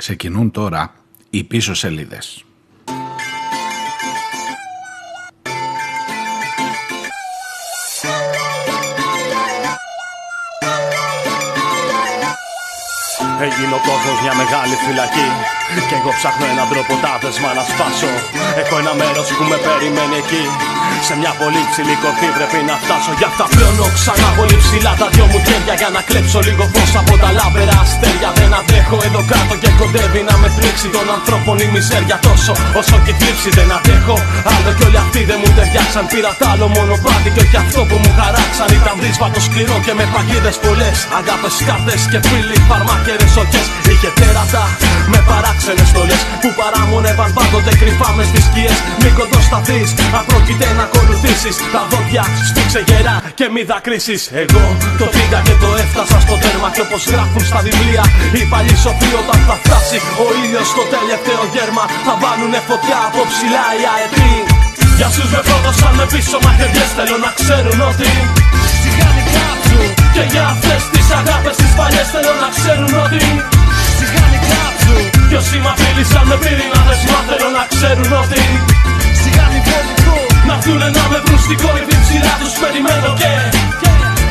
Ξεκινούν 0.00 0.50
τώρα 0.50 0.92
οι 1.30 1.44
πίσω 1.44 1.74
σελίδες. 1.74 2.44
Έγινε 13.40 13.74
ο 13.74 13.80
κόσμος 13.88 14.20
μια 14.22 14.34
μεγάλη 14.34 14.74
φυλακή. 14.74 15.28
Και 15.88 15.94
εγώ 15.94 16.10
ψάχνω 16.18 16.46
έναν 16.46 16.68
τρόπο 16.68 16.92
τα 17.02 17.18
δεσμά 17.22 17.54
να 17.54 17.62
σπάσω. 17.62 18.12
Έχω 18.56 18.78
ένα 18.78 18.94
μέρος 18.94 19.28
που 19.36 19.44
με 19.44 19.56
περιμένει 19.56 20.16
εκεί. 20.22 20.44
Σε 21.08 21.14
μια 21.20 21.32
πολύ 21.40 21.62
ψηλή 21.70 21.94
κορφή 22.02 22.28
πρέπει 22.36 22.58
να 22.70 22.76
φτάσω. 22.82 23.12
Γι' 23.20 23.28
αυτά 23.30 23.44
πλώνω 23.54 23.86
ξανά 23.98 24.28
πολύ 24.38 24.56
ψηλά 24.64 24.92
τα 25.00 25.06
δυο 25.14 25.26
μου 25.30 25.40
χέρια. 25.46 25.74
Για 25.80 25.90
να 25.96 26.00
κλέψω 26.08 26.38
λίγο 26.46 26.64
φως 26.72 26.92
από 27.00 27.14
τα 27.22 27.30
λάβερα 27.38 27.76
αστέρια. 27.84 28.30
Δεν 28.38 28.50
αντέχω 28.58 28.96
εδώ 29.06 29.20
κάτω 29.32 29.54
και 29.62 29.70
κοντεύει 29.80 30.22
να 30.28 30.34
με 30.42 30.48
τρίξει 30.56 30.88
των 30.94 31.06
ανθρώπων 31.16 31.56
η 31.64 31.66
μιζέρια. 31.74 32.16
Τόσο 32.28 32.52
όσο 32.80 32.96
και 33.04 33.12
θλίψη 33.18 33.50
δεν 33.58 33.68
αντέχω. 33.76 34.16
Άλλο 34.54 34.70
κι 34.76 34.84
όλοι 34.88 34.98
αυτοί 35.04 35.20
δεν 35.30 35.38
μου 35.42 35.50
ταιριάξαν. 35.56 36.04
Πήρα 36.12 36.32
τ' 36.40 36.46
άλλο 36.50 36.66
μονοπάτι 36.76 37.28
και 37.34 37.40
όχι 37.44 37.56
αυτό 37.64 37.80
που 37.88 37.96
μου 38.02 38.10
χαράξαν. 38.18 38.68
Ήταν 38.78 38.94
δύσβατο 39.02 39.40
σκληρό 39.46 39.76
και 39.86 39.92
με 39.98 40.04
παγίδες 40.14 40.56
πολλές. 40.64 40.98
Αγάπες, 41.18 41.54
κάρτες 41.68 42.02
και 42.10 42.18
φίλοι, 42.28 42.56
φαρμάκερες 42.68 43.30
σοκές. 43.36 43.66
Είχε 43.90 44.10
τέρατα 44.18 44.64
με 45.12 45.18
παράξενες 45.28 45.88
στολές 45.92 46.22
που 46.42 46.48
παράμονευαν 46.60 47.30
πάντοτε 47.38 47.72
κρυφά 47.80 48.08
μες 48.16 48.26
στι 48.30 48.40
σκιές. 48.46 48.78
Μην 49.00 49.12
κοντοσταθεί, 49.18 49.39
αν 50.18 50.24
πρόκειται 50.30 50.66
να 50.78 50.84
ακολουθήσεις. 50.88 51.56
Τα 51.74 51.82
δόντια 51.90 52.24
σφίξε 52.48 52.80
γερά 52.88 53.16
και 53.38 53.46
μη 53.54 53.62
δακρύσεις. 53.70 54.22
Εγώ 54.42 54.64
το 55.00 55.06
πήγα 55.14 55.40
και 55.46 55.56
το 55.62 55.68
έφτασα 55.82 56.18
στο 56.24 56.34
τέρμα. 56.42 56.68
Και 56.74 56.82
όπως 56.86 57.02
γράφουν 57.12 57.42
στα 57.50 57.60
βιβλία, 57.66 58.04
οι 58.36 58.42
παλιοί 58.52 58.76
σοφοί 58.84 59.10
όταν 59.22 59.38
θα 59.48 59.56
φτάσει 59.62 59.98
ο 60.24 60.26
ήλιος 60.42 60.66
στο 60.72 60.82
τελευταίο 60.94 61.42
γέρμα. 61.54 61.84
Θα 62.06 62.14
βάλουνε 62.22 62.60
φωτιά 62.68 62.98
από 63.08 63.20
ψηλά 63.30 63.66
οι 63.78 63.82
αετοί. 63.94 64.32
Για 64.98 65.08
σου 65.14 65.24
με 65.32 65.40
πρόδωσαν 65.46 65.94
με 65.98 66.06
πίσω 66.12 66.38
μαχαιριές 66.44 66.90
Θέλω 66.96 67.16
να 67.26 67.30
ξέρουν 67.38 67.78
ότι 67.90 68.10
Σιγά 68.80 69.10
κάψου 69.34 69.82
Και 70.14 70.24
για 70.32 70.44
αυτές 70.54 70.80
τις 70.92 71.06
αγάπες 71.18 71.56
τις 71.60 71.72
παλιές 71.78 72.08
Θέλω 72.14 72.32
να 72.44 72.48
ξέρουν 72.56 72.92
ότι 73.04 73.22
Σιγά 73.96 74.26
κάψου 74.50 74.96
Κι 75.28 75.36
όσοι 75.40 75.56
μ' 75.64 75.70
απειλήσαν 75.72 76.24
με 76.30 76.36
πυρηνάδες 76.42 77.00
Μα 77.12 77.20
θέλω 77.28 77.48
να 77.58 77.64
ξέρουν 77.72 78.10
ότι 78.22 78.42
Σιγά 80.62 80.72
φοβηθώ 80.72 80.78
Να 80.78 80.84
έρθουνε 80.84 80.88
να 80.98 81.08
με 81.08 81.18
βρουν 81.24 81.38
στην 81.38 81.56
κορυφή 81.56 81.96
ψηλά 82.04 82.32
τους 82.40 82.54
περιμένω 82.62 83.10
και 83.20 83.32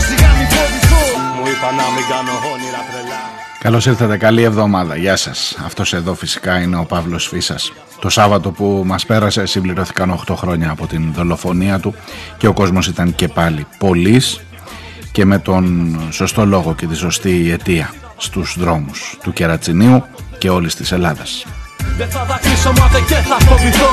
Σιγά 0.08 0.30
φοβηθώ 0.52 1.04
Μου 1.36 1.46
είπα 1.52 1.70
να 1.80 1.86
μην 1.94 2.06
κάνω 2.12 2.34
όνειρα 2.54 2.82
τρελά 2.92 3.20
Καλώς 3.60 3.86
ήρθατε, 3.86 4.18
καλή 4.18 4.44
εβδομάδα. 4.44 4.96
Γεια 4.96 5.16
σας. 5.16 5.58
Αυτός 5.66 5.94
εδώ 5.94 6.14
φυσικά 6.14 6.62
είναι 6.62 6.78
ο 6.78 6.86
Παύλος 6.86 7.28
Φίσας. 7.28 7.74
Το 8.00 8.10
Σάββατο 8.10 8.52
που 8.52 8.84
μας 8.86 9.06
πέρασε 9.06 9.46
συμπληρωθήκαν 9.46 10.12
8 10.28 10.36
χρόνια 10.36 10.70
από 10.70 10.88
την 10.88 11.14
δολοφονία 11.14 11.80
του 11.80 11.96
και 12.38 12.48
ο 12.48 12.54
κόσμος 12.54 12.88
ήταν 12.88 13.16
και 13.16 13.28
πάλι 13.28 13.68
πολλής 13.78 14.40
και 15.12 15.26
με 15.26 15.40
τον 15.40 15.98
σωστό 16.12 16.46
λόγο 16.46 16.76
και 16.76 16.88
τη 16.88 16.96
σωστή 16.96 17.52
αιτία 17.52 17.94
στους 18.18 18.56
δρόμους 18.60 19.18
του 19.24 19.34
Κερατσινίου 19.34 20.04
και 20.38 20.50
όλης 20.50 20.76
της 20.76 20.92
Ελλάδας. 20.92 21.46
Δεν 22.00 22.10
θα 22.16 22.22
δακρύσω 22.30 22.72
μάται 22.80 23.00
και 23.10 23.20
θα 23.30 23.38
φοβηθώ. 23.48 23.92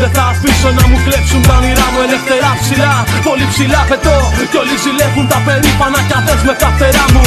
Δεν 0.00 0.10
θα 0.16 0.24
αφήσω 0.32 0.70
να 0.78 0.84
μου 0.88 0.98
κλέψουν 1.06 1.40
τα 1.48 1.54
όνειρά 1.60 1.86
μου 1.92 2.00
ελευθερά 2.06 2.50
ψηλά. 2.60 2.94
Πολύ 3.28 3.46
ψηλά 3.52 3.80
πετώ 3.90 4.16
Κι 4.50 4.56
όλοι 4.62 4.74
ζηλεύουν 4.84 5.26
τα 5.32 5.38
περήφανα 5.46 6.00
κι 6.08 6.16
αδές 6.18 6.40
με 6.48 6.54
τα 6.62 6.68
φτερά 6.74 7.04
μου. 7.14 7.24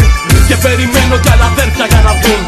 Και 0.47 0.57
περιμένω 0.65 1.15
κι 1.23 1.29
άλλα 1.33 1.47
αδέρφια 1.53 1.85
για 1.91 2.01
να 2.07 2.13
βγουν. 2.19 2.43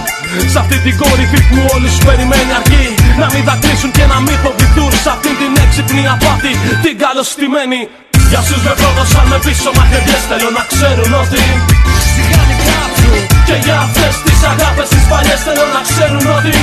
Σ' 0.51 0.57
αυτή 0.61 0.77
την 0.85 0.95
κορυφή 1.01 1.39
που 1.49 1.59
όλους 1.75 1.95
περιμένει 2.07 2.51
αρκεί. 2.59 2.85
Να 3.21 3.27
μην 3.33 3.43
δακρύσουν 3.49 3.91
και 3.97 4.05
να 4.11 4.17
μην 4.25 4.37
φοβηθούν. 4.43 4.91
Σ' 5.03 5.09
αυτή 5.15 5.31
την 5.41 5.51
έξυπνη 5.63 6.03
απάτη 6.13 6.51
την 6.83 6.95
καλωστημένη. 7.03 7.81
Για 8.31 8.41
σους 8.47 8.61
με 8.65 8.73
πρόδωσαν 8.79 9.25
με 9.31 9.37
πίσω 9.45 9.69
μαχαιριές 9.77 10.23
Θέλω 10.29 10.49
να 10.57 10.63
ξέρουν 10.71 11.11
ότι 11.21 11.43
Σιγά 12.11 12.43
κάψου 12.65 13.13
Και 13.47 13.55
για 13.65 13.77
αυτές 13.85 14.13
τις 14.25 14.39
αγάπες 14.51 14.87
τις 14.93 15.03
παλιές 15.11 15.39
Θέλω 15.45 15.65
να 15.75 15.81
ξέρουν 15.89 16.25
ότι 16.37 16.55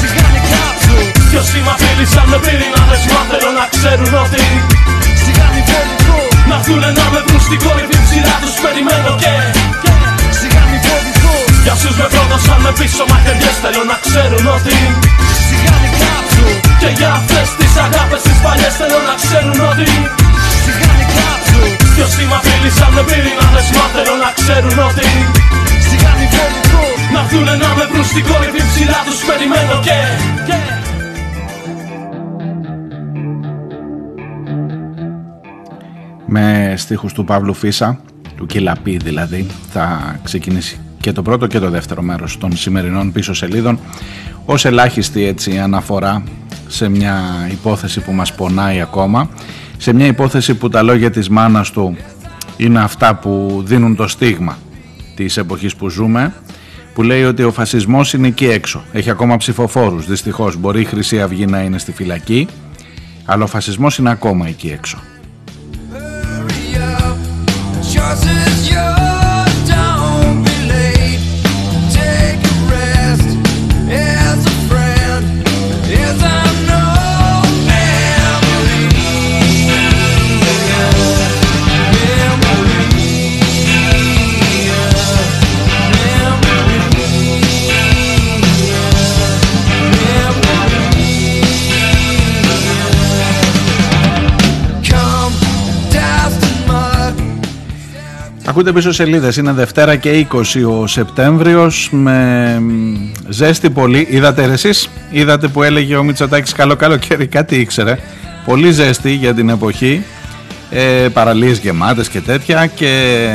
Σιγά 0.00 0.26
κάψου. 0.50 0.96
Κι 1.30 1.36
όσοι 1.42 1.58
μ' 1.64 1.70
απειλήσαν 1.74 2.26
με 2.32 2.38
πυρηνάδες 2.44 3.02
Μα 3.12 3.20
θέλω 3.30 3.50
να 3.58 3.64
ξέρουν 3.74 4.12
ότι 4.24 4.44
Σιγά 5.22 5.46
φοβηθώ 5.68 6.20
Να 6.50 6.56
έρθουνε 6.58 6.90
να 6.98 7.06
με 7.12 7.20
βρουν 7.26 7.40
στην 7.46 7.58
κορυφή 7.64 7.98
ψηλά 8.06 8.34
Τους 8.42 8.56
περιμένω 8.64 9.10
και 9.22 9.32
Σιγά 10.38 10.62
φοβηθώ 10.84 11.34
Για 11.64 11.74
σους 11.80 11.96
με 12.00 12.06
πρόδωσαν 12.12 12.58
με 12.64 12.72
πίσω 12.78 13.02
μαχαιριές 13.10 13.56
Θέλω 13.62 13.82
να 13.90 13.96
ξέρουν 14.06 14.44
ότι 14.56 14.76
Σιγά 15.46 15.76
κάψου. 16.00 16.46
Και 16.80 16.90
για 16.98 17.10
αυτές 17.18 17.48
τις 17.58 17.72
αγάπες 17.86 18.20
τις 18.26 18.38
παλιές 18.44 18.74
Θέλω 18.80 18.98
να 19.08 19.14
ξέρουν 19.22 19.58
ότι 19.70 19.88
Σιγά 20.64 20.92
κάψου. 21.16 21.62
Κι 21.94 22.02
όσοι 22.06 22.22
μ' 22.30 22.36
απειλήσαν 22.38 22.90
με 22.96 23.02
πυρηνάδες 23.08 23.68
Μα 23.76 23.84
θέλω 23.94 24.14
να 24.24 24.30
ξέρουν 24.38 24.76
ότι 24.88 25.08
Σιγά 25.88 26.12
φοβηθώ 26.32 26.97
Να 27.18 27.24
έρθουνε 27.24 27.50
να 27.50 27.74
με 27.74 27.84
βρουν 27.92 28.04
στην 28.04 28.22
κορυφή 28.22 28.62
ψηλά 28.68 29.02
Τους 29.04 29.24
περιμένω 29.24 29.80
και 29.82 29.90
Με 36.26 36.74
στίχους 36.76 37.12
του 37.12 37.24
Παύλου 37.24 37.54
Φίσα, 37.54 38.00
του 38.36 38.46
Κυλαπή 38.46 38.96
δηλαδή, 38.96 39.46
θα 39.72 40.16
ξεκινήσει 40.22 40.80
και 41.00 41.12
το 41.12 41.22
πρώτο 41.22 41.46
και 41.46 41.58
το 41.58 41.70
δεύτερο 41.70 42.02
μέρος 42.02 42.38
των 42.38 42.56
σημερινών 42.56 43.12
πίσω 43.12 43.34
σελίδων. 43.34 43.78
Ως 44.44 44.64
ελάχιστη 44.64 45.24
έτσι 45.24 45.58
αναφορά 45.58 46.22
σε 46.66 46.88
μια 46.88 47.20
υπόθεση 47.50 48.00
που 48.00 48.12
μας 48.12 48.34
πονάει 48.34 48.80
ακόμα 48.80 49.30
σε 49.76 49.92
μια 49.92 50.06
υπόθεση 50.06 50.54
που 50.54 50.68
τα 50.68 50.82
λόγια 50.82 51.10
της 51.10 51.28
μάνας 51.28 51.70
του 51.70 51.96
είναι 52.56 52.80
αυτά 52.80 53.14
που 53.14 53.62
δίνουν 53.64 53.96
το 53.96 54.08
στίγμα 54.08 54.58
της 55.14 55.36
εποχής 55.36 55.76
που 55.76 55.88
ζούμε 55.88 56.32
που 56.98 57.04
λέει 57.04 57.24
ότι 57.24 57.42
ο 57.42 57.52
φασισμός 57.52 58.12
είναι 58.12 58.26
εκεί 58.26 58.46
έξω. 58.46 58.84
Έχει 58.92 59.10
ακόμα 59.10 59.36
ψηφοφόρους. 59.36 60.06
Δυστυχώς 60.06 60.56
μπορεί 60.56 60.80
η 60.80 60.84
Χρυσή 60.84 61.20
Αυγή 61.20 61.46
να 61.46 61.60
είναι 61.60 61.78
στη 61.78 61.92
φυλακή 61.92 62.48
αλλά 63.30 63.44
ο 63.44 63.46
φασισμός 63.46 63.98
είναι 63.98 64.10
ακόμα 64.10 64.46
εκεί 64.46 64.68
έξω 64.68 64.98
Ακούτε 98.58 98.72
πίσω 98.72 98.92
σελίδες, 98.92 99.36
είναι 99.36 99.52
Δευτέρα 99.52 99.96
και 99.96 100.26
20 100.30 100.42
ο 100.80 100.86
Σεπτέμβριος 100.86 101.88
με 101.92 102.62
ζέστη 103.28 103.70
πολύ. 103.70 104.06
Είδατε 104.10 104.42
εσείς, 104.42 104.88
είδατε 105.10 105.48
που 105.48 105.62
έλεγε 105.62 105.96
ο 105.96 106.02
Μητσοτάκης 106.02 106.52
καλό 106.52 106.76
καλοκαίρι, 106.76 107.26
κάτι 107.26 107.56
ήξερε. 107.56 107.98
Πολύ 108.44 108.70
ζέστη 108.70 109.10
για 109.12 109.34
την 109.34 109.48
εποχή, 109.48 110.02
ε, 110.70 111.08
παραλίες 111.12 111.58
γεμάτες 111.58 112.08
και 112.08 112.20
τέτοια 112.20 112.66
και 112.66 113.28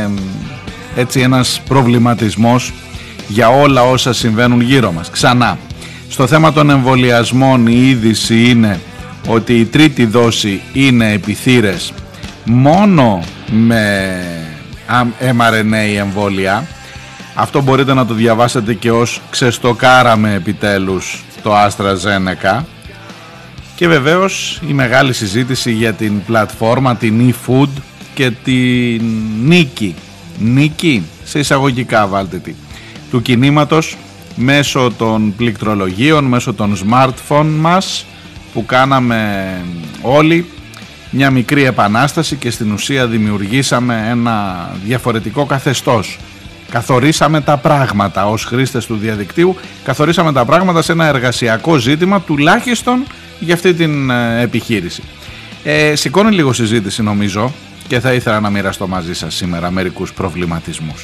έτσι 0.96 1.20
ένας 1.20 1.62
προβληματισμός 1.68 2.74
για 3.28 3.50
όλα 3.50 3.84
όσα 3.84 4.14
συμβαίνουν 4.14 4.62
γύρω 4.62 4.92
μας. 4.92 5.10
Ξανά, 5.10 5.58
στο 6.10 6.28
θέμα 6.28 6.54
των 6.54 6.70
εμβολιασμών 6.70 7.68
η 7.68 7.88
είδηση 7.90 8.50
είναι 8.50 8.80
ότι 9.28 9.54
η 9.54 9.66
τρίτη 9.66 10.06
δόση 10.06 10.62
είναι 10.74 11.12
επιθύρες 11.12 11.94
μόνο 12.44 13.24
με 13.52 14.43
mRNA 15.20 15.98
εμβόλια. 15.98 16.68
Αυτό 17.36 17.62
μπορείτε 17.62 17.94
να 17.94 18.06
το 18.06 18.14
διαβάσετε 18.14 18.74
και 18.74 18.92
ως 18.92 19.22
ξεστοκάραμε 19.30 20.34
επιτέλους 20.34 21.24
το 21.44 21.54
AstraZeneca. 21.56 22.64
Και 23.76 23.88
βεβαίως 23.88 24.62
η 24.68 24.74
μεγάλη 24.74 25.14
συζήτηση 25.14 25.72
για 25.72 25.94
την 25.94 26.24
πλατφόρμα, 26.24 26.96
την 26.96 27.34
eFood 27.34 27.70
και 28.14 28.32
την 28.44 29.02
νίκη, 29.44 29.96
νίκη 30.40 31.04
σε 31.24 31.40
εισαγωγικά 31.40 32.08
βάλτε 32.08 32.38
τι, 32.38 32.56
του 33.12 33.22
κινήματος 33.22 33.98
μέσω 34.36 34.92
των 34.98 35.36
πληκτρολογίων, 35.36 36.24
μέσω 36.24 36.54
των 36.54 36.78
smartphone 36.86 37.52
μας 37.60 38.06
που 38.54 38.66
κάναμε 38.66 39.62
όλοι 40.02 40.46
μια 41.14 41.32
μικρή 41.32 41.64
επανάσταση 41.64 42.36
και 42.36 42.52
στην 42.52 42.72
ουσία 42.72 43.08
δημιουργήσαμε 43.08 44.08
ένα 44.10 44.70
διαφορετικό 44.86 45.46
καθεστώς 45.46 46.20
Καθορίσαμε 46.74 47.42
τα 47.42 47.58
πράγματα 47.58 48.30
ως 48.30 48.46
χρήστες 48.46 48.86
του 48.86 48.96
διαδικτύου, 48.96 49.56
καθορίσαμε 49.84 50.32
τα 50.32 50.46
πράγματα 50.46 50.82
σε 50.82 50.92
ένα 50.92 51.06
εργασιακό 51.06 51.78
ζήτημα 51.78 52.22
τουλάχιστον 52.22 53.06
για 53.40 53.54
αυτή 53.54 53.74
την 53.74 54.10
ε, 54.10 54.42
επιχείρηση. 54.42 55.04
Ε, 55.64 55.96
σηκώνει 55.96 56.36
λίγο 56.36 56.54
συζήτηση 56.54 57.04
νομίζω 57.04 57.54
και 57.88 58.00
θα 58.00 58.14
ήθελα 58.14 58.40
να 58.40 58.50
μοιραστώ 58.50 58.88
μαζί 58.88 59.14
σας 59.14 59.36
σήμερα 59.36 59.72
μερικούς 59.72 60.14
προβληματισμούς. 60.14 61.04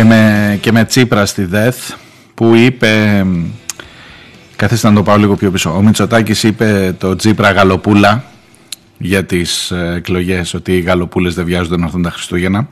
Και 0.00 0.06
με, 0.06 0.58
και 0.60 0.72
με 0.72 0.84
Τσίπρα 0.84 1.26
στη 1.26 1.44
ΔΕΘ 1.44 1.76
που 2.34 2.54
είπε 2.54 3.26
καθίστε 4.56 4.88
να 4.88 4.94
το 4.94 5.02
πάω 5.02 5.16
λίγο 5.16 5.36
πιο 5.36 5.50
πίσω. 5.50 5.76
Ο 5.76 5.82
Μητσοτάκης 5.82 6.42
είπε 6.42 6.96
το 6.98 7.16
Τσίπρα 7.16 7.50
Γαλοπούλα 7.50 8.24
για 8.98 9.24
τις 9.24 9.70
ε, 9.70 9.92
εκλογές 9.96 10.54
ότι 10.54 10.76
οι 10.76 10.80
γαλοπούλες 10.80 11.34
δεν 11.34 11.44
βιάζονται 11.44 11.76
να 11.76 11.84
έρθουν 11.84 12.02
τα 12.02 12.10
Χριστούγεννα. 12.10 12.68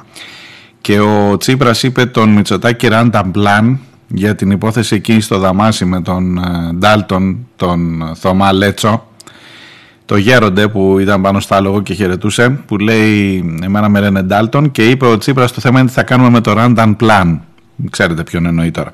Και 0.80 1.00
ο 1.00 1.36
Τσίπρας 1.36 1.82
είπε 1.82 2.06
τον 2.06 2.28
Μητσοτάκη 2.28 2.88
Ρανταμπλάν 2.88 3.80
για 4.06 4.34
την 4.34 4.50
υπόθεση 4.50 4.94
εκεί 4.94 5.20
στο 5.20 5.38
Δαμάσι 5.38 5.84
με 5.84 6.02
τον 6.02 6.38
ε, 6.38 6.72
Ντάλτον, 6.74 7.46
τον 7.56 8.10
Θωμά 8.14 8.52
Λέτσο 8.52 9.07
το 10.08 10.16
γέροντε 10.16 10.68
που 10.68 10.98
ήταν 10.98 11.20
πάνω 11.20 11.40
στο 11.40 11.54
άλογο 11.54 11.82
και 11.82 11.94
χαιρετούσε 11.94 12.50
που 12.50 12.78
λέει 12.78 13.44
εμένα 13.62 13.88
με 13.88 14.00
λένε 14.00 14.22
Ντάλτον 14.22 14.70
και 14.70 14.88
είπε 14.88 15.06
ο 15.06 15.18
Τσίπρας 15.18 15.52
το 15.52 15.60
θέμα 15.60 15.78
είναι 15.78 15.88
τι 15.88 15.94
θα 15.94 16.02
κάνουμε 16.02 16.30
με 16.30 16.40
το 16.40 16.52
Ράνταν 16.52 16.96
Πλάν 16.96 17.40
ξέρετε 17.90 18.22
ποιον 18.22 18.46
εννοεί 18.46 18.70
τώρα. 18.70 18.92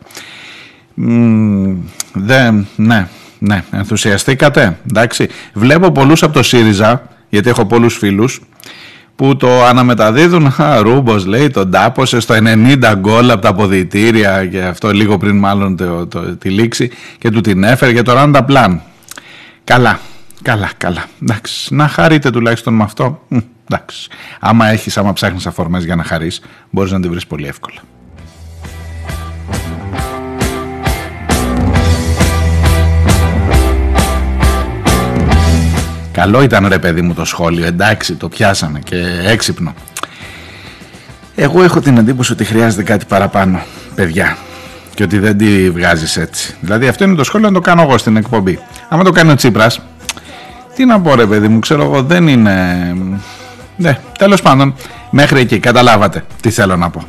Δεν, 2.12 2.66
ναι, 2.76 3.08
ναι, 3.38 3.64
ενθουσιαστήκατε 3.70 4.78
εντάξει. 4.90 5.28
βλέπω 5.52 5.93
πολλούς 5.93 6.22
από 6.22 6.32
το 6.32 6.43
ΣΥΡΙΖΑ 6.43 7.02
γιατί 7.28 7.49
έχω 7.49 7.66
πολλούς 7.66 7.96
φίλους 7.96 8.40
που 9.16 9.37
το 9.37 9.64
αναμεταδίδουν 9.64 10.46
α, 10.46 10.78
Ρούμπος 10.82 11.26
λέει 11.26 11.50
τον 11.50 11.70
τάπωσε 11.70 12.20
στο 12.20 12.34
90 12.34 12.94
γκολ 12.96 13.31
από 13.31 13.40
τα 13.40 13.49
αποδητήρια 13.49 14.46
και 14.46 14.62
αυτό 14.62 14.90
λίγο 14.90 15.19
πριν 15.19 15.37
μάλλον 15.37 15.76
το, 15.76 16.06
το, 16.06 16.37
τη 16.37 16.49
λήξη 16.49 16.90
και 17.19 17.31
του 17.31 17.40
την 17.40 17.64
έφερε 17.64 17.93
για 17.93 18.02
το 18.02 18.12
Ράντα 18.12 18.44
Πλάν 18.44 18.82
καλά 19.64 20.00
καλά 20.44 20.70
καλά 20.76 21.05
εντάξει 21.23 21.75
να 21.75 21.88
χαρείτε 21.88 22.31
τουλάχιστον 22.31 22.75
με 22.75 22.82
αυτό 22.82 23.26
εντάξει 23.69 24.08
άμα 24.41 24.69
έχεις 24.69 24.99
άμα 24.99 25.12
ψάχνεις 25.12 25.46
αφορμές 25.46 25.85
για 25.85 25.96
να 25.96 26.05
χαρείς 26.05 26.41
μπορείς 26.70 26.93
να 26.93 27.00
την 27.00 27.11
βρεις 27.11 27.26
πολύ 27.26 27.46
εύκολα 27.46 27.81
Καλό 36.12 36.43
ήταν 36.43 36.69
ρε 36.69 36.79
παιδί 36.79 37.02
μου 37.02 37.14
το 37.14 37.25
σχόλιο, 37.25 37.64
εντάξει 37.64 38.14
το 38.14 38.29
πιάσαμε 38.29 38.79
και 38.79 38.97
έξυπνο. 39.26 39.75
Εγώ 41.35 41.62
έχω 41.62 41.81
την 41.81 41.97
εντύπωση 41.97 42.32
ότι 42.32 42.44
χρειάζεται 42.44 42.82
κάτι 42.82 43.05
παραπάνω, 43.05 43.62
παιδιά. 43.94 44.37
Και 44.94 45.02
ότι 45.02 45.19
δεν 45.19 45.37
τη 45.37 45.70
βγάζεις 45.70 46.17
έτσι. 46.17 46.55
Δηλαδή 46.61 46.88
αυτό 46.88 47.05
είναι 47.05 47.14
το 47.14 47.25
σχόλιο 47.25 47.49
να 47.49 47.55
το 47.55 47.61
κάνω 47.61 47.82
εγώ 47.82 47.99
στην 47.99 48.17
εκπομπή. 48.17 48.58
Άμα 48.88 49.05
το 49.05 49.11
κάνει 49.11 49.31
ο 49.31 49.35
Τσίπρας, 49.35 49.81
τι 50.75 50.85
να 50.85 51.00
πω 51.00 51.15
ρε 51.15 51.26
παιδί 51.26 51.49
μου, 51.49 51.59
ξέρω 51.59 51.82
εγώ 51.82 52.03
δεν 52.03 52.29
είναι. 52.29 52.97
Ναι, 53.76 53.99
τέλος 54.19 54.43
πάντων, 54.43 54.75
μέχρι 55.11 55.41
εκεί 55.41 55.59
καταλάβατε 55.59 56.25
τι 56.41 56.50
θέλω 56.50 56.76
να 56.76 56.91
πω. 56.91 57.03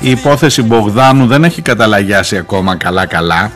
Η 0.00 0.10
υπόθεση 0.10 0.62
Μπογδάνου 0.62 1.26
δεν 1.26 1.44
έχει 1.44 1.62
καταλαγιάσει 1.62 2.36
ακόμα 2.36 2.76
καλά 2.76 3.06
καλά. 3.06 3.50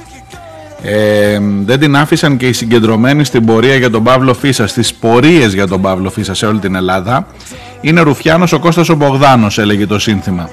Δεν 1.65 1.79
την 1.81 1.97
άφησαν 1.97 2.37
και 2.37 2.49
οι 2.49 2.53
συγκεντρωμένοι 2.53 3.25
στην 3.25 3.45
πορεία 3.45 3.77
για 3.77 3.91
τον 3.91 4.03
παύλο 4.03 4.35
φίσα 4.35 4.67
στις 4.67 4.95
πορείες 4.95 5.55
για 5.55 5.67
τον 5.67 5.81
παύλο 5.81 6.11
φίσα 6.11 6.35
σε 6.35 6.47
όλη 6.47 6.59
την 6.59 6.75
Ελλάδα. 6.75 7.27
Είναι 7.81 8.01
ρουφιάνος 8.01 8.53
ο 8.53 8.59
κόστο 8.59 8.83
ο 8.93 8.95
Μπογδάνος 8.95 9.59
έλεγε 9.59 9.87
το 9.87 9.99
σύνθημα. 9.99 10.51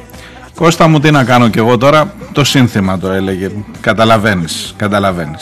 Κώστα 0.56 0.88
μου 0.88 1.00
τι 1.00 1.12
να 1.12 1.24
κάνω 1.24 1.48
και 1.48 1.60
εγώ 1.60 1.78
τώρα, 1.78 2.14
το 2.32 2.44
σύνθημα 2.44 2.98
το 2.98 3.10
έλεγε 3.10 3.50
μου. 3.50 3.66
Καταλαβαίνεις, 3.82 4.74
καταλαβαίνει. 4.78 5.36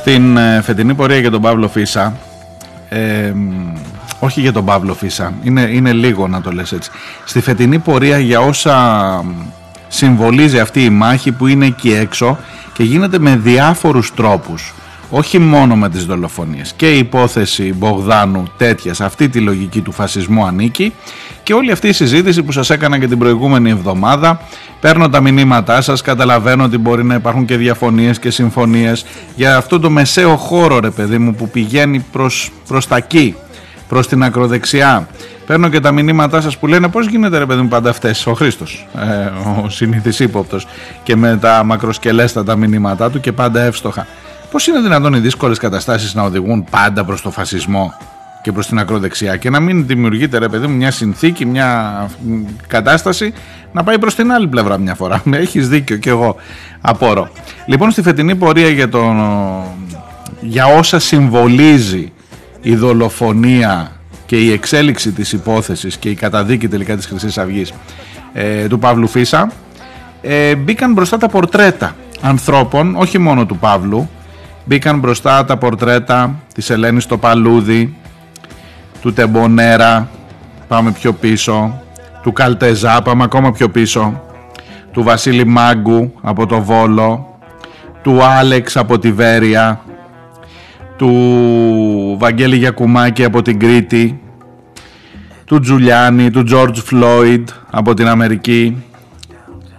Στην 0.00 0.36
ε, 0.36 0.60
φετινή 0.62 0.94
πορεία 0.94 1.18
για 1.18 1.30
τον 1.30 1.42
Παύλο 1.42 1.68
Φίσα, 1.68 2.14
ε, 2.88 3.32
όχι 4.18 4.40
για 4.40 4.52
τον 4.52 4.64
Παύλο 4.64 4.94
Φίσα, 4.94 5.32
είναι, 5.42 5.60
είναι 5.60 5.92
λίγο 5.92 6.28
να 6.28 6.40
το 6.40 6.50
λες 6.50 6.72
έτσι. 6.72 6.90
Στη 7.24 7.40
φετινή 7.40 7.78
πορεία 7.78 8.18
για 8.18 8.40
όσα 8.40 9.24
συμβολίζει 9.88 10.58
αυτή 10.60 10.84
η 10.84 10.90
μάχη 10.90 11.32
που 11.32 11.46
είναι 11.46 11.66
εκεί 11.66 11.92
έξω 11.92 12.38
και 12.72 12.82
γίνεται 12.82 13.18
με 13.18 13.36
διάφορους 13.36 14.14
τρόπους 14.14 14.74
όχι 15.10 15.38
μόνο 15.38 15.76
με 15.76 15.88
τις 15.88 16.04
δολοφονίες. 16.04 16.72
Και 16.76 16.94
η 16.94 16.98
υπόθεση 16.98 17.74
Μπογδάνου 17.76 18.42
τέτοιας 18.56 18.96
σε 18.96 19.04
αυτή 19.04 19.28
τη 19.28 19.40
λογική 19.40 19.80
του 19.80 19.92
φασισμού 19.92 20.46
ανήκει. 20.46 20.92
Και 21.42 21.54
όλη 21.54 21.70
αυτή 21.70 21.88
η 21.88 21.92
συζήτηση 21.92 22.42
που 22.42 22.52
σας 22.52 22.70
έκανα 22.70 22.98
και 22.98 23.06
την 23.06 23.18
προηγούμενη 23.18 23.70
εβδομάδα 23.70 24.40
παίρνω 24.80 25.08
τα 25.08 25.20
μηνύματά 25.20 25.80
σας, 25.80 26.02
καταλαβαίνω 26.02 26.64
ότι 26.64 26.78
μπορεί 26.78 27.04
να 27.04 27.14
υπάρχουν 27.14 27.44
και 27.44 27.56
διαφωνίες 27.56 28.18
και 28.18 28.30
συμφωνίες. 28.30 29.04
Για 29.36 29.56
αυτό 29.56 29.80
το 29.80 29.90
μεσαίο 29.90 30.36
χώρο 30.36 30.80
ρε 30.80 30.90
παιδί 30.90 31.18
μου 31.18 31.34
που 31.34 31.48
πηγαίνει 31.48 32.04
προς, 32.12 32.50
προς 32.68 32.86
τα 32.86 32.96
εκεί, 32.96 33.34
προς 33.88 34.08
την 34.08 34.22
ακροδεξιά 34.22 35.08
Παίρνω 35.50 35.68
και 35.68 35.80
τα 35.80 35.92
μηνύματά 35.92 36.40
σας 36.40 36.58
που 36.58 36.66
λένε 36.66 36.88
πώς 36.88 37.06
γίνεται 37.06 37.38
ρε 37.38 37.46
παιδί 37.46 37.60
μου 37.60 37.68
πάντα 37.68 37.90
αυτές 37.90 38.26
ο 38.26 38.34
Χρήστος, 38.34 38.86
ε, 38.98 39.30
ο 39.64 39.68
συνήθις 39.68 40.18
ύποπτος 40.18 40.66
και 41.02 41.16
με 41.16 41.36
τα 41.40 41.64
μακροσκελέστατα 41.64 42.56
μηνύματά 42.56 43.10
του 43.10 43.20
και 43.20 43.32
πάντα 43.32 43.60
εύστοχα. 43.60 44.06
Πώς 44.50 44.66
είναι 44.66 44.80
δυνατόν 44.80 45.14
οι 45.14 45.18
δύσκολες 45.18 45.58
καταστάσεις 45.58 46.14
να 46.14 46.22
οδηγούν 46.22 46.64
πάντα 46.70 47.04
προς 47.04 47.22
το 47.22 47.30
φασισμό 47.30 47.94
και 48.42 48.52
προς 48.52 48.66
την 48.66 48.78
ακροδεξιά 48.78 49.36
και 49.36 49.50
να 49.50 49.60
μην 49.60 49.86
δημιουργείται 49.86 50.38
ρε 50.38 50.48
παιδί 50.48 50.66
μου 50.66 50.76
μια 50.76 50.90
συνθήκη, 50.90 51.46
μια 51.46 52.10
κατάσταση 52.66 53.32
να 53.72 53.84
πάει 53.84 53.98
προς 53.98 54.14
την 54.14 54.32
άλλη 54.32 54.48
πλευρά 54.48 54.78
μια 54.78 54.94
φορά. 54.94 55.22
Έχεις 55.30 55.68
δίκιο 55.68 55.96
και 55.96 56.10
εγώ 56.10 56.36
απόρω. 56.80 57.28
Λοιπόν, 57.66 57.90
στη 57.90 58.02
φετινή 58.02 58.34
πορεία 58.34 58.68
για, 58.68 58.88
τον, 58.88 59.16
για 60.40 60.66
όσα 60.66 60.98
συμβολίζει 60.98 62.12
η 62.60 62.74
δολοφονία 62.74 63.92
και 64.26 64.36
η 64.36 64.52
εξέλιξη 64.52 65.12
της 65.12 65.32
υπόθεσης 65.32 65.96
και 65.96 66.08
η 66.08 66.14
καταδίκη 66.14 66.68
τελικά 66.68 66.96
της 66.96 67.06
Χρυσής 67.06 67.38
Αυγής 67.38 67.72
ε, 68.32 68.66
του 68.66 68.78
Παύλου 68.78 69.08
Φίσα 69.08 69.50
ε, 70.22 70.54
μπήκαν 70.54 70.92
μπροστά 70.92 71.18
τα 71.18 71.28
πορτρέτα 71.28 71.96
ανθρώπων, 72.20 72.96
όχι 72.96 73.18
μόνο 73.18 73.46
του 73.46 73.58
Παύλου 73.58 74.08
Μπήκαν 74.64 74.98
μπροστά 74.98 75.44
τα 75.44 75.56
πορτρέτα 75.56 76.34
της 76.54 76.70
Ελένης 76.70 77.02
στο 77.02 77.18
Παλούδι, 77.18 77.96
του 79.00 79.12
Τεμπονέρα, 79.12 80.08
πάμε 80.68 80.92
πιο 80.92 81.12
πίσω, 81.12 81.80
του 82.22 82.32
Καλτεζά, 82.32 83.02
πάμε 83.02 83.24
ακόμα 83.24 83.52
πιο 83.52 83.68
πίσω, 83.68 84.22
του 84.92 85.02
Βασίλη 85.02 85.46
Μάγκου 85.46 86.12
από 86.20 86.46
το 86.46 86.62
Βόλο, 86.62 87.38
του 88.02 88.24
Άλεξ 88.24 88.76
από 88.76 88.98
τη 88.98 89.12
Βέρεια, 89.12 89.80
του 90.96 92.16
Βαγγέλη 92.18 92.56
Γιακουμάκη 92.56 93.24
από 93.24 93.42
την 93.42 93.58
Κρήτη, 93.58 94.20
του 95.44 95.60
Τζουλιάνι, 95.60 96.30
του 96.30 96.42
Τζόρτζ 96.42 96.80
Φλόιντ 96.80 97.48
από 97.70 97.94
την 97.94 98.08
Αμερική. 98.08 98.84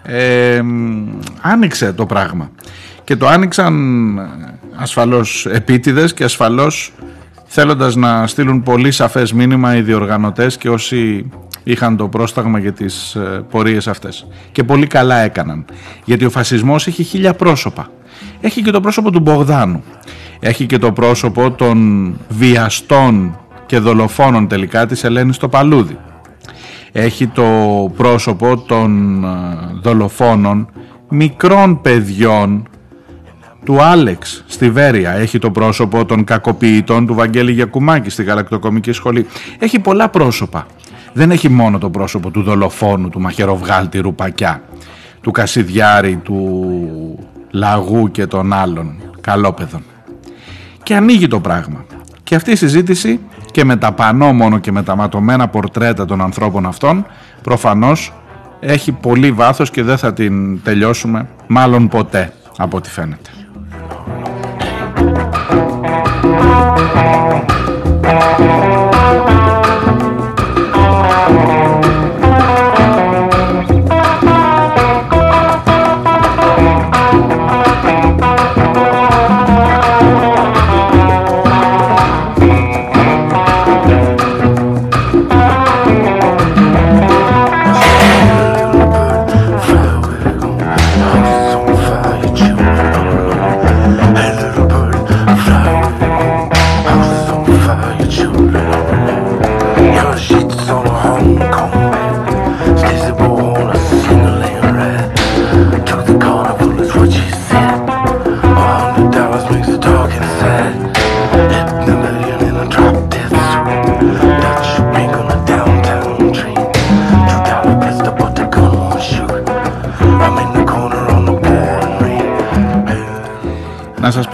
Ε, 0.03 0.61
άνοιξε 1.41 1.93
το 1.93 2.05
πράγμα 2.05 2.49
και 3.03 3.15
το 3.15 3.27
άνοιξαν 3.27 3.73
ασφαλώς 4.81 5.45
επίτηδες 5.45 6.13
και 6.13 6.23
ασφαλώς 6.23 6.93
θέλοντας 7.45 7.95
να 7.95 8.27
στείλουν 8.27 8.63
πολύ 8.63 8.91
σαφές 8.91 9.33
μήνυμα 9.33 9.75
οι 9.75 9.81
διοργανωτές 9.81 10.57
και 10.57 10.69
όσοι 10.69 11.29
είχαν 11.63 11.97
το 11.97 12.07
πρόσταγμα 12.07 12.59
για 12.59 12.73
τις 12.73 13.15
ε, 13.15 13.45
πορείες 13.49 13.87
αυτές. 13.87 14.27
Και 14.51 14.63
πολύ 14.63 14.87
καλά 14.87 15.15
έκαναν. 15.17 15.65
Γιατί 16.05 16.25
ο 16.25 16.29
φασισμός 16.29 16.87
έχει 16.87 17.03
χίλια 17.03 17.33
πρόσωπα. 17.33 17.89
Έχει 18.41 18.61
και 18.61 18.71
το 18.71 18.81
πρόσωπο 18.81 19.11
του 19.11 19.19
Μπογδάνου. 19.19 19.83
Έχει 20.39 20.65
και 20.65 20.77
το 20.77 20.91
πρόσωπο 20.91 21.51
των 21.51 22.17
βιαστών 22.29 23.39
και 23.65 23.79
δολοφόνων 23.79 24.47
τελικά 24.47 24.85
της 24.85 25.03
Ελένης 25.03 25.35
στο 25.35 25.49
Παλούδι. 25.49 25.97
Έχει 26.91 27.27
το 27.27 27.47
πρόσωπο 27.97 28.57
των 28.57 29.23
ε, 29.23 29.27
δολοφόνων 29.81 30.69
μικρών 31.09 31.81
παιδιών 31.81 32.67
του 33.65 33.81
Άλεξ 33.81 34.43
στη 34.47 34.69
Βέρεια. 34.69 35.11
Έχει 35.11 35.39
το 35.39 35.51
πρόσωπο 35.51 36.05
των 36.05 36.23
κακοποιητών 36.23 37.05
του 37.05 37.13
Βαγγέλη 37.13 37.51
Γιακουμάκη 37.51 38.09
στη 38.09 38.23
Γαλακτοκομική 38.23 38.91
Σχολή. 38.91 39.25
Έχει 39.59 39.79
πολλά 39.79 40.09
πρόσωπα. 40.09 40.65
Δεν 41.13 41.31
έχει 41.31 41.49
μόνο 41.49 41.77
το 41.77 41.89
πρόσωπο 41.89 42.31
του 42.31 42.41
δολοφόνου, 42.41 43.09
του 43.09 43.19
μαχαιροβγάλτη 43.19 43.99
Ρουπακιά, 43.99 44.61
του 45.21 45.31
Κασιδιάρη, 45.31 46.15
του 46.15 47.19
Λαγού 47.51 48.11
και 48.11 48.25
των 48.25 48.53
άλλων 48.53 49.01
καλόπεδων. 49.21 49.83
Και 50.83 50.95
ανοίγει 50.95 51.27
το 51.27 51.39
πράγμα. 51.39 51.85
Και 52.23 52.35
αυτή 52.35 52.51
η 52.51 52.55
συζήτηση 52.55 53.19
και 53.51 53.65
με 53.65 53.75
τα 53.75 53.91
πανό 53.91 54.33
μόνο 54.33 54.57
και 54.57 54.71
με 54.71 54.83
τα 54.83 54.95
ματωμένα 54.95 55.47
πορτρέτα 55.47 56.05
των 56.05 56.21
ανθρώπων 56.21 56.65
αυτών 56.65 57.05
προφανώς 57.41 58.13
έχει 58.59 58.91
πολύ 58.91 59.31
βάθος 59.31 59.71
και 59.71 59.83
δεν 59.83 59.97
θα 59.97 60.13
την 60.13 60.63
τελειώσουμε 60.63 61.27
μάλλον 61.47 61.87
ποτέ 61.87 62.33
από 62.57 62.77
ό,τι 62.77 62.89
φαίνεται. 62.89 63.29
Να 68.03 68.80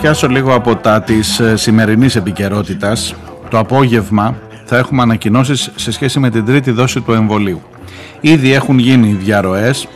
πιάσω 0.07 0.27
λίγο 0.27 0.53
από 0.53 0.75
τα 0.75 1.01
της 1.01 1.39
ε, 1.39 1.55
σημερινής 1.55 2.15
επικαιρότητας. 2.15 3.15
Το 3.49 3.57
απόγευμα 3.57 4.37
θα 4.65 4.77
έχουμε 4.77 5.01
ανακοινώσεις 5.01 5.71
σε 5.75 5.91
σχέση 5.91 6.19
με 6.19 6.29
την 6.29 6.45
τρίτη 6.45 6.71
δόση 6.71 7.01
του 7.01 7.11
εμβολίου. 7.11 7.61
Ήδη 8.21 8.53
έχουν 8.53 8.79
γίνει 8.79 9.07
διαρροές. 9.07 9.87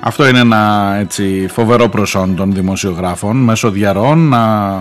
Αυτό 0.00 0.28
είναι 0.28 0.38
ένα 0.38 0.94
έτσι, 1.00 1.46
φοβερό 1.50 1.88
προσόν 1.88 2.36
των 2.36 2.52
δημοσιογράφων 2.52 3.36
μέσω 3.36 3.70
διαρροών 3.70 4.28
να 4.28 4.74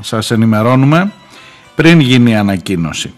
σας 0.00 0.30
ενημερώνουμε 0.30 1.12
πριν 1.74 2.00
γίνει 2.00 2.30
η 2.30 2.34
ανακοίνωση. 2.34 3.12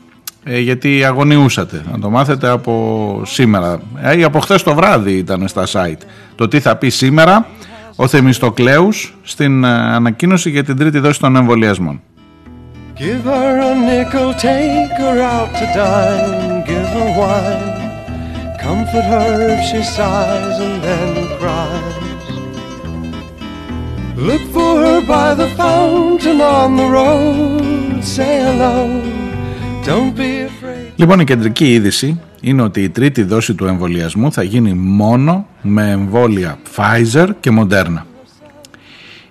Ε, 0.45 0.59
γιατί 0.59 1.05
αγωνιούσατε 1.05 1.85
να 1.93 1.99
το 1.99 2.11
μάθετε 2.11 2.49
από 2.49 3.23
σήμερα 3.25 3.81
ε, 4.03 4.19
ή 4.19 4.23
από 4.23 4.39
χθες 4.39 4.63
το 4.63 4.75
βράδυ 4.75 5.13
ήταν 5.13 5.49
στα 5.49 5.67
site 5.73 6.03
το 6.35 6.49
τι 6.49 6.61
θα 6.61 6.77
πει 6.77 6.89
σήμερα 6.89 7.47
ο 7.97 8.07
Θεμιστοκλέους 8.07 9.14
στην 9.25 9.65
ανακοίνωση 9.67 10.51
για 10.51 10.65
την 10.65 10.77
τρίτη 10.77 10.99
δόση 10.99 11.21
των 11.21 11.37
εμβολιασμών. 11.37 12.01
Give 12.97 13.25
her 13.35 13.55
a 13.71 13.73
nickel, 13.89 14.29
take 14.49 14.97
her 15.05 15.19
out 15.35 15.51
to 15.59 15.67
dine, 15.81 16.63
give 16.71 16.89
her 16.97 17.09
wine, 17.21 17.71
comfort 18.65 19.07
her 19.15 19.31
if 19.55 19.61
she 19.69 19.81
sighs 19.97 20.57
and 20.67 20.77
then 20.87 21.11
cries. 21.39 22.03
Look 24.29 24.45
for 24.57 24.73
her 24.85 25.01
by 25.15 25.29
the 25.41 25.49
fountain 25.63 26.39
on 26.59 26.69
the 26.81 26.89
road, 26.99 28.05
say 28.15 28.33
hello, 28.47 28.75
don't 29.89 30.15
be 30.17 30.31
afraid. 30.51 30.93
Λοιπόν, 30.97 31.21
η 31.21 31.25
κεντρική 31.25 31.73
είδηση 31.73 32.21
είναι 32.41 32.63
ότι 32.63 32.83
η 32.83 32.89
τρίτη 32.89 33.23
δόση 33.23 33.55
του 33.55 33.67
εμβολιασμού 33.67 34.33
θα 34.33 34.43
γίνει 34.43 34.73
μόνο 34.73 35.47
με 35.63 35.91
εμβόλια 35.91 36.59
Pfizer 36.77 37.29
και 37.41 37.51
Moderna. 37.59 38.14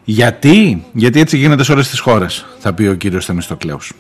Γιατί, 0.03 0.83
γιατί 0.93 1.19
έτσι 1.19 1.37
γίνεται 1.37 1.63
σε 1.63 1.71
όλες 1.71 1.89
τις 1.89 1.99
χώρες, 1.99 2.45
θα 2.59 2.73
πει 2.73 2.83
ο 2.83 2.93
κύριος 2.93 3.25
Θεμιστοκλέους. 3.25 3.93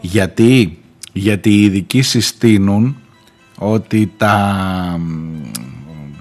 Γιατί, 0.00 0.78
γιατί 1.12 1.50
οι 1.50 1.62
ειδικοί 1.62 2.02
συστήνουν 2.02 2.96
ότι 3.58 4.12
τα 4.16 4.56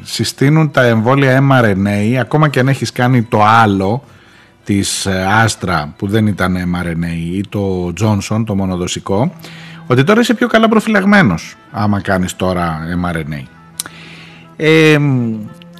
συστήνουν 0.01 0.71
τα 0.71 0.81
εμβόλια 0.81 1.43
mRNA 1.51 2.15
ακόμα 2.19 2.49
και 2.49 2.59
αν 2.59 2.67
έχεις 2.67 2.91
κάνει 2.91 3.23
το 3.23 3.43
άλλο 3.43 4.03
της 4.63 5.07
Άστρα 5.43 5.93
που 5.97 6.07
δεν 6.07 6.27
ήταν 6.27 6.55
mRNA 6.75 7.35
ή 7.35 7.43
το 7.49 7.93
Johnson 8.01 8.43
το 8.45 8.55
μονοδοσικό 8.55 9.33
ότι 9.87 10.03
τώρα 10.03 10.19
είσαι 10.19 10.33
πιο 10.33 10.47
καλά 10.47 10.69
προφυλαγμένος 10.69 11.55
άμα 11.71 12.01
κάνεις 12.01 12.35
τώρα 12.35 12.79
mRNA. 13.03 13.43
Ε, 14.55 14.97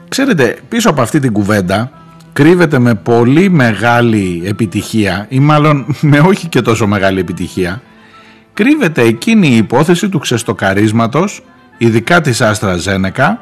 ξέρετε, 0.09 0.59
πίσω 0.69 0.89
από 0.89 1.01
αυτή 1.01 1.19
την 1.19 1.33
κουβέντα 1.33 1.91
κρύβεται 2.39 2.79
με 2.79 2.95
πολύ 2.95 3.49
μεγάλη 3.49 4.41
επιτυχία 4.45 5.25
ή 5.29 5.39
μάλλον 5.39 5.85
με 6.01 6.19
όχι 6.19 6.47
και 6.47 6.61
τόσο 6.61 6.87
μεγάλη 6.87 7.19
επιτυχία 7.19 7.81
κρύβεται 8.53 9.01
εκείνη 9.01 9.47
η 9.47 9.55
υπόθεση 9.55 10.09
του 10.09 10.19
ξεστοκαρίσματος 10.19 11.43
ειδικά 11.77 12.21
της 12.21 12.41
Άστρα 12.41 12.77
Ζένεκα 12.77 13.41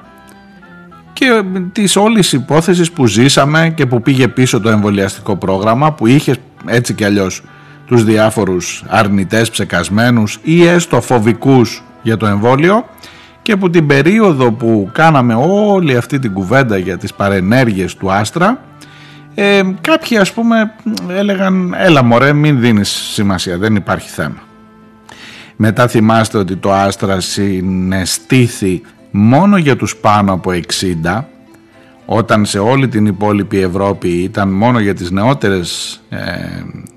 και 1.14 1.44
της 1.72 1.96
όλης 1.96 2.34
υπόθεσης 2.34 2.92
που 2.92 3.08
ζήσαμε 3.08 3.74
και 3.76 3.86
που 3.86 4.02
πήγε 4.02 4.28
πίσω 4.28 4.60
το 4.60 4.70
εμβολιαστικό 4.70 5.36
πρόγραμμα 5.36 5.94
που 5.94 6.08
είχε 6.08 6.36
έτσι 6.66 6.94
κι 6.94 7.04
αλλιώς 7.04 7.44
τους 7.86 8.04
διάφορους 8.04 8.84
αρνητές 8.88 9.50
ψεκασμένους 9.50 10.40
ή 10.44 10.66
έστω 10.66 11.02
φοβικούς 11.02 11.84
για 12.02 12.18
το 12.18 12.26
εμβόλιο 12.26 12.86
και 13.42 13.56
που 13.56 13.70
την 13.70 13.88
περίοδο 13.88 14.52
που 14.52 14.90
κάναμε 14.94 15.34
όλη 15.40 15.98
αυτή 15.98 16.20
την 16.20 16.34
κουβέντα 16.34 16.78
για 16.78 16.98
τις 16.98 17.14
παρενέργειες 17.14 17.96
του 17.96 18.12
Άστρα 18.12 18.66
ε, 19.40 19.62
κάποιοι 19.82 20.18
ας 20.18 20.34
πούμε 20.34 20.72
έλεγαν 21.10 21.74
έλα 21.78 22.04
μωρέ 22.04 22.34
μην 22.34 22.60
δίνεις 22.60 22.90
σημασία 22.90 23.58
δεν 23.58 23.76
υπάρχει 23.76 24.10
θέμα. 24.10 24.42
Μετά 25.56 25.88
θυμάστε 25.88 26.38
ότι 26.38 26.56
το 26.56 26.74
Άστρα 26.74 27.20
συναισθήθη 27.20 28.82
μόνο 29.12 29.58
για 29.58 29.76
τους 29.76 29.96
πάνω 29.96 30.34
από 30.34 30.52
60 31.06 31.24
όταν 32.06 32.46
σε 32.46 32.60
όλη 32.60 32.88
την 32.88 33.06
υπόλοιπη 33.06 33.60
Ευρώπη 33.60 34.10
ήταν 34.10 34.50
μόνο 34.50 34.80
για 34.80 34.94
τις 34.94 35.12
νεότερες 35.12 36.02
ε, 36.10 36.18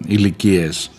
ηλικίες 0.07 0.91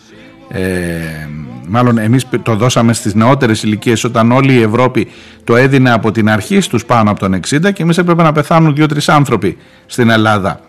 ε, 0.48 1.28
μάλλον 1.68 1.98
εμείς 1.98 2.26
το 2.42 2.54
δώσαμε 2.54 2.92
στις 2.92 3.14
νεότερες 3.14 3.62
ηλικίες 3.62 4.04
όταν 4.04 4.32
όλη 4.32 4.52
η 4.52 4.62
Ευρώπη 4.62 5.08
το 5.44 5.56
έδινε 5.56 5.90
από 5.90 6.10
την 6.10 6.30
αρχή 6.30 6.60
στους 6.60 6.84
πάνω 6.84 7.10
από 7.10 7.20
τον 7.20 7.34
60 7.34 7.72
και 7.72 7.82
εμείς 7.82 7.98
έπρεπε 7.98 8.22
να 8.22 8.32
πεθάνουν 8.32 8.74
δύο-τρεις 8.74 9.08
άνθρωποι 9.08 9.56
στην 9.86 10.10
Ελλάδα 10.10 10.60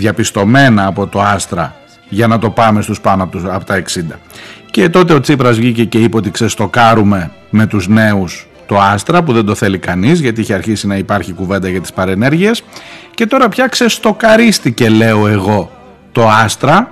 διαπιστωμένα 0.00 0.86
από 0.86 1.06
το 1.06 1.20
Άστρα 1.20 1.74
για 2.08 2.26
να 2.26 2.38
το 2.38 2.50
πάμε 2.50 2.82
στους 2.82 3.00
πάνω 3.00 3.22
από 3.22 3.64
τα 3.64 3.82
60 3.82 4.00
και 4.70 4.88
τότε 4.88 5.12
ο 5.14 5.20
Τσίπρας 5.20 5.56
βγήκε 5.56 5.84
και 5.84 5.98
είπε 5.98 6.16
ότι 6.16 6.30
ξεστοκάρουμε 6.30 7.30
με 7.50 7.66
τους 7.66 7.88
νέους 7.88 8.48
το 8.66 8.78
Άστρα 8.78 9.22
που 9.22 9.32
δεν 9.32 9.44
το 9.44 9.54
θέλει 9.54 9.78
κανείς 9.78 10.20
γιατί 10.20 10.40
είχε 10.40 10.54
αρχίσει 10.54 10.86
να 10.86 10.96
υπάρχει 10.96 11.32
κουβέντα 11.32 11.68
για 11.68 11.80
τις 11.80 11.92
παρενέργειες. 11.92 12.62
Και 13.14 13.26
τώρα 13.26 13.48
πια 13.48 13.66
ξεστοκαρίστηκε 13.66 14.88
λέω 14.88 15.26
εγώ 15.26 15.70
το 16.12 16.28
Άστρα. 16.28 16.90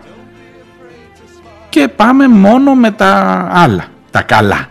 Και 1.69 1.89
πάμε 1.97 2.29
μόνο 2.29 2.75
με 2.75 2.91
τα 2.91 3.47
άλλα, 3.53 3.85
τα 4.11 4.23
καλά. 4.23 4.67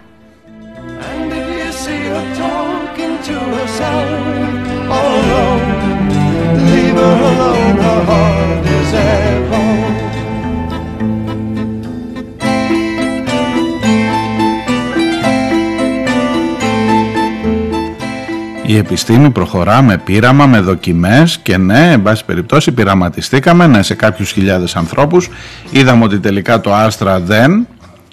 Η 18.77 18.79
επιστήμη 18.79 19.29
προχωρά 19.29 19.81
με 19.81 19.97
πείραμα, 19.97 20.45
με 20.45 20.59
δοκιμές 20.59 21.37
και 21.37 21.57
ναι, 21.57 21.91
εν 21.91 22.01
πάση 22.01 22.25
περιπτώσει 22.25 22.71
πειραματιστήκαμε 22.71 23.67
ναι, 23.67 23.83
σε 23.83 23.93
κάποιους 23.93 24.31
χιλιάδες 24.31 24.75
ανθρώπους. 24.75 25.29
Είδαμε 25.71 26.03
ότι 26.03 26.19
τελικά 26.19 26.61
το 26.61 26.73
άστρα 26.73 27.19
δεν 27.19 27.67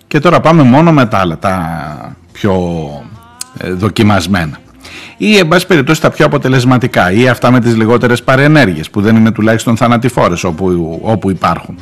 και 0.06 0.18
τώρα 0.18 0.40
πάμε 0.40 0.62
μόνο 0.62 0.92
με 0.92 1.06
τα 1.06 1.18
άλλα, 1.18 1.38
τα 1.38 2.16
πιο 2.32 2.54
ε, 3.58 3.70
δοκιμασμένα. 3.70 4.58
Ή 5.16 5.36
εν 5.36 5.48
πάση 5.48 5.66
περιπτώσει 5.66 6.00
τα 6.00 6.10
πιο 6.10 6.26
αποτελεσματικά 6.26 7.12
ή 7.12 7.28
αυτά 7.28 7.50
με 7.50 7.60
τις 7.60 7.76
λιγότερες 7.76 8.22
παρενέργειες 8.22 8.90
που 8.90 9.00
δεν 9.00 9.16
είναι 9.16 9.30
τουλάχιστον 9.30 9.76
θανατηφόρες 9.76 10.44
όπου, 10.44 10.98
όπου 11.02 11.30
υπάρχουν. 11.30 11.78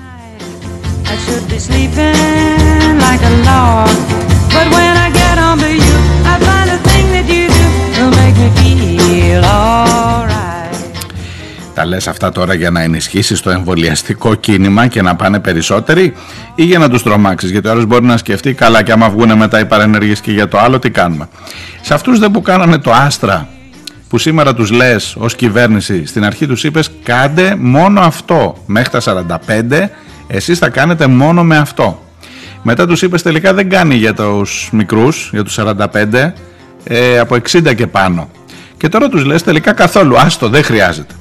Τα 11.74 11.86
λες 11.86 12.08
αυτά 12.08 12.32
τώρα 12.32 12.54
για 12.54 12.70
να 12.70 12.80
ενισχύσεις 12.82 13.40
το 13.40 13.50
εμβολιαστικό 13.50 14.34
κίνημα 14.34 14.86
και 14.86 15.02
να 15.02 15.16
πάνε 15.16 15.40
περισσότεροι 15.40 16.14
ή 16.54 16.64
για 16.64 16.78
να 16.78 16.88
τους 16.90 17.02
τρομάξεις; 17.02 17.50
Γιατί 17.50 17.68
ο 17.68 17.70
άλλος 17.70 17.86
μπορεί 17.86 18.04
να 18.04 18.16
σκεφτεί 18.16 18.52
καλά 18.52 18.82
και 18.82 18.92
άμα 18.92 19.08
βγουν 19.10 19.36
μετά 19.36 19.60
οι 19.60 19.64
παρενέργειες 19.64 20.20
και 20.20 20.32
για 20.32 20.48
το 20.48 20.58
άλλο 20.58 20.78
τι 20.78 20.90
κάνουμε; 20.90 21.28
Σε 21.80 21.94
αυτούς 21.94 22.18
δεν 22.18 22.30
που 22.30 22.42
κάνανε 22.42 22.78
το 22.78 22.92
άστρα 22.92 23.48
που 24.08 24.18
σήμερα 24.18 24.54
τους 24.54 24.70
λες 24.70 25.16
ως 25.18 25.34
κυβέρνηση 25.36 26.06
στην 26.06 26.24
αρχή 26.24 26.46
τους 26.46 26.64
είπες 26.64 26.90
κάντε 27.02 27.54
μόνο 27.58 28.00
αυτό 28.00 28.56
μέχρι 28.66 28.90
τα 28.90 29.00
45 29.48 29.88
εσείς 30.26 30.58
θα 30.58 30.68
κάνετε 30.68 31.06
μόνο 31.06 31.44
με 31.44 31.56
αυτό. 31.56 32.02
Μετά 32.62 32.86
τους 32.86 33.02
είπες 33.02 33.22
τελικά 33.22 33.54
δεν 33.54 33.68
κάνει 33.68 33.94
για 33.94 34.14
τους 34.14 34.68
μικρούς, 34.72 35.30
για 35.32 35.42
τους 35.44 35.58
45 35.58 36.32
ε, 36.84 37.18
από 37.18 37.34
60 37.34 37.74
και 37.74 37.86
πάνω. 37.86 38.28
Και 38.82 38.88
τώρα 38.88 39.08
τους 39.08 39.24
λες 39.24 39.42
τελικά 39.42 39.72
καθόλου, 39.72 40.18
άστο 40.18 40.48
δεν 40.48 40.64
χρειάζεται. 40.64 41.14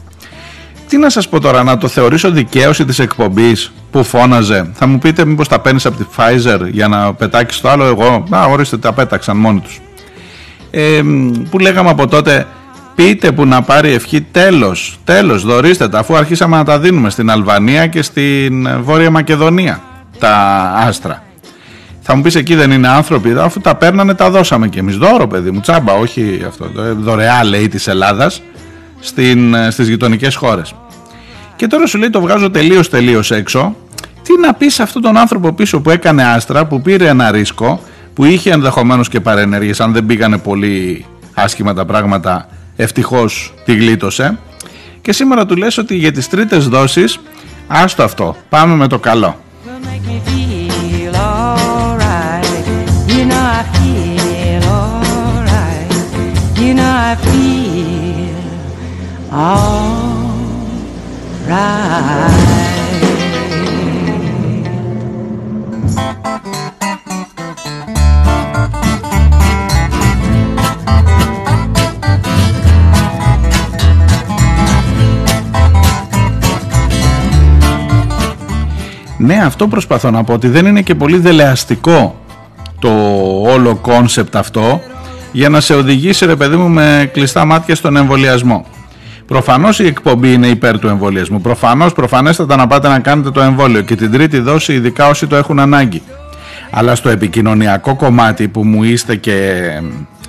Τι 0.88 0.98
να 0.98 1.10
σας 1.10 1.30
πω 1.30 1.40
τώρα, 1.40 1.64
να 1.64 1.78
το 1.78 1.88
θεωρήσω 1.88 2.32
δικαίωση 2.32 2.86
της 2.86 3.00
εκπομπής 3.00 3.72
που 3.92 4.04
φώναζε. 4.04 4.72
Θα 4.74 4.88
μου 4.88 4.98
πείτε 4.98 5.26
μήπως 5.26 5.48
τα 5.48 5.60
παίρνεις 5.60 5.86
από 5.86 5.98
τη 5.98 6.06
Pfizer 6.16 6.60
για 6.72 6.88
να 6.88 7.14
πετάξεις 7.14 7.62
το 7.62 7.70
άλλο 7.70 7.84
εγώ. 7.84 8.24
Α, 8.30 8.46
ορίστε 8.46 8.78
τα 8.78 8.94
πέταξαν 8.94 9.38
μόνοι 9.38 9.60
τους. 9.60 9.82
Ε, 10.72 11.02
που 11.50 11.60
λέγαμε 11.60 11.90
από 11.90 12.08
τότε 12.08 12.48
πείτε 12.96 13.32
που 13.32 13.46
να 13.46 13.62
πάρει 13.62 13.92
ευχή 13.94 14.22
τέλος, 14.22 15.00
τέλος 15.04 15.44
δωρίστε 15.44 15.90
τα 15.90 16.00
αφού 16.00 16.16
αρχίσαμε 16.16 16.58
να 16.58 16.64
τα 16.64 16.80
δίνουμε 16.80 17.10
στην 17.10 17.30
Αλβανία 17.30 17.88
και 17.88 18.02
στην 18.02 18.84
Βόρεια 18.84 19.10
Μακεδονία 19.10 19.82
τα 20.20 20.36
άστρα. 20.76 21.24
Θα 22.02 22.16
μου 22.16 22.22
πεις 22.22 22.36
εκεί 22.36 22.56
δεν 22.56 22.72
είναι 22.72 22.88
άνθρωποι, 22.88 23.36
αφού 23.38 23.60
τα 23.60 23.76
παίρνανε 23.76 24.14
τα 24.14 24.30
δώσαμε 24.30 24.68
και 24.68 24.80
εμείς. 24.80 24.98
Δώρο, 24.98 25.28
παιδί 25.28 25.52
μου, 25.52 25.60
τσάμπα, 25.60 25.94
όχι 25.94 26.44
αυτό. 26.48 26.66
Δωρεά 26.98 27.44
λέει 27.44 27.68
της 27.68 27.88
Ελλάδας 27.88 28.42
στις 29.70 29.88
γειτονικές 29.88 30.36
χώρες. 30.36 30.74
Και 31.56 31.68
τώρα 31.68 31.86
σου 31.86 31.98
λέει 31.98 32.10
το 32.10 32.22
βγάζω 32.22 32.52
τελείως 32.52 32.90
τελείως 32.90 33.32
έξω. 33.32 33.76
Τι 34.24 34.40
να 34.40 34.54
πεις 34.54 34.74
σε 34.74 34.84
αυτόν 34.84 35.02
τον 35.02 35.18
άνθρωπο 35.18 35.54
πίσω 35.54 35.82
που 35.82 35.90
έκανε 35.90 36.24
άστρα, 36.24 36.66
που 36.66 36.82
πήρε 36.82 37.08
ένα 37.08 37.32
ρίσκο, 37.32 37.82
που 38.14 38.26
είχε 38.26 38.52
ενδεχομένως 38.52 39.10
και 39.10 39.20
παρενέργειες, 39.20 39.80
αν 39.80 39.94
δεν 39.94 40.06
πήγανε 40.06 40.38
πολύ 40.38 41.06
άσχημα 41.34 41.74
τα 41.74 41.86
πράγματα, 41.86 42.48
ευτυχώς 42.76 43.54
τη 43.66 43.76
γλίτωσε. 43.76 44.38
Και 45.02 45.14
σήμερα 45.14 45.46
του 45.46 45.56
λες 45.56 45.78
ότι 45.78 45.96
για 45.96 46.12
τις 46.12 46.30
τρίτες 46.30 46.68
δόσεις, 46.68 47.20
άστο 47.68 48.04
αυτό, 48.04 48.36
πάμε 48.50 48.76
με 48.76 48.88
το 48.88 49.00
καλό. 49.00 49.40
Ναι, 79.18 79.44
αυτό 79.44 79.68
προσπαθώ 79.68 80.12
να 80.12 80.24
πω 80.24 80.34
ότι 80.34 80.48
δεν 80.48 80.66
είναι 80.66 80.82
και 80.82 80.96
πολύ 80.96 81.18
δελεαστικό 81.18 82.21
το 82.82 82.90
όλο 83.46 83.76
κόνσεπτ 83.76 84.36
αυτό 84.36 84.82
για 85.32 85.50
να 85.50 85.60
σε 85.60 85.74
οδηγήσει 85.74 86.26
ρε 86.26 86.36
παιδί 86.36 86.56
μου 86.56 86.70
με 86.70 87.10
κλειστά 87.14 87.46
μάτια 87.46 87.76
στον 87.76 87.96
εμβολιασμό. 87.96 88.66
Προφανώς 89.26 89.80
η 89.80 89.86
εκπομπή 89.86 90.34
είναι 90.34 90.48
υπέρ 90.48 90.80
του 90.80 90.88
εμβολιασμού. 90.88 91.42
Προφανώς, 91.42 91.94
προφανέστατα 91.94 92.56
να 92.56 92.68
πάτε 92.68 92.88
να 92.88 93.00
κάνετε 93.00 93.32
το 93.32 93.42
εμβόλιο 93.42 93.82
και 93.82 93.96
την 93.96 94.12
τρίτη 94.12 94.40
δόση, 94.40 94.74
ειδικά 94.74 95.08
όσοι 95.08 95.28
το 95.28 95.36
έχουν 95.36 95.60
ανάγκη. 95.60 96.02
Αλλά 96.72 96.96
στο 96.96 97.10
επικοινωνιακό 97.10 97.96
κομμάτι 97.96 98.48
που 98.48 98.64
μου 98.64 98.84
είστε 98.84 99.16
και 99.16 99.62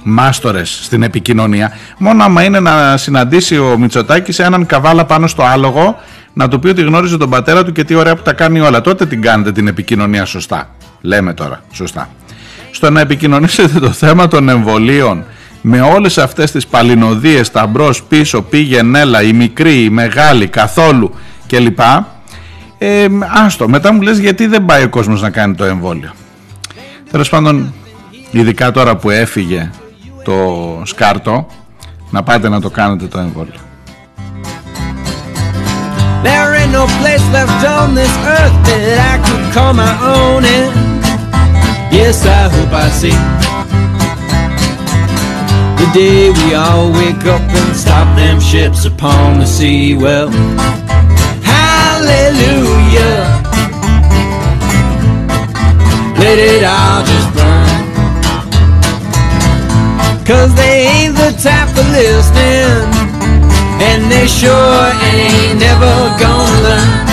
μάστορες 0.02 0.80
στην 0.82 1.02
επικοινωνία, 1.02 1.72
μόνο 1.98 2.24
άμα 2.24 2.42
είναι 2.42 2.60
να 2.60 2.96
συναντήσει 2.96 3.58
ο 3.58 3.78
Μητσοτάκης 3.78 4.38
έναν 4.38 4.66
καβάλα 4.66 5.04
πάνω 5.04 5.26
στο 5.26 5.42
άλογο, 5.42 5.96
να 6.32 6.48
του 6.48 6.58
πει 6.58 6.68
ότι 6.68 6.82
γνώριζε 6.82 7.16
τον 7.16 7.30
πατέρα 7.30 7.64
του 7.64 7.72
και 7.72 7.84
τι 7.84 7.94
ωραία 7.94 8.16
που 8.16 8.22
τα 8.22 8.32
κάνει 8.32 8.60
όλα. 8.60 8.80
Τότε 8.80 9.06
την 9.06 9.22
κάνετε 9.22 9.52
την 9.52 9.66
επικοινωνία 9.66 10.24
σωστά. 10.24 10.70
Λέμε 11.00 11.34
τώρα, 11.34 11.62
σωστά. 11.72 12.08
Στο 12.74 12.90
να 12.90 13.00
επικοινωνήσετε 13.00 13.78
το 13.78 13.90
θέμα 13.90 14.28
των 14.28 14.48
εμβολίων 14.48 15.24
με 15.60 15.80
όλες 15.80 16.18
αυτές 16.18 16.50
τις 16.50 16.66
παλινοδίες, 16.66 17.50
τα 17.50 17.66
μπρος, 17.66 18.02
πίσω, 18.02 18.42
πήγαινε, 18.42 18.98
έλα, 18.98 19.22
η 19.22 19.32
μικρή, 19.32 19.82
η 19.82 19.90
μεγάλη, 19.90 20.48
καθόλου 20.48 21.14
κλπ. 21.46 21.80
Ε, 22.78 23.06
άστο, 23.44 23.68
μετά 23.68 23.92
μου 23.92 24.00
λες 24.00 24.18
γιατί 24.18 24.46
δεν 24.46 24.64
πάει 24.64 24.82
ο 24.82 24.88
κόσμος 24.88 25.22
να 25.22 25.30
κάνει 25.30 25.54
το 25.54 25.64
εμβόλιο. 25.64 26.12
Τέλος 27.10 27.28
πάντων, 27.28 27.74
ειδικά 28.30 28.70
τώρα 28.70 28.96
που 28.96 29.10
έφυγε 29.10 29.70
το 30.24 30.36
σκάρτο, 30.84 31.46
να 32.10 32.22
πάτε 32.22 32.48
να 32.48 32.60
το 32.60 32.70
κάνετε 32.70 33.06
το 33.06 33.18
εμβόλιο. 33.18 33.60
There 36.24 36.54
ain't 36.58 36.72
no 36.80 36.86
place 37.00 37.24
left 37.36 37.60
on 37.78 37.94
this 38.00 38.14
earth 38.36 38.56
that 38.66 38.84
I 39.12 39.14
could 39.26 39.44
call 39.54 39.72
my 39.74 39.94
own 40.14 40.44
and 40.44 40.91
yes 42.02 42.26
I 42.26 42.42
hope 42.54 42.72
I 42.84 42.88
see 43.00 43.18
The 45.80 45.86
day 45.94 46.30
we 46.38 46.46
all 46.54 46.90
wake 46.90 47.24
up 47.34 47.44
and 47.58 47.76
stop 47.76 48.08
them 48.16 48.40
ships 48.40 48.84
upon 48.84 49.38
the 49.38 49.46
sea. 49.46 49.94
Well, 49.94 50.28
hallelujah. 51.54 53.18
Let 56.22 56.36
it 56.50 56.62
all 56.76 57.00
just 57.10 57.28
burn. 57.36 57.70
Cause 60.30 60.50
they 60.54 60.76
ain't 60.94 61.14
the 61.22 61.30
type 61.46 61.68
for 61.74 61.86
listening. 61.98 62.88
And 63.88 64.00
they 64.10 64.26
sure 64.26 64.84
ain't 65.10 65.58
never 65.66 65.94
gonna 66.22 66.62
learn 66.66 67.11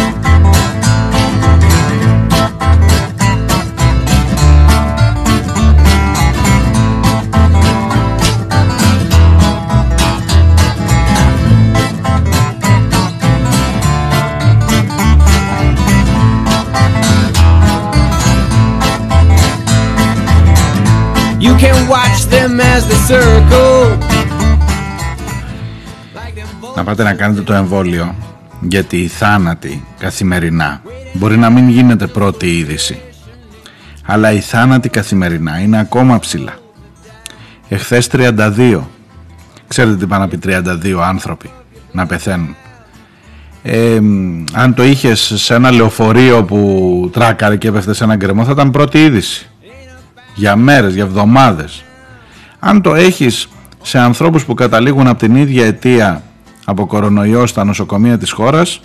Να 26.76 26.84
πάτε 26.84 27.04
να 27.04 27.14
κάνετε 27.14 27.42
το 27.42 27.54
εμβόλιο 27.54 28.16
γιατί 28.62 28.98
οι 28.98 29.08
θάνατοι 29.08 29.86
καθημερινά 30.00 30.82
μπορεί 31.14 31.38
να 31.38 31.50
μην 31.50 31.70
γίνεται 31.70 32.08
πρώτη 32.08 32.58
είδηση 32.58 33.02
αλλά 34.06 34.32
οι 34.32 34.40
θάνατοι 34.40 34.90
καθημερινά 34.90 35.60
είναι 35.60 35.80
ακόμα 35.80 36.20
ψηλά. 36.20 36.54
Εχθές 37.70 38.10
32. 38.12 38.80
Ξέρετε 39.68 39.96
τι 39.96 40.06
πάνε 40.06 40.24
να 40.24 40.30
πει 40.30 40.40
32 40.44 41.00
άνθρωποι 41.04 41.52
να 41.92 42.06
πεθαίνουν. 42.06 42.56
Ε, 43.64 44.00
αν 44.54 44.74
το 44.76 44.84
είχες 44.84 45.34
σε 45.36 45.54
ένα 45.54 45.72
λεωφορείο 45.72 46.44
που 46.44 47.10
τράκαρε 47.14 47.56
και 47.56 47.68
έπεφτε 47.68 47.94
σε 47.94 48.04
ένα 48.04 48.16
γκρεμό 48.16 48.44
θα 48.44 48.52
ήταν 48.52 48.72
πρώτη 48.72 49.04
είδηση 49.04 49.50
για 50.36 50.56
μέρες, 50.56 50.94
για 50.94 51.04
εβδομάδες. 51.04 51.84
Αν 52.60 52.82
το 52.82 52.96
έχεις 52.96 53.50
σε 53.82 54.00
ανθρώπους 54.00 54.46
που 54.46 54.54
καταλήγουν 54.54 55.08
από 55.08 55.20
την 55.20 55.36
ίδια 55.36 55.66
αιτία 55.66 56.24
από 56.66 56.86
κορονοϊό 56.86 57.48
στα 57.48 57.64
νοσοκομεία 57.64 58.18
της 58.18 58.32
χώρας, 58.32 58.82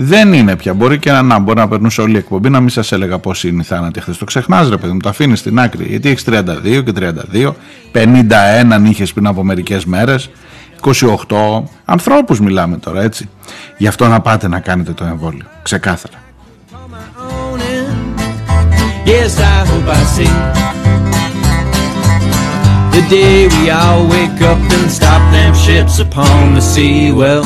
Δεν 0.00 0.32
είναι 0.32 0.56
πια. 0.56 0.74
Μπορεί 0.74 0.98
και 0.98 1.10
να, 1.10 1.22
να, 1.22 1.38
μπορεί 1.38 1.58
να 1.58 1.68
περνούσε 1.68 2.00
όλη 2.00 2.14
η 2.14 2.16
εκπομπή 2.16 2.50
να 2.50 2.60
μην 2.60 2.68
σας 2.68 2.92
έλεγα 2.92 3.18
πώ 3.18 3.32
είναι 3.42 3.60
η 3.60 3.64
θάνατη 3.64 4.00
χθες. 4.00 4.18
Το 4.18 4.24
ξεχνάς, 4.24 4.68
ρε 4.68 4.76
παιδί 4.76 4.92
μου, 4.92 4.98
το 4.98 5.08
αφήνεις 5.08 5.38
στην 5.38 5.58
άκρη. 5.58 5.84
Γιατί 5.84 6.08
έχεις 6.08 6.24
32 6.26 6.82
και 6.84 6.92
32, 6.92 7.54
51 7.92 8.88
είχες 8.88 9.12
πριν 9.12 9.26
από 9.26 9.44
μερικές 9.44 9.84
μέρες, 9.84 10.30
28. 10.80 11.62
Ανθρώπους 11.84 12.40
μιλάμε 12.40 12.76
τώρα, 12.76 13.02
έτσι. 13.02 13.28
Γι' 13.76 13.86
αυτό 13.86 14.08
να 14.08 14.20
πάτε 14.20 14.48
να 14.48 14.60
κάνετε 14.60 14.92
το 14.92 15.04
εμβόλιο. 15.04 15.44
Ξεκάθαρα. 15.62 16.22
Yes, 19.04 19.38
I 19.38 19.64
hope 19.68 19.88
I 19.88 20.00
see 20.14 20.87
the 22.97 23.01
day 23.09 23.47
we 23.55 23.61
all 23.69 24.01
wake 24.15 24.39
up 24.51 24.59
and 24.75 24.91
stop 24.99 25.21
them 25.31 25.53
ships 25.55 25.99
upon 25.99 26.55
the 26.55 26.61
sea. 26.61 27.11
Well, 27.11 27.43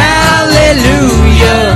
hallelujah. 0.00 1.66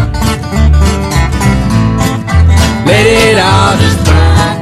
Let 2.88 3.04
it 3.26 3.38
all 3.52 3.72
just 3.82 4.00
burn. 4.06 4.56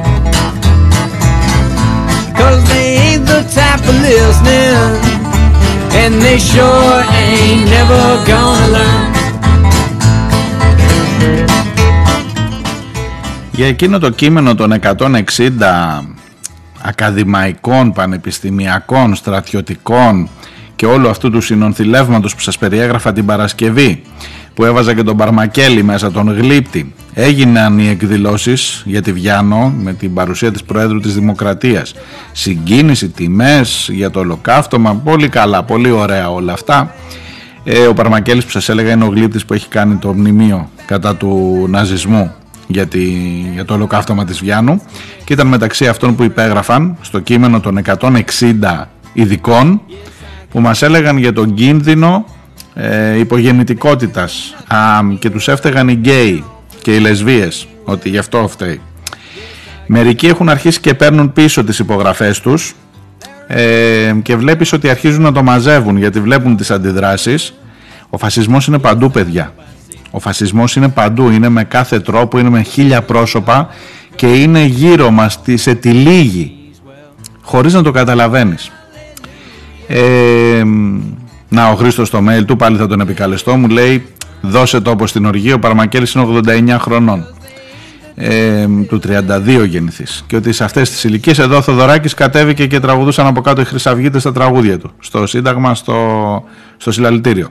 Cause 2.39 2.61
they 2.71 2.87
ain't 3.05 3.25
the 3.33 3.41
type 3.59 3.83
of 3.91 3.97
listening, 4.07 4.91
and 6.01 6.13
they 6.25 6.37
sure 6.51 6.97
ain't 7.23 7.63
never 7.75 8.03
gonna 8.31 8.67
learn. 8.77 9.05
Για 13.51 13.67
εκείνο 13.67 13.99
το 13.99 14.09
κείμενο 14.09 14.55
των 14.55 14.71
160 14.71 16.20
ακαδημαϊκών, 16.82 17.92
πανεπιστημιακών, 17.92 19.14
στρατιωτικών 19.14 20.28
και 20.76 20.86
όλου 20.86 21.08
αυτού 21.08 21.30
του 21.30 21.40
συνονθιλεύματος 21.40 22.34
που 22.34 22.40
σας 22.40 22.58
περιέγραφα 22.58 23.12
την 23.12 23.26
Παρασκευή 23.26 24.02
που 24.54 24.64
έβαζα 24.64 24.94
και 24.94 25.02
τον 25.02 25.16
Παρμακέλη 25.16 25.82
μέσα, 25.82 26.10
τον 26.10 26.36
Γλύπτη. 26.36 26.94
Έγιναν 27.14 27.78
οι 27.78 27.88
εκδηλώσεις 27.88 28.82
για 28.86 29.02
τη 29.02 29.12
Βιάνο 29.12 29.74
με 29.78 29.92
την 29.92 30.14
παρουσία 30.14 30.52
της 30.52 30.62
Προέδρου 30.62 31.00
της 31.00 31.14
Δημοκρατίας. 31.14 31.94
Συγκίνηση, 32.32 33.08
τιμές 33.08 33.88
για 33.92 34.10
το 34.10 34.18
ολοκαύτωμα 34.18 34.94
πολύ 34.94 35.28
καλά, 35.28 35.62
πολύ 35.62 35.90
ωραία 35.90 36.30
όλα 36.30 36.52
αυτά. 36.52 36.94
Ε, 37.64 37.86
ο 37.86 37.94
Παρμακέλης 37.94 38.44
που 38.44 38.50
σας 38.50 38.68
έλεγα 38.68 38.92
είναι 38.92 39.04
ο 39.04 39.08
Γλύπτης 39.08 39.44
που 39.44 39.54
έχει 39.54 39.68
κάνει 39.68 39.94
το 39.94 40.12
μνημείο 40.12 40.70
κατά 40.86 41.16
του 41.16 41.66
ναζισμού 41.68 42.32
για, 42.66 42.86
τη, 42.86 43.02
για 43.52 43.64
το 43.64 43.74
ολοκαύτωμα 43.74 44.24
της 44.24 44.38
Βιάνου 44.40 44.82
και 45.24 45.32
ήταν 45.32 45.46
μεταξύ 45.46 45.86
αυτών 45.88 46.14
που 46.14 46.22
υπέγραφαν 46.22 46.96
στο 47.00 47.20
κείμενο 47.20 47.60
των 47.60 47.80
160 47.84 48.84
ειδικών 49.12 49.80
που 50.50 50.60
μας 50.60 50.82
έλεγαν 50.82 51.16
για 51.16 51.32
τον 51.32 51.54
κίνδυνο 51.54 52.24
ε, 52.74 53.18
υπογεννητικότητας 53.18 54.54
α, 54.66 54.76
και 55.18 55.30
τους 55.30 55.48
έφταιγαν 55.48 55.88
οι 55.88 55.94
γκέι 55.94 56.44
και 56.82 56.94
οι 56.94 56.98
λεσβίες 56.98 57.66
ότι 57.84 58.08
γι' 58.08 58.18
αυτό 58.18 58.48
φταίει. 58.48 58.80
Μερικοί 59.86 60.26
έχουν 60.26 60.48
αρχίσει 60.48 60.80
και 60.80 60.94
παίρνουν 60.94 61.32
πίσω 61.32 61.64
τις 61.64 61.78
υπογραφές 61.78 62.40
τους 62.40 62.74
ε, 63.46 64.14
και 64.22 64.36
βλέπεις 64.36 64.72
ότι 64.72 64.88
αρχίζουν 64.88 65.22
να 65.22 65.32
το 65.32 65.42
μαζεύουν 65.42 65.96
γιατί 65.96 66.20
βλέπουν 66.20 66.56
τις 66.56 66.70
αντιδράσεις. 66.70 67.54
Ο 68.10 68.18
φασισμός 68.18 68.66
είναι 68.66 68.78
παντού 68.78 69.10
παιδιά. 69.10 69.52
Ο 70.14 70.20
φασισμός 70.20 70.76
είναι 70.76 70.88
παντού, 70.88 71.30
είναι 71.30 71.48
με 71.48 71.64
κάθε 71.64 72.00
τρόπο, 72.00 72.38
είναι 72.38 72.50
με 72.50 72.62
χίλια 72.62 73.02
πρόσωπα 73.02 73.68
και 74.14 74.26
είναι 74.26 74.62
γύρω 74.62 75.10
μας 75.10 75.40
σε 75.54 75.74
τη 75.74 75.90
λίγη, 75.90 76.56
χωρίς 77.42 77.72
να 77.72 77.82
το 77.82 77.90
καταλαβαίνεις. 77.90 78.70
Ε, 79.86 80.62
να 81.48 81.68
ο 81.68 81.74
Χρήστος 81.74 82.08
στο 82.08 82.24
mail 82.28 82.44
του, 82.46 82.56
πάλι 82.56 82.76
θα 82.76 82.86
τον 82.86 83.00
επικαλεστώ, 83.00 83.56
μου 83.56 83.68
λέει 83.68 84.06
δώσε 84.40 84.80
τόπο 84.80 85.06
στην 85.06 85.24
οργή, 85.24 85.52
ο 85.52 85.58
Παρμακέλης 85.58 86.12
είναι 86.12 86.24
89 86.24 86.76
χρονών. 86.78 87.26
Ε, 88.14 88.66
του 88.88 89.00
32 89.00 89.66
γεννηθής 89.66 90.24
και 90.26 90.36
ότι 90.36 90.52
σε 90.52 90.64
αυτές 90.64 90.90
τις 90.90 91.04
ηλικίες 91.04 91.38
εδώ 91.38 91.56
ο 91.56 91.62
Θοδωράκης 91.62 92.14
κατέβηκε 92.14 92.66
και 92.66 92.80
τραγουδούσαν 92.80 93.26
από 93.26 93.40
κάτω 93.40 93.60
οι 93.60 93.64
Χρυσαυγίτες 93.64 94.20
στα 94.20 94.32
τραγούδια 94.32 94.78
του 94.78 94.90
στο 94.98 95.26
Σύνταγμα, 95.26 95.74
στο, 95.74 95.94
στο 96.76 96.92
συλλαλητήριο 96.92 97.48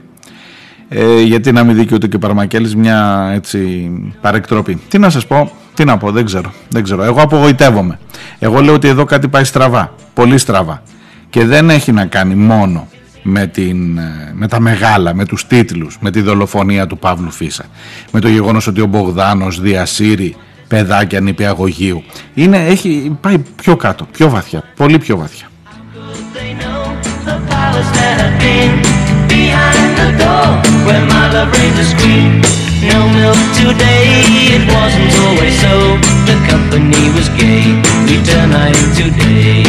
ε, 0.88 1.20
γιατί 1.20 1.52
να 1.52 1.64
μην 1.64 1.76
δικαιούται 1.76 2.06
και 2.06 2.16
ο 2.16 2.18
Παρμακέλης 2.18 2.76
μια 2.76 3.30
έτσι 3.34 3.90
παρεκτροπή. 4.20 4.80
Τι 4.88 4.98
να 4.98 5.10
σας 5.10 5.26
πω, 5.26 5.50
τι 5.74 5.84
να 5.84 5.96
πω, 5.96 6.10
δεν 6.10 6.24
ξέρω, 6.24 6.52
δεν 6.68 6.82
ξέρω. 6.82 7.02
Εγώ 7.02 7.20
απογοητεύομαι. 7.20 7.98
Εγώ 8.38 8.60
λέω 8.60 8.74
ότι 8.74 8.88
εδώ 8.88 9.04
κάτι 9.04 9.28
πάει 9.28 9.44
στραβά, 9.44 9.94
πολύ 10.14 10.38
στραβά. 10.38 10.82
Και 11.30 11.44
δεν 11.44 11.70
έχει 11.70 11.92
να 11.92 12.06
κάνει 12.06 12.34
μόνο 12.34 12.88
με, 13.22 13.46
την, 13.46 13.98
με 14.32 14.48
τα 14.48 14.60
μεγάλα, 14.60 15.14
με 15.14 15.24
τους 15.24 15.46
τίτλους, 15.46 15.98
με 16.00 16.10
τη 16.10 16.20
δολοφονία 16.20 16.86
του 16.86 16.98
Παύλου 16.98 17.30
Φίσα. 17.30 17.64
Με 18.10 18.20
το 18.20 18.28
γεγονός 18.28 18.66
ότι 18.66 18.80
ο 18.80 18.86
Μπογδάνος 18.86 19.60
διασύρει 19.60 20.36
παιδάκια 20.68 21.20
νηπιαγωγείου. 21.20 22.02
Είναι, 22.34 22.66
έχει 22.66 23.16
πάει 23.20 23.38
πιο 23.38 23.76
κάτω, 23.76 24.06
πιο 24.12 24.28
βαθιά, 24.28 24.62
πολύ 24.76 24.98
πιο 24.98 25.16
βαθιά. 25.16 25.46
Behind 29.42 29.90
the 29.98 30.08
door 30.22 30.48
where 30.86 31.02
my 31.10 31.26
love 31.34 31.50
reigned 31.58 31.78
a 31.78 31.86
scream. 31.86 32.38
No 32.86 32.98
milk 33.18 33.42
today, 33.58 34.06
it 34.54 34.62
wasn't 34.70 35.10
always 35.26 35.54
so. 35.58 35.74
The 36.30 36.36
company 36.46 37.10
was 37.16 37.26
gay, 37.34 37.66
we 38.06 38.22
turn 38.22 38.54
night 38.54 38.78
today. 38.94 39.66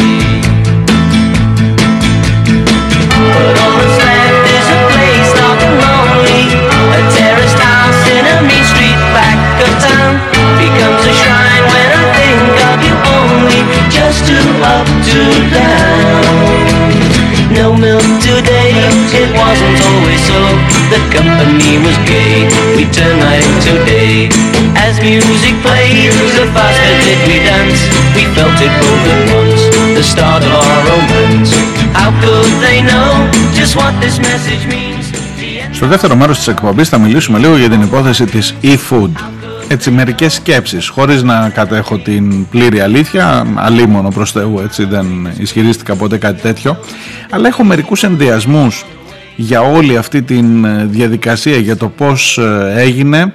But 3.34 3.54
all 3.62 3.74
that's 3.78 3.98
left 4.06 4.46
is 4.58 4.66
a 4.78 4.80
place 4.94 5.30
dark 5.38 5.60
lonely. 5.82 6.42
A 6.98 7.00
terraced 7.14 7.58
house 7.58 8.02
in 8.14 8.24
a 8.34 8.36
mean 8.46 8.66
street 8.70 9.00
back 9.10 9.38
of 9.66 9.74
town 9.82 10.12
becomes 10.62 11.02
a 11.02 11.14
shrine 11.18 11.66
when 11.74 11.88
I 11.98 12.04
think 12.18 12.54
of 12.70 12.78
you 12.86 12.94
only. 13.18 13.60
Just 13.90 14.22
two 14.28 14.46
up, 14.74 14.86
two 15.08 15.34
down 15.50 16.53
No 17.59 17.67
milk 17.85 18.07
today, 18.29 18.71
it 19.21 19.29
wasn't 19.41 19.79
always 19.89 20.21
so. 20.29 20.39
The 20.93 21.01
company 21.17 21.71
was 21.85 21.97
gay, 22.13 22.35
we 22.77 22.83
turned 22.97 23.19
night 23.25 23.45
into 23.51 23.73
day. 23.85 24.29
As 24.85 24.93
music 25.09 25.55
played, 25.65 26.13
the 26.37 26.45
faster 26.55 26.95
did 27.05 27.19
we 27.29 27.37
dance. 27.49 27.81
We 28.15 28.23
felt 28.35 28.57
it 28.67 28.73
both 28.81 29.05
at 29.13 29.21
once, 29.37 29.61
the 29.97 30.05
start 30.13 30.41
of 30.47 30.53
our 30.61 30.79
romance. 30.89 31.51
How 31.99 32.11
could 32.23 32.51
they 32.65 32.79
know 32.89 33.11
just 33.59 33.73
what 33.79 33.93
this 34.03 34.17
message 34.29 34.63
means? 34.73 35.05
Στο 35.71 35.87
δεύτερο 35.87 36.15
μέρος 36.15 36.37
της 36.37 36.47
εκπομπής 36.47 36.89
θα 36.89 36.97
μιλήσουμε 36.97 37.39
λίγο 37.39 37.57
για 37.57 37.69
την 37.69 37.81
υπόθεση 37.81 38.25
της 38.25 38.55
e-food 38.61 39.32
Έτσι 39.68 39.90
μερικές 39.90 40.34
σκέψεις 40.34 40.88
χωρίς 40.88 41.22
να 41.22 41.48
κατέχω 41.48 41.98
την 41.98 42.48
πλήρη 42.48 42.80
αλήθεια 42.80 43.46
αλίμονο 43.54 44.08
προς 44.08 44.32
Θεού 44.32 44.60
έτσι 44.64 44.84
δεν 44.84 45.06
ισχυρίστηκα 45.38 45.96
ποτέ 45.96 46.18
κάτι 46.18 46.40
τέτοιο 46.40 46.78
αλλά 47.30 47.48
έχω 47.48 47.64
μερικούς 47.64 48.02
ενδιασμούς 48.02 48.84
για 49.36 49.60
όλη 49.60 49.96
αυτή 49.96 50.22
τη 50.22 50.38
ε, 50.38 50.84
διαδικασία 50.84 51.56
για 51.56 51.76
το 51.76 51.88
πως 51.88 52.38
ε, 52.38 52.72
έγινε. 52.76 53.32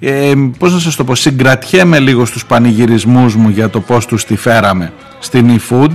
Ε, 0.00 0.32
πώς 0.58 0.72
να 0.72 0.78
σας 0.78 0.96
το 0.96 1.04
πω 1.04 1.14
συγκρατιέμαι 1.14 1.98
λίγο 1.98 2.24
στους 2.24 2.46
πανηγυρισμούς 2.46 3.34
μου 3.34 3.48
για 3.48 3.70
το 3.70 3.80
πως 3.80 4.06
τους 4.06 4.24
τη 4.24 4.36
φέραμε 4.36 4.92
στην 5.18 5.60
eFood. 5.60 5.92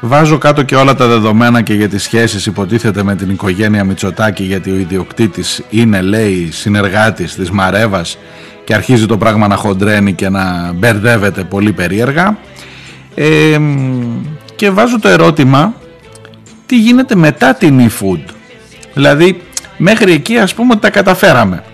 Βάζω 0.00 0.38
κάτω 0.38 0.62
και 0.62 0.76
όλα 0.76 0.94
τα 0.94 1.06
δεδομένα 1.06 1.62
και 1.62 1.74
για 1.74 1.88
τις 1.88 2.02
σχέσεις 2.02 2.46
υποτίθεται 2.46 3.02
με 3.02 3.16
την 3.16 3.30
οικογένεια 3.30 3.84
Μητσοτάκη 3.84 4.42
γιατί 4.42 4.70
ο 4.70 4.74
ιδιοκτήτης 4.74 5.62
είναι 5.70 6.00
λέει 6.00 6.48
συνεργάτης 6.50 7.34
της 7.34 7.50
Μαρέβας 7.50 8.18
και 8.68 8.74
αρχίζει 8.74 9.06
το 9.06 9.16
πράγμα 9.18 9.48
να 9.48 9.56
χοντρένει 9.56 10.12
και 10.12 10.28
να 10.28 10.72
μπερδεύεται 10.72 11.44
πολύ 11.44 11.72
περίεργα. 11.72 12.38
Ε, 13.14 13.58
και 14.56 14.70
βάζω 14.70 15.00
το 15.00 15.08
ερώτημα 15.08 15.74
τι 16.66 16.78
γίνεται 16.78 17.14
μετά 17.14 17.54
την 17.54 17.88
e-food; 17.90 18.20
Δηλαδή 18.94 19.40
μέχρι 19.76 20.12
εκεί 20.12 20.38
ας 20.38 20.54
πούμε 20.54 20.72
ότι 20.72 20.80
τα 20.80 20.90
καταφέραμε. 20.90 21.64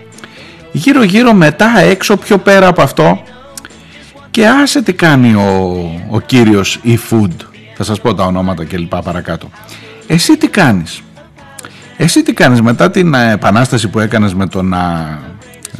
Γύρω 0.71 1.03
γύρω 1.03 1.33
μετά 1.33 1.79
έξω 1.79 2.17
πιο 2.17 2.37
πέρα 2.37 2.67
από 2.67 2.81
αυτό 2.81 3.23
και 4.31 4.47
άσε 4.47 4.81
τι 4.81 4.93
κάνει 4.93 5.33
ο, 5.33 5.89
ο 6.09 6.19
κύριος 6.19 6.79
e-food. 6.85 7.31
Θα 7.75 7.83
σας 7.83 8.01
πω 8.01 8.13
τα 8.13 8.23
ονόματα 8.25 8.63
και 8.63 8.77
λοιπά 8.77 9.01
παρακάτω. 9.01 9.49
Εσύ 10.07 10.37
τι 10.37 10.47
κάνεις; 10.47 11.01
Εσύ 11.97 12.23
τι 12.23 12.33
κάνεις 12.33 12.61
μετά 12.61 12.91
την 12.91 13.13
επανάσταση 13.13 13.87
που 13.87 13.99
έκανες 13.99 14.33
με 14.33 14.47
το 14.47 14.61
να 14.61 15.19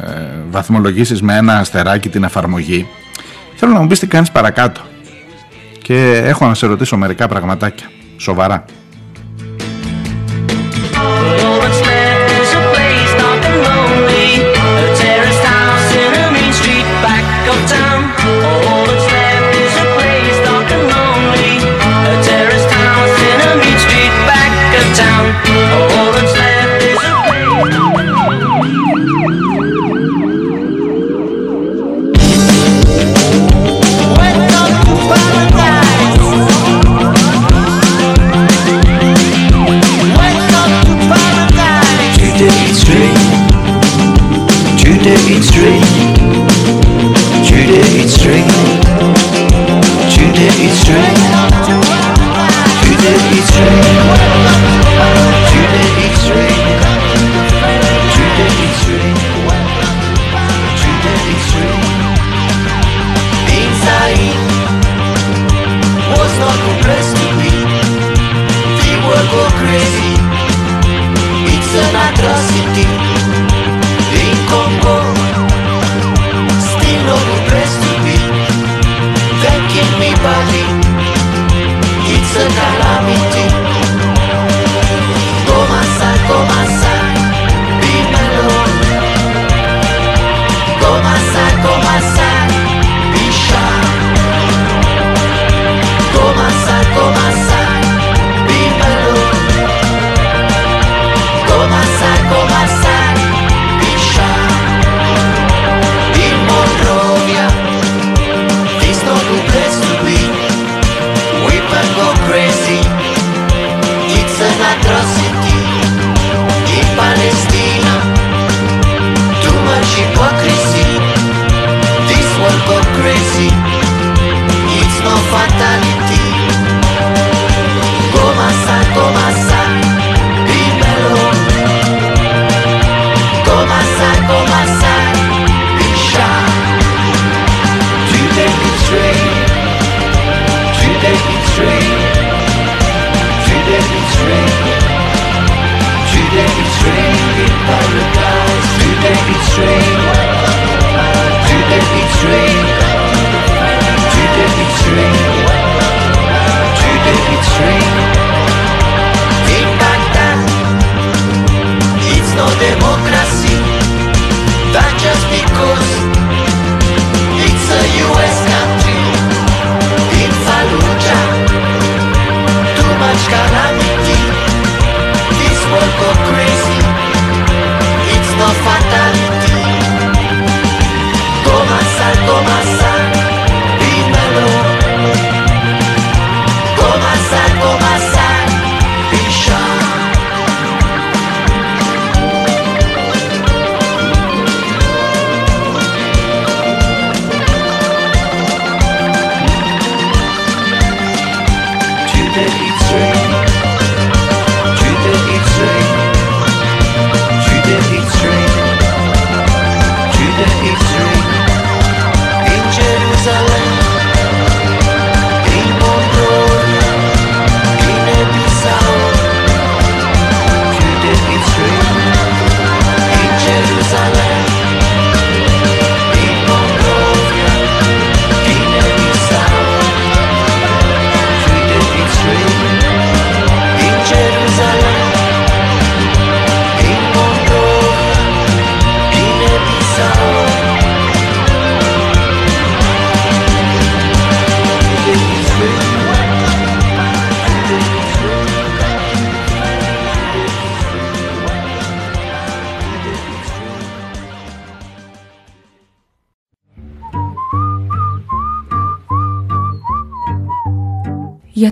ε, 0.00 0.14
βαθμολογήσεις 0.50 1.22
με 1.22 1.36
ένα 1.36 1.58
αστεράκι 1.58 2.08
την 2.08 2.24
εφαρμογή. 2.24 2.88
Θέλω 3.54 3.72
να 3.72 3.80
μου 3.80 3.86
πεις 3.86 3.98
τι 3.98 4.06
κάνεις 4.06 4.30
παρακάτω. 4.30 4.80
Και 5.82 6.22
έχω 6.24 6.46
να 6.46 6.54
σε 6.54 6.66
ρωτήσω 6.66 6.96
μερικά 6.96 7.28
πραγματάκια. 7.28 7.86
Σοβαρά 8.16 8.64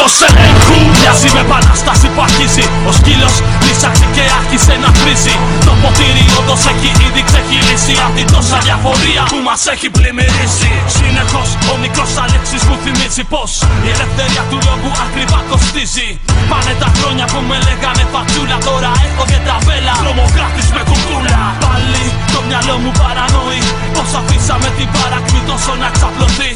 2009 0.00 0.10
Εντός 0.10 0.20
ελέγχου 0.28 0.78
Μοιάζει 0.96 1.28
με 1.36 1.40
επανάσταση 1.46 2.06
που 2.12 2.20
αρχίζει. 2.28 2.64
Ο 2.88 2.90
σκύλος 2.98 3.34
λύσαξε 3.64 4.06
και 4.14 4.24
άρχισε 4.40 4.74
να 4.84 4.90
βρίζει 4.98 5.34
Το 5.66 5.72
ποτήρι 5.82 6.24
όντως 6.38 6.62
έχει 6.72 6.90
ήδη 7.06 7.22
ξεχυλήσει 7.28 7.94
Απ' 8.06 8.14
την 8.18 8.26
τόσα 8.34 8.58
διαφορία 8.66 9.22
που 9.32 9.38
μας 9.48 9.62
έχει 9.72 9.88
πλημμυρίσει. 9.96 10.72
Συνεχώς 10.96 11.48
ο 11.72 11.74
μικρός 11.82 12.12
Αλέξης 12.24 12.62
μου 12.68 12.76
θυμίζει 12.82 13.24
πως 13.32 13.50
Η 13.86 13.88
ελευθερία 13.94 14.42
του 14.50 14.58
λόγου 14.66 14.90
ακριβά 15.06 15.40
κοστίζει. 15.50 16.08
Πάνε 16.50 16.74
τα 16.82 16.88
χρόνια 16.96 17.26
που 17.32 17.40
με 17.48 17.56
λέγανε 17.66 18.04
φατσούλα 18.12 18.58
Τώρα 18.68 18.90
έχω 19.06 19.22
και 19.30 19.38
ταβέλα 19.46 19.94
Τρομοκράτης 20.02 20.68
με 20.74 20.82
κουκούλα. 20.88 21.40
Πάλι 21.64 22.04
μυαλό 22.50 22.76
μου 22.82 22.92
παρανοεί 23.02 23.62
Πως 23.94 24.10
αφήσαμε 24.20 24.68
την 24.78 24.88
παρακμή 24.96 25.40
τόσο 25.50 25.72
να 25.82 25.88
ξαπλωθεί 25.96 26.50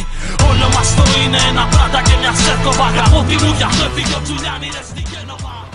Όλο 0.50 0.66
μας 0.74 0.94
το 0.94 1.02
είναι 1.24 1.38
ένα 1.50 1.66
πράτα 1.66 2.02
και 2.02 2.12
μια 2.20 2.32
σέρκοβα 2.32 2.86
Από 3.06 3.24
τη 3.28 3.34
μου 3.34 3.54
γι' 3.56 3.62
αυτό 3.62 3.84
έφυγε 3.84 4.14
ο 4.14 4.20
Τζουλιάνι 4.22 4.68
ρε 4.72 4.82
στη 4.82 5.02
Γένοβα 5.10 5.68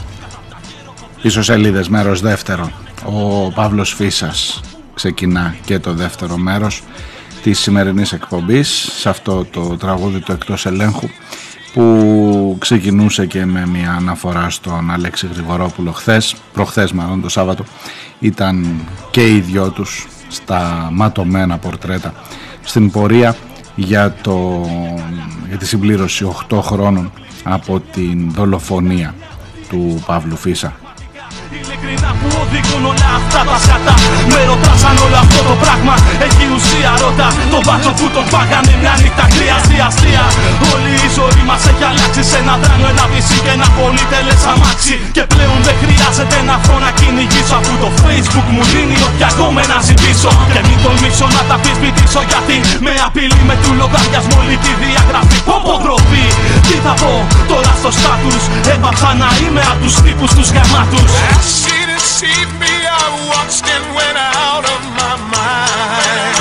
Πίσω 1.21 1.41
σελίδες 1.41 1.89
μέρος 1.89 2.21
δεύτερο 2.21 2.71
Ο 3.05 3.51
Παύλος 3.51 3.93
Φίσας 3.93 4.61
ξεκινά 4.93 5.55
και 5.65 5.79
το 5.79 5.93
δεύτερο 5.93 6.37
μέρος 6.37 6.83
της 7.43 7.59
σημερινής 7.59 8.11
εκπομπής 8.11 8.89
σε 8.97 9.09
αυτό 9.09 9.45
το 9.45 9.77
τραγούδι 9.77 10.19
του 10.19 10.31
εκτός 10.31 10.65
ελέγχου 10.65 11.09
που 11.73 12.55
ξεκινούσε 12.59 13.25
και 13.25 13.45
με 13.45 13.67
μια 13.67 13.91
αναφορά 13.91 14.49
στον 14.49 14.91
Αλέξη 14.91 15.27
Γρηγορόπουλο 15.33 15.91
χθες, 15.91 16.35
προχθές 16.53 16.91
μάλλον 16.91 17.21
το 17.21 17.29
Σάββατο 17.29 17.63
ήταν 18.19 18.79
και 19.11 19.27
οι 19.27 19.39
δυο 19.39 19.69
τους 19.69 20.07
στα 20.27 20.89
ματωμένα 20.91 21.57
πορτρέτα 21.57 22.13
στην 22.63 22.91
πορεία 22.91 23.35
για, 23.75 24.13
το, 24.21 24.65
για 25.47 25.57
τη 25.57 25.65
συμπλήρωση 25.65 26.31
8 26.49 26.59
χρόνων 26.61 27.11
από 27.43 27.79
την 27.79 28.31
δολοφονία 28.31 29.15
του 29.69 30.03
Παύλου 30.05 30.35
Φίσα. 30.35 30.73
Ειλικρινά 31.51 32.08
που 32.21 32.29
οδηγούν 32.41 32.83
όλα 32.91 33.09
αυτά 33.19 33.41
τα 33.49 33.57
σκατά. 33.63 33.95
Με 34.31 34.39
ρωτάς 34.49 34.81
αν 34.89 34.97
όλο 35.05 35.17
αυτό 35.25 35.41
το 35.49 35.55
πράγμα 35.63 35.93
έχει 36.27 36.43
ουσία 36.55 36.91
ρώτα. 37.01 37.27
Τον 37.53 37.61
μπάτσο 37.65 37.91
που 37.97 38.05
τον 38.15 38.25
πάγανε 38.33 38.73
μια 38.81 38.93
νύχτα 39.01 39.25
χρειαστεί 39.35 39.77
αστεία 39.87 40.25
Όλη 40.71 40.91
η 41.07 41.09
ζωή 41.17 41.41
μας 41.49 41.61
έχει 41.71 41.85
αλλάξει 41.91 42.21
σε 42.29 42.37
ένα 42.43 42.55
δράνο, 42.61 42.87
ένα 42.93 43.05
βυσί 43.11 43.37
και 43.45 43.51
ένα 43.57 43.67
πολυτελές 43.77 44.41
αμάξι. 44.51 44.95
Και 45.15 45.23
πλέον 45.33 45.59
δεν 45.67 45.75
χρειάζεται 45.81 46.37
να 46.49 46.55
βρω 46.63 46.77
να 46.85 46.91
κυνηγήσω 46.99 47.55
Αφού 47.59 47.73
το 47.83 47.89
facebook 48.03 48.47
μου 48.55 48.63
δίνει 48.71 48.97
ό,τι 49.07 49.21
ακόμα 49.31 49.61
να 49.71 49.77
ζητήσω. 49.87 50.31
Και 50.53 50.61
μην 50.67 50.77
τολμήσω 50.83 51.27
να 51.35 51.41
τα 51.49 51.55
πεισπιτήσω 51.63 52.21
γιατί 52.31 52.57
με 52.85 52.93
απειλεί 53.07 53.41
με 53.49 53.55
του 53.61 53.69
λογαριασμό 53.81 54.37
ολική 54.43 54.73
διαγραφή. 54.83 55.37
Πόπο 55.49 55.73
ντροπή, 55.81 56.25
τι 56.67 56.75
θα 56.85 56.93
πω 57.01 57.13
τώρα 57.51 57.71
στο 57.81 57.91
στάτους 57.97 58.43
Έπαψα 58.73 59.09
να 59.21 59.29
είμαι 59.41 59.61
απ' 59.71 59.81
τους 59.83 59.95
τύπους 60.03 60.31
τους 60.37 60.49
γαμάτους. 60.55 61.11
She 61.59 61.88
deceived 62.09 62.53
me, 62.63 62.73
I 63.01 63.05
watched 63.31 63.65
and 63.75 63.85
went 63.97 64.17
out 64.41 64.65
of 64.73 64.81
my 64.99 65.13
mind. 65.33 66.39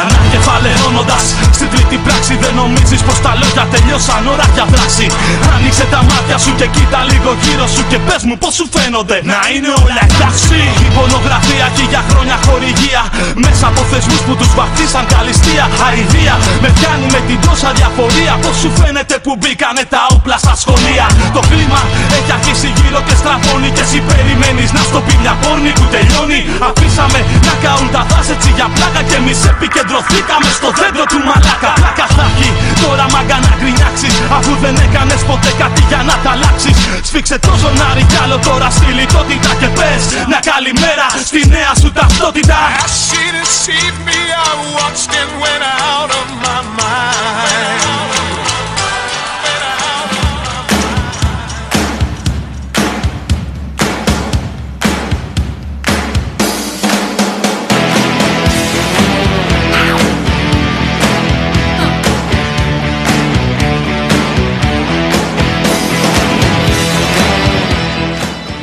Ανακεφαλαιώνοντας 0.00 1.34
στην 1.52 1.68
τρίτη 1.70 1.96
πράξη 2.28 2.44
Δεν 2.44 2.54
νομίζεις 2.62 3.02
πως 3.06 3.18
τα 3.24 3.32
λόγια 3.40 3.64
τελειώσαν 3.74 4.22
ώρα 4.34 4.46
για 4.54 4.66
δράση. 4.72 5.06
Άνοιξε 5.54 5.84
τα 5.92 6.00
μάτια 6.08 6.38
σου 6.44 6.52
και 6.58 6.66
κοίτα 6.74 7.00
λίγο 7.10 7.30
γύρω 7.42 7.66
σου 7.74 7.82
Και 7.90 7.98
πες 8.06 8.22
μου 8.28 8.36
πως 8.42 8.54
σου 8.58 8.66
φαίνονται. 8.74 9.16
Να 9.32 9.40
είναι 9.52 9.70
όλα 9.84 10.02
εντάξει. 10.10 10.58
Η 10.86 10.88
πονογραφία 10.96 11.66
έχει 11.70 11.84
για 11.92 12.02
χρόνια 12.10 12.36
χορηγία. 12.46 13.02
Μέσα 13.44 13.64
από 13.70 13.80
θεσμούς 13.90 14.22
που 14.26 14.34
τους 14.40 14.50
βαφτίσαν 14.58 15.04
καλυστία 15.14 15.64
Αηδία 15.86 16.34
με 16.62 16.68
πιάνει 16.76 17.06
με 17.14 17.20
την 17.28 17.38
τόσα 17.46 17.70
διαφορία. 17.78 18.32
Πως 18.44 18.56
σου 18.62 18.70
φαίνεται 18.78 19.16
που 19.24 19.32
μπήκανε 19.40 19.82
τα 19.94 20.02
όπλα 20.14 20.36
στα 20.44 20.54
σχολεία. 20.62 21.06
Το 21.36 21.42
κλίμα 21.50 21.80
έχει 22.16 22.30
αρχίσει 22.38 22.68
γύρω 22.78 23.00
και 23.06 23.14
στραβώνει 23.20 23.70
Και 23.76 23.84
εσύ 23.86 23.98
περιμένεις 24.10 24.70
να 24.76 24.82
στο 24.88 24.98
πει 25.06 25.14
μια 25.24 25.34
πόρνη 25.42 25.70
που 25.78 25.86
τελειώνει. 25.94 26.40
Αφήσαμε 26.68 27.20
να 27.48 27.54
καούν 27.62 27.88
τα 27.94 28.02
δάση 28.10 28.30
έτσι 28.36 28.50
για 28.58 28.66
πλάκα 28.74 29.00
Και 29.08 29.16
εμείς 29.20 29.38
επικεντρωθήκαμε 29.52 30.48
στο 30.58 30.68
δέντρο 30.78 31.04
του 31.12 31.20
μαλάκα 31.28 31.72
Πλάκα 32.18 32.30
θα 32.30 32.40
έχει 32.40 32.50
τώρα 32.82 33.06
μάγκα 33.12 33.38
να 33.46 33.52
γκρινιάξεις 33.58 34.14
Αφού 34.38 34.52
δεν 34.62 34.74
έκανες 34.86 35.20
ποτέ 35.30 35.52
κάτι 35.58 35.82
για 35.88 36.02
να 36.08 36.14
τα 36.22 36.30
αλλάξεις. 36.30 36.76
Σφίξε 37.08 37.38
το 37.38 37.52
ζωνάρι 37.60 38.04
κι 38.10 38.18
άλλο 38.22 38.38
τώρα 38.48 38.70
στη 38.70 38.88
λιτότητα 38.98 39.50
Και 39.60 39.68
πες 39.78 40.02
μια 40.30 40.40
καλημέρα 40.52 41.06
στη 41.28 41.40
νέα 41.54 41.72
σου 41.80 41.90
ταυτότητα 41.98 42.58
She 43.06 43.22
deceived 43.38 44.00
me, 44.08 44.20
I 44.46 44.50
watched 44.76 45.12
and 45.20 45.30
went 45.42 45.64
out 45.90 46.10
of 46.20 46.26
my 46.44 46.67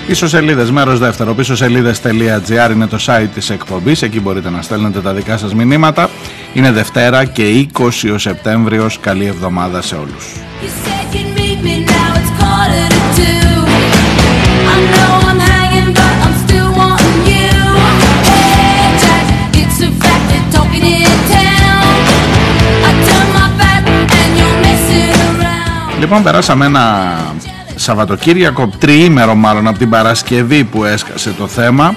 Πίσω 0.08 0.28
σελίδες, 0.28 0.72
μέρος 0.72 1.00
δεύτερο, 1.00 1.34
πίσω 1.34 1.56
σελίδες.gr 1.56 2.72
είναι 2.72 2.88
το 2.88 2.98
site 3.06 3.28
της 3.34 3.50
εκπομπής, 3.50 4.02
εκεί 4.02 4.20
μπορείτε 4.20 4.50
να 4.50 4.62
στέλνετε 4.62 5.02
τα 5.02 5.14
δικά 5.14 5.38
σας 5.38 5.54
μηνύματα. 5.54 6.10
Είναι 6.54 6.72
Δευτέρα 6.72 7.26
και 7.26 7.44
20 7.74 8.12
ο 8.14 8.18
Σεπτέμβριος, 8.18 9.00
καλή 9.00 9.26
εβδομάδα 9.26 9.82
σε 9.82 9.96
όλους. 9.96 10.26
You 10.62 10.68
said 10.86 11.16
you'd 11.16 11.38
meet 11.38 11.60
me, 11.68 11.76
now 11.92 12.10
it's 12.20 12.32
quarter 12.40 12.88
to 12.96 13.02
two. 13.18 13.56
I 14.74 14.78
know 14.94 15.12
I'm 15.30 15.42
hanging, 15.54 15.92
but 16.00 16.16
I'm 16.26 16.36
still 16.46 16.70
wanting 16.80 17.22
you. 17.34 17.56
Hey, 18.30 18.86
Jack, 19.02 19.26
it's 19.62 19.80
a 19.88 19.90
fact 20.02 20.24
they're 20.30 20.50
talking 20.58 20.86
in 21.00 21.18
town. 21.36 21.88
I 22.88 22.92
turn 23.08 23.28
my 23.40 23.48
back 23.62 23.84
and 24.20 24.32
you're 24.40 24.58
messing 24.66 25.14
around. 25.30 26.00
Λοιπόν, 26.00 26.24
περάσαμε 26.24 26.66
ένα 26.66 27.16
Σαββατοκύριακο, 27.76 28.70
τριήμερο 28.80 29.36
μάλλον 29.36 29.68
από 29.68 29.78
την 29.78 29.90
Παρασκευή 29.90 30.64
που 30.64 30.84
έσκασε 30.84 31.32
το 31.38 31.48
θέμα. 31.48 31.96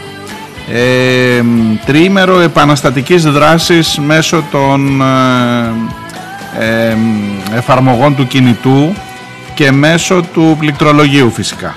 Ε, 0.73 1.43
τριήμερο 1.87 2.41
επαναστατικής 2.41 3.25
δράσης 3.25 3.99
μέσω 3.99 4.45
των 4.51 5.01
ε, 5.01 5.07
ε, 6.59 6.97
εφαρμογών 7.57 8.17
του 8.17 8.27
κινητού 8.27 8.95
και 9.55 9.73
μέσω 9.73 10.23
του 10.33 10.57
πληκτρολογίου 10.59 11.31
φυσικά. 11.31 11.75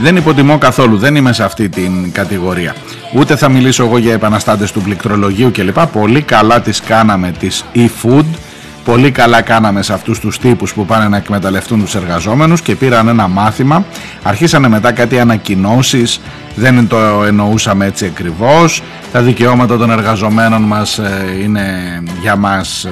Δεν 0.00 0.16
υποτιμώ 0.16 0.58
καθόλου, 0.58 0.98
δεν 0.98 1.16
είμαι 1.16 1.32
σε 1.32 1.44
αυτή 1.44 1.68
την 1.68 2.12
κατηγορία. 2.12 2.74
Ούτε 3.14 3.36
θα 3.36 3.48
μιλήσω 3.48 3.84
εγώ 3.84 3.98
για 3.98 4.12
επαναστάτες 4.12 4.72
του 4.72 4.82
πληκτρολογίου 4.82 5.50
κλπ. 5.50 5.78
Πολύ 5.80 6.22
καλά 6.22 6.60
τις 6.60 6.80
κάναμε 6.80 7.32
τις 7.38 7.64
e-food, 7.74 8.24
πολύ 8.84 9.10
καλά 9.10 9.42
κάναμε 9.42 9.82
σε 9.82 9.92
αυτούς 9.92 10.20
τους 10.20 10.38
τύπους 10.38 10.74
που 10.74 10.86
πάνε 10.86 11.08
να 11.08 11.16
εκμεταλλευτούν 11.16 11.80
τους 11.80 11.94
εργαζόμενους 11.94 12.60
και 12.62 12.74
πήραν 12.74 13.08
ένα 13.08 13.28
μάθημα. 13.28 13.84
Αρχίσανε 14.22 14.68
μετά 14.68 14.92
κάτι 14.92 15.18
ανακοινώσεις, 15.18 16.20
δεν 16.54 16.88
το 16.88 17.24
εννοούσαμε 17.26 17.86
έτσι 17.86 18.04
ακριβώς. 18.06 18.82
Τα 19.12 19.20
δικαιώματα 19.20 19.76
των 19.76 19.90
εργαζομένων 19.90 20.62
μας 20.62 20.98
ε, 20.98 21.38
είναι 21.42 21.62
για 22.20 22.36
μας 22.36 22.84
ε, 22.84 22.90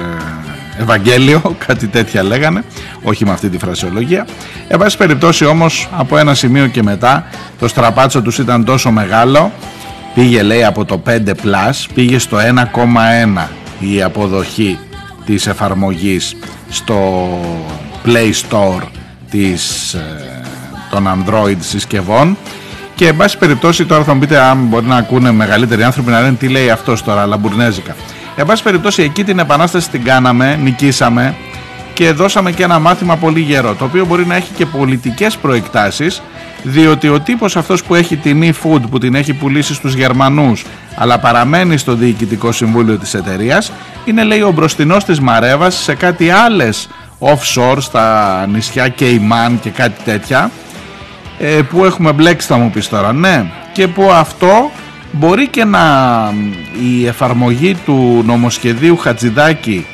Ευαγγέλιο, 0.79 1.41
κάτι 1.67 1.87
τέτοια 1.87 2.23
λέγανε, 2.23 2.63
όχι 3.03 3.25
με 3.25 3.31
αυτή 3.31 3.49
τη 3.49 3.57
φρασιολογία. 3.57 4.27
Εν 4.67 4.79
πάση 4.79 4.97
περιπτώσει 4.97 5.45
όμως 5.45 5.89
από 5.97 6.17
ένα 6.17 6.33
σημείο 6.33 6.67
και 6.67 6.83
μετά 6.83 7.25
το 7.59 7.67
στραπάτσο 7.67 8.21
τους 8.21 8.37
ήταν 8.37 8.65
τόσο 8.65 8.91
μεγάλο, 8.91 9.51
πήγε 10.13 10.43
λέει 10.43 10.63
από 10.63 10.85
το 10.85 11.01
5 11.07 11.29
plus, 11.29 11.85
πήγε 11.93 12.19
στο 12.19 12.37
1,1 12.37 13.47
η 13.79 14.03
αποδοχή 14.03 14.79
της 15.25 15.47
εφαρμογής 15.47 16.35
στο 16.69 17.27
Play 18.05 18.31
Store 18.49 18.81
της, 19.29 19.93
ε, 19.93 20.41
των 20.89 21.07
Android 21.07 21.57
συσκευών 21.59 22.37
και 22.95 23.07
εν 23.07 23.17
πάση 23.17 23.37
περιπτώσει 23.37 23.85
τώρα 23.85 24.03
θα 24.03 24.13
μου 24.13 24.19
πείτε 24.19 24.39
αν 24.39 24.57
μπορεί 24.57 24.85
να 24.85 24.95
ακούνε 24.95 25.31
μεγαλύτεροι 25.31 25.83
άνθρωποι 25.83 26.11
να 26.11 26.21
λένε 26.21 26.35
τι 26.35 26.47
λέει 26.47 26.69
αυτός 26.69 27.03
τώρα 27.03 27.25
λαμπουρνέζικα 27.25 27.95
Εν 28.39 28.45
πάση 28.45 28.63
περιπτώσει 28.63 29.01
εκεί 29.01 29.23
την 29.23 29.39
επανάσταση 29.39 29.89
την 29.89 30.03
κάναμε, 30.03 30.55
νικήσαμε 30.55 31.35
και 31.93 32.11
δώσαμε 32.11 32.51
και 32.51 32.63
ένα 32.63 32.79
μάθημα 32.79 33.15
πολύ 33.15 33.39
γερό 33.39 33.75
το 33.75 33.85
οποίο 33.85 34.05
μπορεί 34.05 34.25
να 34.25 34.35
έχει 34.35 34.51
και 34.53 34.65
πολιτικές 34.65 35.37
προεκτάσεις 35.37 36.21
διότι 36.63 37.07
ο 37.09 37.19
τύπος 37.19 37.55
αυτός 37.57 37.83
που 37.83 37.95
έχει 37.95 38.15
την 38.15 38.43
e-food 38.43 38.81
που 38.89 38.97
την 38.97 39.15
έχει 39.15 39.33
πουλήσει 39.33 39.73
στους 39.73 39.93
Γερμανούς 39.93 40.65
αλλά 40.95 41.19
παραμένει 41.19 41.77
στο 41.77 41.93
διοικητικό 41.93 42.51
συμβούλιο 42.51 42.97
της 42.97 43.13
εταιρείας, 43.13 43.71
είναι 44.05 44.23
λέει 44.23 44.41
ο 44.41 44.51
μπροστινός 44.51 45.03
της 45.03 45.19
Μαρέβας 45.19 45.75
σε 45.75 45.95
κάτι 45.95 46.29
άλλες 46.29 46.89
offshore 47.19 47.77
στα 47.79 48.45
νησιά 48.47 48.87
Κεϊμάν 48.87 49.59
και 49.59 49.69
κάτι 49.69 50.03
τέτοια 50.03 50.51
ε, 51.39 51.61
που 51.69 51.85
έχουμε 51.85 52.11
μπλέξει 52.11 52.47
θα 52.47 52.57
μου 52.57 52.69
πεις 52.69 52.89
τώρα. 52.89 53.13
Ναι 53.13 53.45
και 53.71 53.87
που 53.87 54.11
αυτό 54.11 54.71
μπορεί 55.17 55.47
και 55.47 55.65
να 55.65 55.83
η 56.81 57.07
εφαρμογή 57.07 57.75
του 57.85 58.23
νομοσχεδίου 58.25 58.97
Χατζηδάκη 58.97 59.85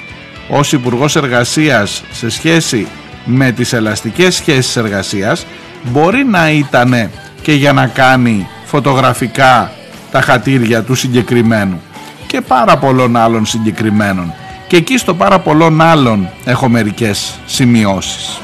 ως 0.49 0.71
υπουργός 0.71 1.15
Εργασίας 1.15 2.03
σε 2.11 2.29
σχέση 2.29 2.87
με 3.25 3.51
τις 3.51 3.73
ελαστικές 3.73 4.35
σχέσεις 4.35 4.75
εργασίας 4.75 5.45
μπορεί 5.83 6.23
να 6.23 6.51
ήταν 6.51 7.09
και 7.41 7.53
για 7.53 7.73
να 7.73 7.87
κάνει 7.87 8.47
φωτογραφικά 8.65 9.71
τα 10.11 10.21
χατήρια 10.21 10.83
του 10.83 10.95
συγκεκριμένου 10.95 11.81
και 12.27 12.41
πάρα 12.41 12.77
πολλών 12.77 13.15
άλλων 13.15 13.45
συγκεκριμένων 13.45 14.33
Και 14.67 14.75
εκεί 14.75 14.97
στο 14.97 15.13
πάρα 15.13 15.39
πολλών 15.39 15.81
άλλων 15.81 16.29
έχω 16.45 16.69
μερικές 16.69 17.39
σημειώσεις. 17.45 18.42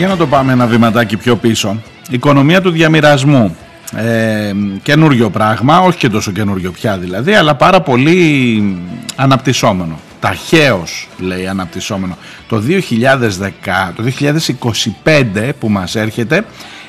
Για 0.00 0.08
να 0.08 0.16
το 0.16 0.26
πάμε 0.26 0.52
ένα 0.52 0.66
βηματάκι 0.66 1.16
πιο 1.16 1.36
πίσω. 1.36 1.82
Οικονομία 2.10 2.60
του 2.60 2.70
διαμοιρασμού. 2.70 3.56
Ε, 3.96 4.52
καινούριο 4.82 5.30
πράγμα, 5.30 5.80
όχι 5.80 5.98
και 5.98 6.08
τόσο 6.08 6.32
καινούριο 6.32 6.70
πια 6.70 6.98
δηλαδή, 6.98 7.34
αλλά 7.34 7.54
πάρα 7.54 7.80
πολύ 7.80 8.78
αναπτυσσόμενο. 9.16 9.98
Ταχαίως 10.20 11.08
λέει 11.18 11.46
αναπτυσσόμενο. 11.46 12.16
Το 12.48 12.62
2010, 12.68 13.92
το 13.96 14.02
2025 15.04 15.50
που 15.58 15.68
μας 15.68 15.94
έρχεται, 15.94 16.44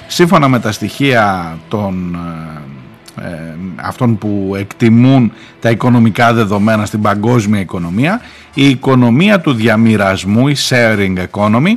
σύμφωνα 0.07 0.47
με 0.47 0.59
τα 0.59 0.71
στοιχεία 0.71 1.57
των 1.67 2.17
ε, 3.17 3.27
ε, 3.27 3.55
αυτών 3.75 4.17
που 4.17 4.53
εκτιμούν 4.57 5.31
τα 5.59 5.69
οικονομικά 5.69 6.33
δεδομένα 6.33 6.85
στην 6.85 7.01
παγκόσμια 7.01 7.59
οικονομία, 7.59 8.21
η 8.53 8.69
οικονομία 8.69 9.39
του 9.39 9.53
διαμοιρασμού, 9.53 10.47
η 10.47 10.55
sharing 10.69 11.17
economy, 11.31 11.73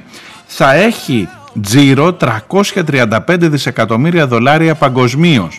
θα 0.47 0.75
έχει 0.75 1.29
τζίρο 1.63 2.17
335 2.21 3.19
δισεκατομμύρια 3.27 4.27
δολάρια 4.27 4.75
παγκοσμίω. 4.75 5.51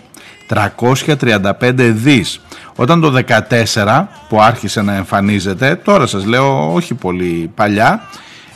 335 0.47 1.91
δις. 1.91 2.41
Όταν 2.75 3.01
το 3.01 3.13
14 3.73 4.07
που 4.29 4.41
άρχισε 4.41 4.81
να 4.81 4.95
εμφανίζεται, 4.95 5.75
τώρα 5.75 6.07
σας 6.07 6.25
λέω 6.25 6.73
όχι 6.73 6.93
πολύ 6.93 7.51
παλιά, 7.55 8.01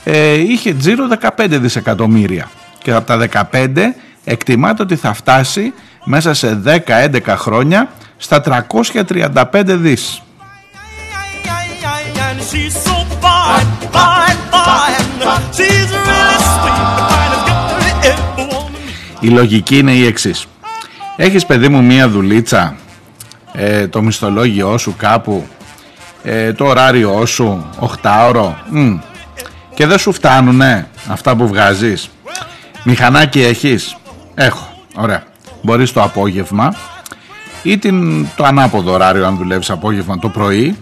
ε, 0.03 0.33
είχε 0.33 0.73
τζίρο 0.73 1.07
15 1.07 1.57
δισεκατομμύρια. 1.59 2.49
Και 2.83 2.91
από 2.91 3.05
τα 3.05 3.17
15 3.51 3.95
εκτιμάται 4.23 4.81
ότι 4.81 4.95
θα 4.95 5.13
φτάσει 5.13 5.73
μέσα 6.03 6.33
σε 6.33 6.61
10-11 6.65 7.35
χρόνια 7.35 7.89
στα 8.17 8.41
335 8.41 9.75
δις. 9.75 10.21
And 15.21 15.55
she's 15.55 15.89
so 15.89 15.97
fine, 15.97 15.97
fine, 15.97 15.97
fine. 15.97 15.97
She's 15.97 15.97
really 16.15 16.43
sweet, 16.55 16.75
the 16.99 17.05
finest 17.11 17.43
girl 17.47 17.63
you 17.63 18.11
ever 18.11 18.45
wanted. 18.53 19.19
Η 19.19 19.27
λογική 19.27 19.77
είναι 19.77 19.91
η 19.91 20.05
εξής. 20.05 20.45
Έχεις 21.17 21.45
παιδί 21.45 21.67
μου 21.67 21.83
μία 21.83 22.09
δουλίτσα, 22.09 22.75
ε, 23.51 23.87
το 23.87 24.01
μισθολόγιό 24.01 24.77
σου 24.77 24.95
κάπου, 24.97 25.47
ε, 26.23 26.53
το 26.53 26.65
ωράριό 26.65 27.25
σου, 27.25 27.69
8ωρο, 27.79 28.53
μ, 28.69 28.95
και 29.73 29.85
δεν 29.85 29.97
σου 29.97 30.11
φτάνουνε 30.11 30.87
αυτά 31.07 31.35
που 31.35 31.47
βγάζεις. 31.47 32.09
Μηχανάκι 32.83 33.41
έχεις, 33.41 33.97
έχω, 34.35 34.69
ωραία. 34.95 35.23
Μπορείς 35.61 35.93
το 35.93 36.01
απόγευμα 36.03 36.73
ή 37.63 37.77
την, 37.77 38.27
το 38.35 38.43
ανάποδο 38.43 38.93
ωράριο 38.93 39.25
αν 39.27 39.37
δουλεύεις 39.37 39.69
απόγευμα 39.69 40.19
το 40.19 40.29
πρωί 40.29 40.77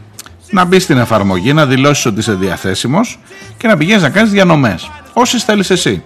να 0.49 0.65
μπει 0.65 0.79
στην 0.79 0.97
εφαρμογή, 0.97 1.53
να 1.53 1.65
δηλώσεις 1.65 2.05
ότι 2.05 2.19
είσαι 2.19 2.33
διαθέσιμος 2.33 3.19
και 3.57 3.67
να 3.67 3.77
πηγαίνεις 3.77 4.01
να 4.01 4.09
κάνεις 4.09 4.31
διανομές. 4.31 4.91
Όσες 5.13 5.43
θέλεις 5.43 5.69
εσύ. 5.69 6.03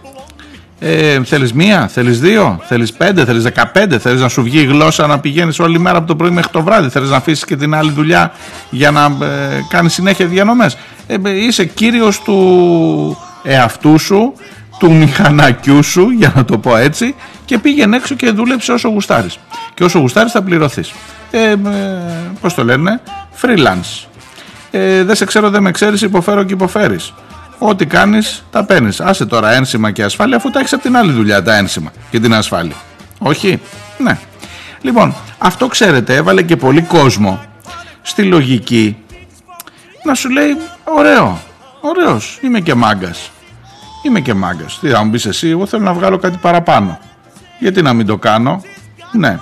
Ε, 0.83 1.23
θέλεις 1.23 1.53
μία, 1.53 1.87
θέλεις 1.87 2.19
δύο, 2.19 2.59
θέλεις 2.67 2.93
πέντε, 2.93 3.25
θέλεις 3.25 3.43
δεκαπέντε, 3.43 3.99
θέλεις 3.99 4.21
να 4.21 4.27
σου 4.27 4.43
βγει 4.43 4.59
η 4.59 4.65
γλώσσα 4.65 5.07
να 5.07 5.19
πηγαίνεις 5.19 5.59
όλη 5.59 5.79
μέρα 5.79 5.97
από 5.97 6.07
το 6.07 6.15
πρωί 6.15 6.29
μέχρι 6.29 6.51
το 6.51 6.61
βράδυ, 6.63 6.89
θέλεις 6.89 7.09
να 7.09 7.15
αφήσεις 7.15 7.45
και 7.45 7.55
την 7.55 7.73
άλλη 7.73 7.91
δουλειά 7.91 8.31
για 8.69 8.91
να 8.91 9.03
ε, 9.05 9.65
κάνεις 9.69 9.93
συνέχεια 9.93 10.25
διανομές. 10.25 10.77
Ε, 11.07 11.15
ε, 11.23 11.45
είσαι 11.45 11.65
κύριος 11.65 12.21
του 12.21 13.17
εαυτού 13.43 13.99
σου, 13.99 14.33
του 14.79 14.91
μηχανακιού 14.93 15.83
σου, 15.83 16.09
για 16.09 16.33
να 16.35 16.45
το 16.45 16.57
πω 16.57 16.77
έτσι, 16.77 17.15
και 17.45 17.57
πήγαινε 17.57 17.95
έξω 17.95 18.15
και 18.15 18.31
δούλεψε 18.31 18.71
όσο 18.71 18.89
γουστάρεις. 18.89 19.39
Και 19.73 19.83
όσο 19.83 19.99
γουστάρεις 19.99 20.31
θα 20.31 20.41
πληρωθείς. 20.41 20.93
Ε, 21.31 21.51
ε, 21.51 21.57
πώς 22.41 22.53
το 22.53 22.63
λένε, 22.63 23.01
freelance. 23.41 24.05
Ε, 24.71 25.03
δεν 25.03 25.15
σε 25.15 25.25
ξέρω, 25.25 25.49
δεν 25.49 25.61
με 25.61 25.71
ξέρεις, 25.71 26.01
υποφέρω 26.01 26.43
και 26.43 26.53
υποφέρεις. 26.53 27.13
Ό,τι 27.57 27.85
κάνεις 27.85 28.43
τα 28.51 28.63
παίρνεις. 28.63 28.99
Άσε 28.99 29.25
τώρα 29.25 29.51
ένσημα 29.51 29.91
και 29.91 30.03
ασφάλεια 30.03 30.37
αφού 30.37 30.49
τα 30.49 30.59
έχεις 30.59 30.73
από 30.73 30.81
την 30.81 30.97
άλλη 30.97 31.11
δουλειά 31.11 31.43
τα 31.43 31.55
ένσημα 31.55 31.91
και 32.11 32.19
την 32.19 32.33
ασφάλεια. 32.33 32.75
Όχι; 33.19 33.61
Ναι. 33.97 34.17
Λοιπόν, 34.81 35.15
αυτό 35.37 35.67
ξέρετε 35.67 36.15
έβαλε 36.15 36.41
και 36.41 36.55
πολύ 36.55 36.81
κόσμο 36.81 37.41
στη 38.01 38.23
λογική 38.23 38.97
να 40.03 40.13
σου 40.13 40.29
λέει 40.29 40.57
ωραίο, 40.83 41.41
ωραίος, 41.81 42.39
είμαι 42.41 42.59
και 42.59 42.73
μάγκας. 42.73 43.31
Είμαι 44.05 44.19
και 44.19 44.33
μάγκας. 44.33 44.79
Τι 44.79 44.89
θα 44.89 45.03
μου 45.03 45.11
πεις 45.11 45.25
εσύ, 45.25 45.47
εγώ 45.49 45.65
θέλω 45.65 45.83
να 45.83 45.93
βγάλω 45.93 46.17
κάτι 46.17 46.37
παραπάνω. 46.41 46.99
Γιατί 47.59 47.81
να 47.81 47.93
μην 47.93 48.05
το 48.05 48.17
κάνω; 48.17 48.61
Ναι. 49.11 49.39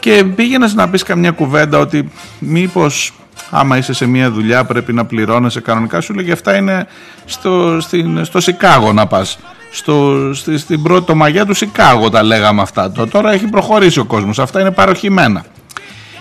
Και 0.00 0.24
πήγαινες 0.24 0.74
να 0.74 0.88
πεις 0.88 1.02
καμιά 1.02 1.30
κουβέντα 1.30 1.78
ότι 1.78 2.10
μήπως 2.38 3.12
άμα 3.56 3.76
είσαι 3.76 3.92
σε 3.92 4.06
μια 4.06 4.30
δουλειά 4.30 4.64
πρέπει 4.64 4.92
να 4.92 5.04
πληρώνεσαι 5.04 5.60
κανονικά. 5.60 6.00
Σου 6.00 6.14
λέγει 6.14 6.32
αυτά 6.32 6.56
είναι 6.56 6.86
στο, 7.24 7.80
στην, 7.80 8.24
στο 8.24 8.40
Σικάγο 8.40 8.92
να 8.92 9.06
πας. 9.06 9.38
Στο, 9.70 10.30
στη, 10.34 10.58
στην 10.58 10.82
πρώτη 10.82 11.06
το 11.06 11.14
μαγιά 11.14 11.46
του 11.46 11.54
Σικάγο 11.54 12.10
τα 12.10 12.22
λέγαμε 12.22 12.62
αυτά. 12.62 12.92
Το, 12.92 13.06
τώρα 13.06 13.32
έχει 13.32 13.46
προχωρήσει 13.46 13.98
ο 13.98 14.04
κόσμος. 14.04 14.38
Αυτά 14.38 14.60
είναι 14.60 14.70
παροχημένα. 14.70 15.44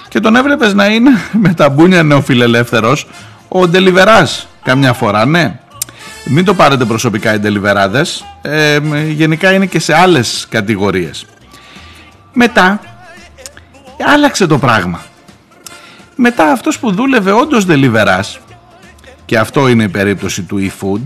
Και 0.07 0.19
τον 0.19 0.35
έβλεπες 0.35 0.73
να 0.73 0.85
είναι 0.85 1.09
με 1.43 1.53
τα 1.53 1.69
μπούνια 1.69 2.03
νεοφιλελεύθερος 2.03 3.07
ο 3.47 3.67
Ντελιβεράς 3.67 4.47
καμιά 4.63 4.93
φορά 4.93 5.25
ναι. 5.25 5.59
Μην 6.25 6.45
το 6.45 6.53
πάρετε 6.53 6.85
προσωπικά 6.85 7.33
οι 7.33 7.37
Ντελιβεράδες. 7.37 8.25
Ε, 8.41 8.79
γενικά 9.09 9.51
είναι 9.51 9.65
και 9.65 9.79
σε 9.79 9.97
άλλες 9.97 10.45
κατηγορίες. 10.49 11.25
Μετά 12.33 12.79
άλλαξε 14.13 14.47
το 14.47 14.57
πράγμα 14.57 14.99
μετά 16.15 16.51
αυτός 16.51 16.79
που 16.79 16.91
δούλευε 16.91 17.31
όντως 17.31 17.65
deliverás 17.69 18.39
και 19.25 19.37
αυτό 19.37 19.67
είναι 19.67 19.83
η 19.83 19.89
περίπτωση 19.89 20.41
του 20.41 20.57
e-food. 20.59 21.03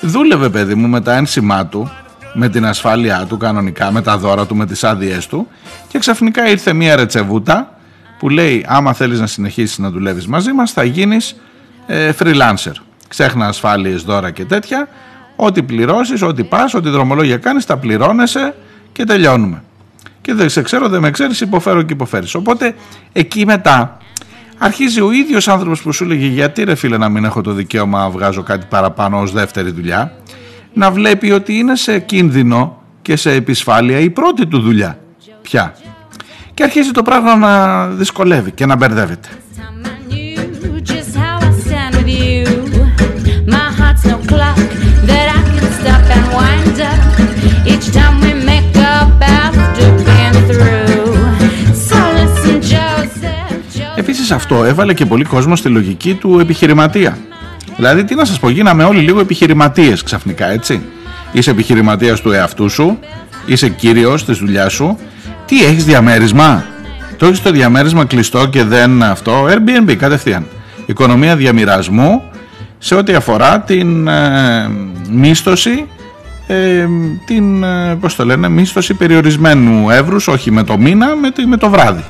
Δούλευε 0.00 0.48
παιδί 0.48 0.74
μου 0.74 0.88
με 0.88 1.00
τα 1.00 1.16
ένσημά 1.16 1.66
του 1.66 1.90
με 2.34 2.48
την 2.48 2.66
ασφάλειά 2.66 3.24
του 3.28 3.36
κανονικά 3.36 3.92
με 3.92 4.02
τα 4.02 4.18
δώρα 4.18 4.46
του, 4.46 4.56
με 4.56 4.66
τις 4.66 4.84
άδειές 4.84 5.26
του. 5.26 5.48
Και 5.88 5.98
ξαφνικά 5.98 6.48
ήρθε 6.48 6.72
μια 6.72 6.96
ρετσεβούτα 6.96 7.78
που 8.18 8.28
λέει 8.28 8.64
άμα 8.68 8.92
θέλεις 8.92 9.20
να 9.20 9.26
συνεχίσεις 9.26 9.78
να 9.78 9.90
δουλεύεις 9.90 10.26
μαζί 10.26 10.52
μας 10.52 10.72
θα 10.72 10.84
γίνεις 10.84 11.36
ε, 11.86 12.10
freelancer. 12.18 12.72
Ξέχνα 13.08 13.46
ασφάλειες, 13.46 14.02
δώρα 14.02 14.30
και 14.30 14.44
τέτοια. 14.44 14.88
Ό,τι 15.36 15.62
πληρώσεις, 15.62 16.22
ό,τι 16.22 16.44
πας, 16.44 16.74
ό,τι 16.74 16.88
δρομολόγια 16.88 17.36
κάνεις 17.36 17.66
τα 17.66 17.76
πληρώνεσαι 17.76 18.54
και 18.92 19.04
τελειώνουμε 19.04 19.62
και 20.28 20.34
δεν 20.34 20.48
σε 20.48 20.62
ξέρω, 20.62 20.88
δεν 20.88 21.00
με 21.00 21.10
ξέρεις, 21.10 21.40
υποφέρω 21.40 21.82
και 21.82 21.92
υποφέρεις. 21.92 22.34
Οπότε 22.34 22.74
εκεί 23.12 23.46
μετά 23.46 23.98
αρχίζει 24.58 25.00
ο 25.00 25.12
ίδιος 25.12 25.48
άνθρωπος 25.48 25.82
που 25.82 25.92
σου 25.92 26.04
λέγει 26.04 26.26
γιατί 26.26 26.64
ρε 26.64 26.74
φίλε 26.74 26.96
να 26.96 27.08
μην 27.08 27.24
έχω 27.24 27.40
το 27.40 27.52
δικαίωμα 27.52 27.98
να 27.98 28.10
βγάζω 28.10 28.42
κάτι 28.42 28.66
παραπάνω 28.68 29.20
ως 29.20 29.32
δεύτερη 29.32 29.70
δουλειά; 29.70 30.12
Να 30.72 30.90
βλέπει 30.90 31.30
ότι 31.30 31.54
είναι 31.54 31.76
σε 31.76 31.98
κίνδυνο 31.98 32.82
και 33.02 33.16
σε 33.16 33.32
επισφάλεια 33.32 33.98
η 33.98 34.10
πρώτη 34.10 34.46
του 34.46 34.60
δουλειά. 34.60 34.98
Πια. 35.42 35.74
Και 36.54 36.62
αρχίζει 36.62 36.90
το 36.90 37.02
πράγμα 37.02 37.36
να 37.36 37.86
δυσκολεύει 37.86 38.50
και 38.50 38.66
να 38.66 38.76
μπερδεύεται. 38.76 39.28
Time 39.56 39.86
I 39.86 40.12
knew 40.12 40.28
Joseph, 54.28 54.36
Joseph. 54.36 54.36
Επίσης 54.36 54.46
αυτό 54.52 54.64
έβαλε 54.64 54.94
και 54.94 55.06
πολύ 55.06 55.24
κόσμο 55.24 55.56
στη 55.56 55.68
λογική 55.68 56.14
του 56.14 56.38
επιχειρηματία 56.40 57.18
δηλαδή 57.76 58.04
τι 58.04 58.14
να 58.14 58.24
σας 58.24 58.38
πω 58.38 58.48
γίναμε 58.48 58.84
όλοι 58.84 59.00
λίγο 59.00 59.20
επιχειρηματίες 59.20 60.02
ξαφνικά 60.02 60.50
έτσι 60.50 60.82
είσαι 61.32 61.50
επιχειρηματίας 61.50 62.20
του 62.20 62.32
εαυτού 62.32 62.68
σου 62.68 62.98
είσαι 63.46 63.68
κύριος 63.68 64.24
της 64.24 64.38
δουλειάς 64.38 64.72
σου 64.72 64.98
τι 65.46 65.64
έχεις 65.64 65.84
διαμέρισμα; 65.84 66.64
Το 67.16 67.26
έχεις 67.26 67.42
το 67.42 67.50
διαμέρισμα 67.50 68.04
κλειστό 68.04 68.48
και 68.48 68.64
δεν 68.64 69.02
αυτό 69.02 69.46
Airbnb 69.46 69.94
κατευθείαν 69.96 70.46
Οικονομία 70.86 71.36
διαμοιρασμού 71.36 72.22
σε 72.78 72.94
ό,τι 72.94 73.14
αφορά 73.14 73.60
την 73.60 74.08
ε, 74.08 74.70
μίσθωση 75.10 75.86
ε, 76.46 76.86
την, 77.26 77.62
ε, 77.62 77.96
πώς 78.00 78.16
το 78.16 78.24
λένε, 78.24 78.48
μίσθωση 78.48 78.94
περιορισμένου 78.94 79.90
εύρους, 79.90 80.28
όχι 80.28 80.50
με 80.50 80.62
το 80.62 80.78
μήνα, 80.78 81.16
με 81.16 81.30
το, 81.30 81.46
με 81.46 81.56
το 81.56 81.70
βράδυ. 81.70 82.04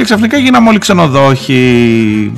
Και 0.00 0.06
ξαφνικά 0.06 0.38
γίναμε 0.38 0.68
όλοι 0.68 0.78
ξενοδόχοι. 0.78 2.32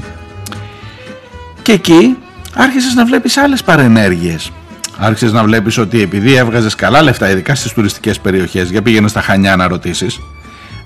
Και 1.62 1.72
εκεί 1.72 2.16
άρχισες 2.54 2.94
να 2.94 3.04
βλέπεις 3.04 3.36
άλλες 3.36 3.62
παρενέργειες. 3.62 4.50
Άρχισες 4.98 5.32
να 5.32 5.44
βλέπεις 5.44 5.78
ότι 5.78 6.02
επειδή 6.02 6.34
έβγαζες 6.34 6.74
καλά 6.74 7.02
λεφτά, 7.02 7.30
ειδικά 7.30 7.54
στις 7.54 7.72
τουριστικές 7.72 8.20
περιοχές, 8.20 8.70
για 8.70 8.82
πήγαινε 8.82 9.08
στα 9.08 9.20
Χανιά 9.20 9.56
να 9.56 9.68
ρωτήσεις, 9.68 10.20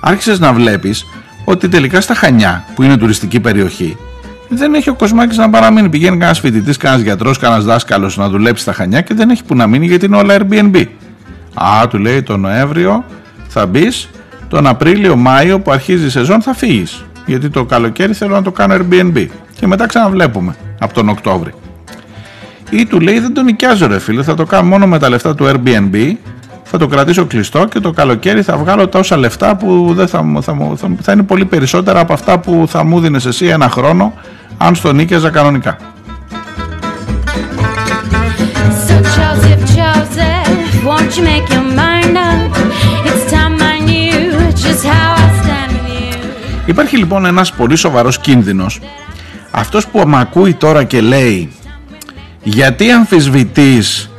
άρχισες 0.00 0.38
να 0.38 0.52
βλέπεις 0.52 1.06
ότι 1.44 1.68
τελικά 1.68 2.00
στα 2.00 2.14
Χανιά, 2.14 2.64
που 2.74 2.82
είναι 2.82 2.96
τουριστική 2.96 3.40
περιοχή, 3.40 3.96
δεν 4.48 4.74
έχει 4.74 4.90
ο 4.90 4.94
Κοσμάκης 4.94 5.36
να 5.36 5.50
παραμείνει. 5.50 5.88
Πηγαίνει 5.88 6.16
κανένας 6.16 6.40
φοιτητής, 6.40 6.76
κανένας 6.76 7.04
γιατρός, 7.04 7.38
κανένας 7.38 7.64
δάσκαλος 7.64 8.16
να 8.16 8.28
δουλέψει 8.28 8.62
στα 8.62 8.72
Χανιά 8.72 9.00
και 9.00 9.14
δεν 9.14 9.30
έχει 9.30 9.44
που 9.44 9.54
να 9.54 9.66
μείνει 9.66 9.86
γιατί 9.86 10.04
είναι 10.04 10.16
όλα 10.16 10.36
Airbnb. 10.38 10.84
Α, 11.54 11.88
του 11.88 11.98
λέει 11.98 12.22
το 12.22 12.36
Νοέμβριο 12.36 13.04
θα 13.48 13.66
μπεις, 13.66 14.08
τον 14.48 14.66
Απρίλιο-Μάιο 14.66 15.60
που 15.60 15.70
αρχίζει 15.70 16.06
η 16.06 16.10
σεζόν 16.10 16.42
θα 16.42 16.54
φύγεις. 16.54 17.04
Γιατί 17.26 17.50
το 17.50 17.64
καλοκαίρι 17.64 18.12
θέλω 18.12 18.34
να 18.34 18.42
το 18.42 18.52
κάνω 18.52 18.74
Airbnb. 18.74 19.26
Και 19.58 19.66
μετά 19.66 19.86
ξαναβλέπουμε 19.86 20.56
από 20.78 20.94
τον 20.94 21.08
Οκτώβρη. 21.08 21.54
Ή 22.70 22.86
του 22.86 23.00
λέει 23.00 23.18
δεν 23.18 23.34
τον 23.34 23.44
νοικιάζω 23.44 23.86
ρε 23.86 23.98
φίλε, 23.98 24.22
θα 24.22 24.34
το 24.34 24.44
κάνω 24.44 24.68
μόνο 24.68 24.86
με 24.86 24.98
τα 24.98 25.08
λεφτά 25.08 25.34
του 25.34 25.44
Airbnb 25.44 26.16
θα 26.68 26.78
το 26.78 26.86
κρατήσω 26.86 27.24
κλειστό 27.24 27.64
και 27.64 27.80
το 27.80 27.90
καλοκαίρι 27.90 28.42
θα 28.42 28.56
βγάλω 28.56 28.88
τόσα 28.88 29.16
λεφτά 29.16 29.56
που 29.56 29.92
δεν 29.94 30.08
θα, 30.08 30.24
θα, 30.40 30.56
θα, 30.76 30.88
θα 31.00 31.12
είναι 31.12 31.22
πολύ 31.22 31.44
περισσότερα 31.44 32.00
από 32.00 32.12
αυτά 32.12 32.38
που 32.38 32.64
θα 32.68 32.84
μου 32.84 33.00
δίνεις 33.00 33.24
εσύ 33.24 33.46
ένα 33.46 33.68
χρόνο 33.68 34.12
αν 34.58 34.74
στο 34.74 34.92
νίκιαζα 34.92 35.30
κανονικά. 35.30 35.76
So 38.86 38.96
Joseph, 39.16 39.62
Joseph, 39.76 40.84
won't 40.88 41.10
you 41.16 41.24
make 41.32 41.46
your 41.54 41.65
Υπάρχει 46.66 46.96
λοιπόν 46.96 47.24
ένας 47.24 47.52
πολύ 47.52 47.76
σοβαρός 47.76 48.18
κίνδυνος. 48.18 48.80
Αυτός 49.50 49.86
που 49.86 50.02
με 50.06 50.20
ακούει 50.20 50.54
τώρα 50.54 50.84
και 50.84 51.00
λέει 51.00 51.52
γιατί 52.42 52.90
αμφισβητείς 52.90 54.10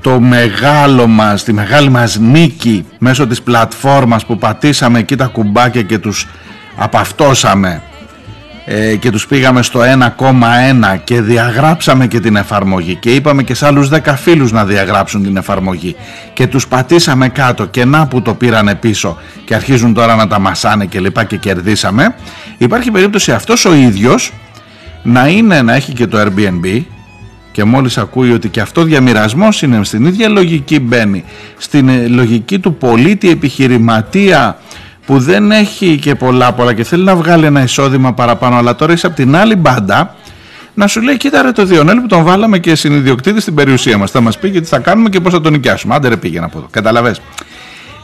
το 0.00 0.20
μεγάλο 0.20 1.06
μας, 1.06 1.44
τη 1.44 1.52
μεγάλη 1.52 1.88
μας 1.88 2.18
νίκη 2.18 2.86
μέσω 2.98 3.26
της 3.26 3.42
πλατφόρμας 3.42 4.26
που 4.26 4.38
πατήσαμε 4.38 4.98
εκεί 4.98 5.16
τα 5.16 5.26
κουμπάκια 5.26 5.82
και 5.82 5.98
τους 5.98 6.26
απαυτώσαμε; 6.76 7.82
Ε, 8.64 8.96
και 8.96 9.10
τους 9.10 9.26
πήγαμε 9.26 9.62
στο 9.62 9.80
1,1 9.80 10.98
και 11.04 11.20
διαγράψαμε 11.20 12.06
και 12.06 12.20
την 12.20 12.36
εφαρμογή 12.36 12.94
και 12.94 13.14
είπαμε 13.14 13.42
και 13.42 13.54
σε 13.54 13.66
άλλους 13.66 13.88
10 13.88 14.14
φίλους 14.16 14.52
να 14.52 14.64
διαγράψουν 14.64 15.22
την 15.22 15.36
εφαρμογή. 15.36 15.96
Και 16.32 16.46
τους 16.46 16.68
πατήσαμε 16.68 17.28
κάτω 17.28 17.66
και 17.66 17.84
να 17.84 18.06
που 18.06 18.22
το 18.22 18.34
πήρανε 18.34 18.74
πίσω 18.74 19.18
και 19.44 19.54
αρχίζουν 19.54 19.94
τώρα 19.94 20.14
να 20.14 20.26
τα 20.26 20.38
μασάνε 20.38 20.86
και 20.86 21.00
λοιπά 21.00 21.24
και 21.24 21.36
κερδίσαμε. 21.36 22.14
Υπάρχει 22.58 22.90
περίπτωση 22.90 23.32
αυτός 23.32 23.64
ο 23.64 23.74
ίδιος 23.74 24.32
να 25.02 25.28
είναι 25.28 25.62
να 25.62 25.74
έχει 25.74 25.92
και 25.92 26.06
το 26.06 26.20
Airbnb 26.20 26.82
και 27.52 27.64
μόλις 27.64 27.98
ακούει 27.98 28.32
ότι 28.32 28.48
και 28.48 28.60
αυτό 28.60 28.82
διαμοιρασμός 28.82 29.62
είναι 29.62 29.84
στην 29.84 30.04
ίδια 30.04 30.28
λογική 30.28 30.80
μπαίνει. 30.80 31.24
Στην 31.58 31.88
ε, 31.88 32.06
λογική 32.08 32.58
του 32.58 32.74
πολίτη 32.74 33.30
επιχειρηματία 33.30 34.58
που 35.06 35.18
δεν 35.18 35.50
έχει 35.52 35.98
και 35.98 36.14
πολλά 36.14 36.52
πολλά 36.52 36.74
και 36.74 36.84
θέλει 36.84 37.04
να 37.04 37.16
βγάλει 37.16 37.44
ένα 37.46 37.62
εισόδημα 37.62 38.12
παραπάνω 38.12 38.56
αλλά 38.56 38.74
τώρα 38.74 38.92
είσαι 38.92 39.06
από 39.06 39.16
την 39.16 39.36
άλλη 39.36 39.56
μπάντα 39.56 40.14
να 40.74 40.86
σου 40.86 41.00
λέει 41.00 41.16
κοίτα 41.16 41.42
ρε 41.42 41.52
το 41.52 41.64
Διονέλη 41.64 42.00
που 42.00 42.06
τον 42.06 42.24
βάλαμε 42.24 42.58
και 42.58 42.74
συνειδιοκτήτη 42.74 43.40
στην 43.40 43.54
περιουσία 43.54 43.98
μας 43.98 44.10
θα 44.10 44.20
μας 44.20 44.38
πει 44.38 44.50
και 44.50 44.60
τι 44.60 44.66
θα 44.66 44.78
κάνουμε 44.78 45.08
και 45.08 45.20
πώς 45.20 45.32
θα 45.32 45.40
τον 45.40 45.52
νοικιάσουμε 45.52 45.94
άντε 45.94 46.08
ρε 46.08 46.16
πήγαινε 46.16 46.44
από 46.44 46.58
εδώ 46.58 46.66
καταλαβες 46.70 47.20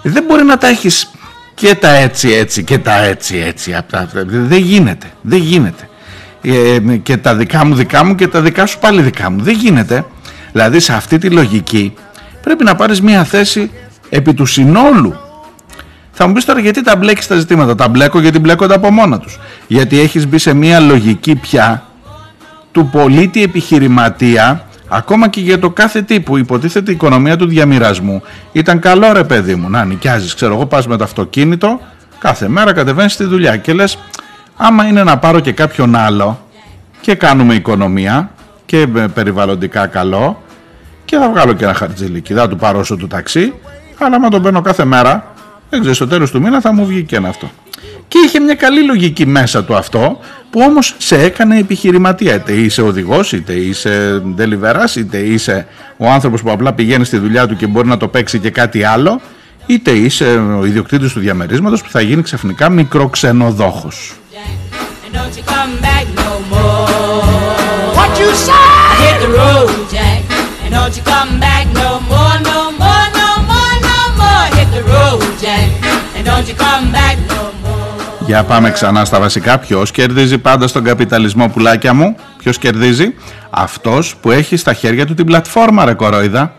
δεν 0.03 0.25
μπορεί 0.29 0.43
να 0.45 0.59
τα 0.59 0.67
έχεις 0.69 1.11
και 1.55 1.75
τα 1.75 1.89
έτσι 1.95 2.29
έτσι 2.29 2.65
και 2.65 2.79
τα 2.79 3.03
έτσι 3.05 3.43
έτσι 3.47 3.75
απ' 3.75 3.91
τα- 3.91 4.09
δεν 4.27 4.59
γίνεται 4.63 5.07
δεν 5.21 5.39
γίνεται 5.39 5.89
ε, 6.43 6.79
και 7.03 7.17
τα 7.17 7.35
δικά 7.35 7.65
μου 7.67 7.75
δικά 7.75 8.05
μου 8.05 8.15
και 8.15 8.29
τα 8.29 8.41
δικά 8.41 8.67
σου 8.67 8.79
πάλι 8.79 9.03
δικά 9.03 9.31
μου. 9.31 9.43
Δεν 9.43 9.55
γίνεται. 9.55 10.05
Δηλαδή 10.53 10.81
σε 10.81 10.93
αυτή 10.93 11.19
τη 11.19 11.31
λογική 11.31 11.95
πρέπει 12.43 12.65
να 12.65 12.75
πάρεις 12.75 13.01
μια 13.03 13.25
θέση 13.25 13.71
επί 14.09 14.35
του 14.35 14.47
συνόλου. 14.47 15.15
Θα 16.21 16.27
μου 16.27 16.33
πεις 16.33 16.45
τώρα 16.45 16.61
γιατί 16.61 16.83
τα 16.83 16.97
μπλέκεις 16.97 17.27
τα 17.27 17.35
ζητήματα. 17.35 17.75
Τα 17.75 17.89
μπλέκω 17.89 18.21
γιατί 18.21 18.39
μπλέκονται 18.39 18.75
από 18.75 18.91
μόνα 18.91 19.19
τους. 19.19 19.39
Γιατί 19.67 20.01
έχεις 20.01 20.27
μπει 20.27 20.39
σε 20.39 20.55
μια 20.55 20.81
λογική 20.81 21.35
πια 21.35 21.83
του 22.73 22.89
πολίτη 22.93 23.43
επιχειρηματία 23.43 24.65
ακόμα 24.89 25.29
και 25.29 25.41
για 25.41 25.59
το 25.59 25.71
κάθε 25.71 26.03
τι 26.03 26.21
που 26.21 26.37
υποτίθεται 26.37 26.91
η 26.91 26.95
οικονομία 26.95 27.37
του 27.37 27.47
διαμοιρασμού 27.47 28.23
ήταν 28.53 28.79
καλό 28.81 29.13
ρε 29.13 29.25
παιδί 29.25 29.55
μου 29.55 29.71
να 29.71 29.85
νοικιάζεις 29.85 30.35
ξέρω 30.35 30.55
εγώ 30.55 30.67
πας 30.67 30.87
με 30.87 30.97
το 30.97 31.05
αυτοκίνητο 31.05 31.81
κάθε 32.19 32.49
μέρα 32.49 32.73
κατεβαίνεις 32.73 33.13
στη 33.13 33.25
δουλειά 33.25 33.57
και 33.57 33.73
λες 33.73 33.99
άμα 34.57 34.85
είναι 34.87 35.03
να 35.03 35.19
πάρω 35.19 35.41
και 35.41 35.53
κάποιον 35.53 35.97
άλλο 35.97 36.47
και 37.01 37.15
κάνουμε 37.15 37.55
οικονομία 37.55 38.31
και 38.67 38.81
ε, 38.81 39.07
περιβαλλοντικά 39.15 39.87
καλό 39.87 40.43
και 41.05 41.17
θα 41.17 41.31
βγάλω 41.31 41.53
και 41.53 41.65
ένα 41.65 41.75
χαρτζηλίκι, 41.75 42.35
θα 42.35 42.49
του 42.49 42.57
πάρω 42.57 42.79
όσο 42.79 42.97
του 42.97 43.07
ταξί 43.07 43.55
αλλά 43.99 44.17
άμα 44.17 44.29
τον 44.29 44.43
παίρνω 44.43 44.61
κάθε 44.61 44.85
μέρα 44.85 45.37
δεν 45.71 45.81
ξέρω 45.81 45.95
στο 45.95 46.07
τέλος 46.07 46.31
του 46.31 46.41
μήνα 46.41 46.61
θα 46.61 46.73
μου 46.73 46.87
βγει 46.87 47.03
και 47.03 47.17
ένα 47.17 47.29
αυτό 47.29 47.51
και 48.09 48.19
είχε 48.25 48.41
μια 48.41 48.55
καλή 48.55 48.83
λογική 48.83 49.27
μέσα 49.27 49.65
του 49.65 49.75
αυτό 49.77 50.19
που 50.51 50.61
όμως 50.61 50.95
σε 50.99 51.23
έκανε 51.23 51.59
επιχειρηματία 51.59 52.35
είτε 52.35 52.53
είσαι 52.53 52.83
οδηγός 52.83 53.33
είτε 53.33 53.53
είσαι 53.53 54.23
deliverás 54.39 54.97
είτε 54.97 55.19
είσαι 55.19 55.67
ο 55.97 56.09
άνθρωπος 56.11 56.43
που 56.43 56.51
απλά 56.51 56.73
πηγαίνει 56.73 57.05
στη 57.05 57.19
δουλειά 57.19 57.47
του 57.47 57.57
και 57.57 57.67
μπορεί 57.67 57.89
να 57.89 57.97
το 57.97 58.09
παίξει 58.09 58.39
και 58.39 58.51
κάτι 58.51 58.85
άλλο 58.85 59.21
είτε 59.67 59.91
είσαι 59.91 60.25
ο 60.61 60.65
ιδιοκτήτης 60.65 61.13
του 61.13 61.21
διαμερίσματος 61.21 61.83
που 61.83 61.91
θα 61.91 62.01
γίνει 62.01 62.23
ξαφνικά 62.23 62.69
μικροξενοδόχος 62.69 64.13
And 65.11 65.17
don't 65.17 65.35
you 65.39 65.45
come 65.57 65.75
back 65.81 66.07
no 66.23 66.31
more. 66.53 67.97
What 67.99 68.13
you 68.21 68.31
say? 68.47 68.69
Hit 69.03 69.17
the 69.25 69.31
road, 69.41 69.71
Jack. 69.95 70.21
And 70.65 70.71
don't 70.77 70.95
you 70.99 71.03
come 71.15 71.41
back 71.47 71.65
no 71.73 71.89
more, 72.11 72.18
no 72.18 72.18
more, 72.18 72.18
Για 78.27 78.45
πάμε 78.45 78.71
ξανά 78.71 79.05
στα 79.05 79.21
βασικά. 79.21 79.59
Ποιος 79.59 79.91
κερδίζει 79.91 80.39
πάντα 80.39 80.67
στον 80.67 80.85
καπιταλισμό, 80.85 81.49
πουλάκια 81.49 81.95
μου; 81.95 82.17
Ποιος 82.39 82.59
κερδίζει, 82.59 83.15
Αυτός 83.51 84.17
που 84.17 84.31
έχει 84.31 84.57
στα 84.57 84.73
χέρια 84.73 85.07
του 85.07 85.15
την 85.15 85.27
πλατφόρμα, 85.27 85.85
ρε 85.85 85.95
κορόιδα. 85.95 86.53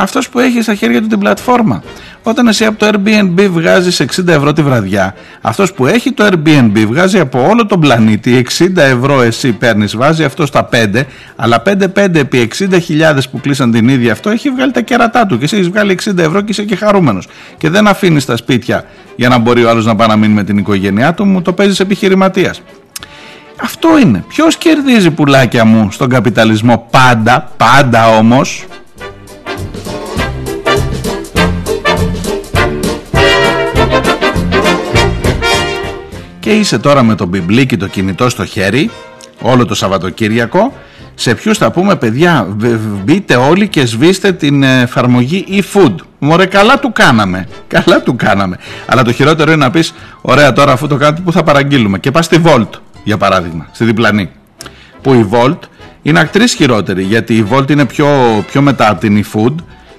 Αυτός 0.00 0.28
που 0.28 0.38
έχει 0.38 0.62
στα 0.62 0.74
χέρια 0.74 1.00
του 1.00 1.06
την 1.06 1.18
πλατφόρμα. 1.18 1.82
Όταν 2.22 2.46
εσύ 2.46 2.64
από 2.64 2.78
το 2.78 2.90
Airbnb 2.92 3.48
βγάζεις 3.50 4.00
60 4.00 4.28
ευρώ 4.28 4.52
τη 4.52 4.62
βραδιά, 4.62 5.14
αυτός 5.40 5.72
που 5.72 5.86
έχει 5.86 6.12
το 6.12 6.28
Airbnb 6.30 6.84
βγάζει 6.86 7.18
από 7.18 7.46
όλο 7.48 7.66
τον 7.66 7.80
πλανήτη 7.80 8.46
60 8.58 8.76
ευρώ 8.76 9.22
εσύ 9.22 9.52
παίρνεις, 9.52 9.96
βάζει 9.96 10.24
αυτό 10.24 10.46
στα 10.46 10.68
5, 10.72 11.02
αλλά 11.36 11.62
5-5 11.66 12.14
επί 12.14 12.50
60.000 12.58 13.18
που 13.30 13.40
κλείσαν 13.40 13.70
την 13.70 13.88
ίδια 13.88 14.12
αυτό 14.12 14.30
έχει 14.30 14.50
βγάλει 14.50 14.72
τα 14.72 14.80
κέρατά 14.80 15.26
του 15.26 15.38
και 15.38 15.44
εσύ 15.44 15.56
έχεις 15.56 15.68
βγάλει 15.68 15.98
60 16.04 16.18
ευρώ 16.18 16.40
και 16.40 16.50
είσαι 16.50 16.64
και 16.64 16.76
χαρούμενος. 16.76 17.28
Και 17.58 17.70
δεν 17.70 17.86
αφήνεις 17.86 18.24
τα 18.24 18.36
σπίτια 18.36 18.84
για 19.16 19.28
να 19.28 19.38
μπορεί 19.38 19.64
ο 19.64 19.70
άλλος 19.70 19.84
να 19.84 19.96
πάει 19.96 20.08
να 20.08 20.16
μείνει 20.16 20.32
με 20.32 20.44
την 20.44 20.58
οικογένειά 20.58 21.14
του, 21.14 21.24
μου 21.24 21.42
το 21.42 21.52
παίζεις 21.52 21.80
επιχειρηματίας. 21.80 22.62
Αυτό 23.62 23.98
είναι. 23.98 24.24
Ποιος 24.28 24.56
κερδίζει 24.56 25.10
πουλάκια 25.10 25.64
μου 25.64 25.90
στον 25.90 26.08
καπιταλισμό; 26.08 26.86
Πάντα, 26.90 27.50
πάντα 27.56 28.16
όμως 28.16 28.66
και 36.48 36.54
είσαι 36.54 36.78
τώρα 36.78 37.02
με 37.02 37.14
το 37.14 37.26
μπιμπλίκι 37.26 37.76
το 37.76 37.86
κινητό 37.86 38.28
στο 38.28 38.44
χέρι 38.44 38.90
όλο 39.40 39.64
το 39.66 39.74
Σαββατοκύριακο. 39.74 40.72
Σε 41.14 41.34
ποιους 41.34 41.58
θα 41.58 41.70
πούμε 41.70 41.96
παιδιά 41.96 42.46
β- 42.56 42.66
β- 42.66 43.02
μπείτε 43.04 43.36
όλοι 43.36 43.68
και 43.68 43.86
σβήστε 43.86 44.32
την 44.32 44.62
εφαρμογή 44.62 45.44
e-food. 45.48 45.94
Μωρέ 46.18 46.46
καλά 46.46 46.78
του 46.78 46.92
κάναμε 46.92 47.48
καλά 47.66 48.02
του 48.02 48.16
κάναμε. 48.16 48.56
Αλλά 48.86 49.02
το 49.02 49.12
χειρότερο 49.12 49.52
είναι 49.52 49.64
να 49.64 49.70
πεις 49.70 49.94
ωραία 50.20 50.52
τώρα 50.52 50.72
αφού 50.72 50.86
το 50.86 50.96
κάνετε 50.96 51.22
που 51.24 51.32
θα 51.32 51.42
παραγγείλουμε. 51.42 51.98
Και 51.98 52.10
πας 52.10 52.24
στη 52.24 52.40
Volt 52.44 52.68
για 53.04 53.16
παράδειγμα 53.16 53.66
στη 53.72 53.84
διπλανή. 53.84 54.30
Που 55.02 55.14
η 55.14 55.28
Volt 55.32 55.58
είναι 56.02 56.20
ακτρής 56.20 56.54
χειρότερη 56.54 57.02
γιατί 57.02 57.34
η 57.34 57.46
Volt 57.52 57.70
είναι 57.70 57.84
πιο, 57.84 58.08
πιο 58.46 58.62
μετά 58.62 58.90
από 58.90 59.00
την 59.00 59.24
e-food 59.24 59.54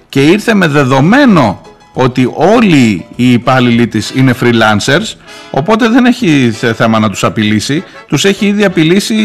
και 0.10 0.22
ήρθε 0.22 0.54
με 0.54 0.68
δεδομένο 0.68 1.62
ότι 1.94 2.32
όλοι 2.36 3.06
οι 3.16 3.32
υπάλληλοι 3.32 3.88
της 3.88 4.12
είναι 4.16 4.36
freelancers 4.42 5.14
οπότε 5.52 5.90
δεν 5.90 6.06
έχει 6.06 6.52
θε- 6.52 6.76
θέμα 6.76 7.00
να 7.00 7.10
τους 7.10 7.24
απειλήσει 7.24 7.84
τους 8.08 8.26
έχει 8.26 8.46
ήδη 8.46 8.66
απειλήσει 8.66 9.16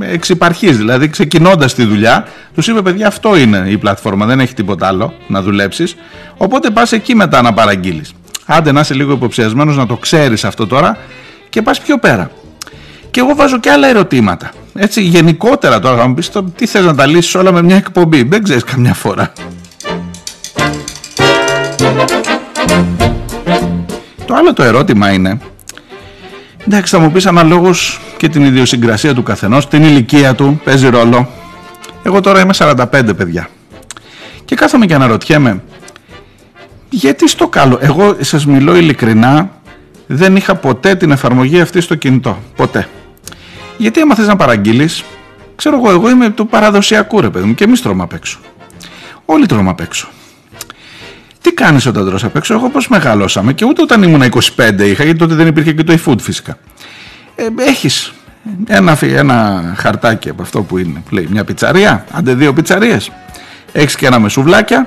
ε, 0.00 0.12
εξ 0.12 0.28
υπαρχής 0.28 0.76
δηλαδή 0.76 1.08
ξεκινώντας 1.08 1.74
τη 1.74 1.84
δουλειά 1.84 2.26
τους 2.54 2.66
είπε 2.68 2.82
παιδιά 2.82 3.06
αυτό 3.06 3.36
είναι 3.36 3.64
η 3.68 3.78
πλατφόρμα 3.78 4.26
δεν 4.26 4.40
έχει 4.40 4.54
τίποτα 4.54 4.86
άλλο 4.86 5.14
να 5.26 5.42
δουλέψεις 5.42 5.96
οπότε 6.36 6.70
πας 6.70 6.92
εκεί 6.92 7.14
μετά 7.14 7.42
να 7.42 7.52
παραγγείλεις 7.52 8.12
άντε 8.46 8.72
να 8.72 8.80
είσαι 8.80 8.94
λίγο 8.94 9.12
υποψιασμένος 9.12 9.76
να 9.76 9.86
το 9.86 9.96
ξέρεις 9.96 10.44
αυτό 10.44 10.66
τώρα 10.66 10.96
και 11.48 11.62
πας 11.62 11.80
πιο 11.80 11.98
πέρα 11.98 12.30
Και 13.10 13.20
εγώ 13.20 13.34
βάζω 13.34 13.60
και 13.60 13.70
άλλα 13.70 13.88
ερωτήματα. 13.88 14.50
Έτσι, 14.74 15.02
γενικότερα 15.02 15.78
τώρα 15.80 15.96
θα 15.96 16.06
μου 16.08 16.14
πεις 16.14 16.30
το, 16.30 16.42
τι 16.42 16.66
θες 16.66 16.84
να 16.84 16.94
τα 16.94 17.06
λύσεις 17.06 17.34
όλα 17.34 17.52
με 17.52 17.62
μια 17.62 17.76
εκπομπή; 17.76 18.22
Δεν 18.22 18.42
ξέρεις 18.42 18.64
καμιά 18.64 18.94
φορά. 18.94 19.32
Το 24.26 24.34
άλλο 24.34 24.52
το 24.52 24.62
ερώτημα 24.62 25.12
είναι, 25.12 25.38
εντάξει 26.66 26.96
θα 26.96 27.02
μου 27.02 27.12
πεις 27.12 27.26
αναλόγως 27.26 28.00
και 28.16 28.28
την 28.28 28.44
ιδιοσυγκρασία 28.44 29.14
του 29.14 29.22
καθενός, 29.22 29.68
την 29.68 29.82
ηλικία 29.82 30.34
του, 30.34 30.60
παίζει 30.64 30.88
ρόλο. 30.88 31.28
Εγώ 32.02 32.20
τώρα 32.20 32.40
είμαι 32.40 32.54
45 32.58 32.86
παιδιά. 33.16 33.48
Και 34.44 34.54
κάθομαι 34.54 34.86
και 34.86 34.94
αναρωτιέμαι, 34.94 35.62
γιατί 36.90 37.28
στο 37.28 37.48
καλό, 37.48 37.78
εγώ 37.80 38.16
σας 38.20 38.46
μιλώ 38.46 38.76
ειλικρινά, 38.76 39.50
δεν 40.06 40.36
είχα 40.36 40.54
ποτέ 40.54 40.94
την 40.94 41.10
εφαρμογή 41.10 41.60
αυτή 41.60 41.80
στο 41.80 41.94
κινητό. 41.94 42.38
Ποτέ. 42.56 42.88
Γιατί 43.76 44.00
άμα 44.00 44.14
θες 44.14 44.26
να 44.26 44.36
παραγγείλεις, 44.36 45.04
ξέρω 45.56 45.76
εγώ, 45.76 45.90
εγώ 45.90 46.10
είμαι 46.10 46.30
του 46.30 46.46
παραδοσιακού 46.46 47.20
ρε 47.20 47.30
παιδί 47.30 47.46
μου 47.46 47.54
και 47.54 47.64
εμείς 47.64 47.82
τρώμε 47.82 48.02
απ' 48.02 48.12
έξω. 48.12 48.38
Όλοι 49.24 49.46
τρώμε 49.46 49.70
απ' 49.70 49.80
έξω. 49.80 50.08
Τι 51.40 51.52
κάνεις 51.52 51.86
όταν 51.86 52.06
τρως 52.06 52.24
απ' 52.24 52.36
έξω, 52.36 52.54
εγώ 52.54 52.68
πώς 52.68 52.88
μεγαλώσαμε 52.88 53.52
και 53.52 53.64
ούτε 53.64 53.82
όταν 53.82 54.02
ήμουν 54.02 54.22
25 54.22 54.86
είχα, 54.86 55.04
γιατί 55.04 55.18
τότε 55.18 55.34
δεν 55.34 55.46
υπήρχε 55.46 55.72
και 55.72 55.84
το 55.84 55.98
e-food 56.04 56.20
φυσικά. 56.20 56.56
Ε, 57.36 57.44
έχεις 57.68 58.12
ένα, 58.66 58.96
φι- 58.96 59.16
ένα 59.16 59.62
χαρτάκι 59.78 60.28
από 60.28 60.42
αυτό 60.42 60.62
που 60.62 60.78
είναι, 60.78 61.02
που 61.08 61.14
λέει 61.14 61.28
μια 61.30 61.44
πιτσαρία, 61.44 62.04
άντε 62.10 62.34
δύο 62.34 62.52
πιτσαρίες. 62.52 63.10
Έχεις 63.72 63.94
και 63.94 64.06
ένα 64.06 64.18
με 64.18 64.28
σουβλάκια, 64.28 64.86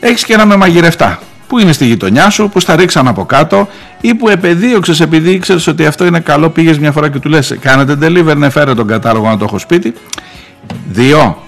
έχεις 0.00 0.24
και 0.24 0.32
ένα 0.32 0.46
με 0.46 0.56
μαγειρευτά 0.56 1.18
που 1.46 1.58
είναι 1.58 1.72
στη 1.72 1.84
γειτονιά 1.86 2.30
σου, 2.30 2.48
που 2.48 2.60
στα 2.60 2.76
ρίξαν 2.76 3.08
από 3.08 3.24
κάτω 3.24 3.68
ή 4.00 4.14
που 4.14 4.28
επεδίωξες 4.28 5.00
επειδή 5.00 5.30
ήξερες 5.30 5.66
ότι 5.66 5.86
αυτό 5.86 6.06
είναι 6.06 6.20
καλό, 6.20 6.50
πήγες 6.50 6.78
μια 6.78 6.92
φορά 6.92 7.08
και 7.10 7.18
του 7.18 7.28
λες 7.28 7.56
κάνετε 7.60 7.96
deliver, 8.00 8.36
ναι 8.36 8.50
φέρε 8.50 8.74
τον 8.74 8.86
κατάλογο 8.86 9.28
να 9.28 9.36
το 9.36 9.44
έχω 9.44 9.58
σπίτι. 9.58 9.94
Δύο, 10.90 11.42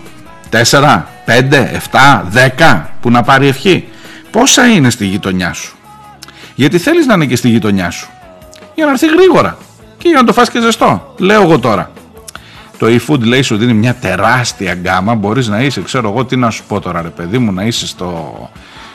τέσσερα, 0.48 1.08
πέντε, 1.24 1.70
εφτά, 1.74 2.26
δέκα 2.30 2.90
που 3.00 3.10
να 3.10 3.22
πάρει 3.22 3.46
ευχή. 3.46 3.88
Πόσα 4.34 4.66
είναι 4.66 4.90
στη 4.90 5.06
γειτονιά 5.06 5.52
σου; 5.52 5.76
Γιατί 6.54 6.78
θέλεις 6.78 7.06
να 7.06 7.14
είναι 7.14 7.26
και 7.26 7.36
στη 7.36 7.48
γειτονιά 7.48 7.90
σου; 7.90 8.08
Για 8.74 8.84
να 8.84 8.90
έρθει 8.90 9.06
γρήγορα. 9.06 9.56
Και 9.98 10.08
για 10.08 10.18
να 10.18 10.24
το 10.24 10.32
φας 10.32 10.50
και 10.50 10.60
ζεστό. 10.60 11.14
Λέω 11.18 11.42
εγώ 11.42 11.58
τώρα. 11.58 11.90
Το 12.78 12.86
e-food 12.86 13.20
λέει 13.20 13.42
σου 13.42 13.56
δίνει 13.56 13.74
μια 13.74 13.94
τεράστια 13.94 14.74
γκάμα. 14.74 15.14
Μπορείς 15.14 15.48
να 15.48 15.60
είσαι, 15.60 15.82
ξέρω 15.82 16.08
εγώ 16.08 16.24
τι 16.24 16.36
να 16.36 16.50
σου 16.50 16.64
πω 16.68 16.80
τώρα 16.80 17.02
ρε 17.02 17.08
παιδί 17.08 17.38
μου, 17.38 17.52
να 17.52 17.62
είσαι 17.62 17.86
στο, 17.86 18.50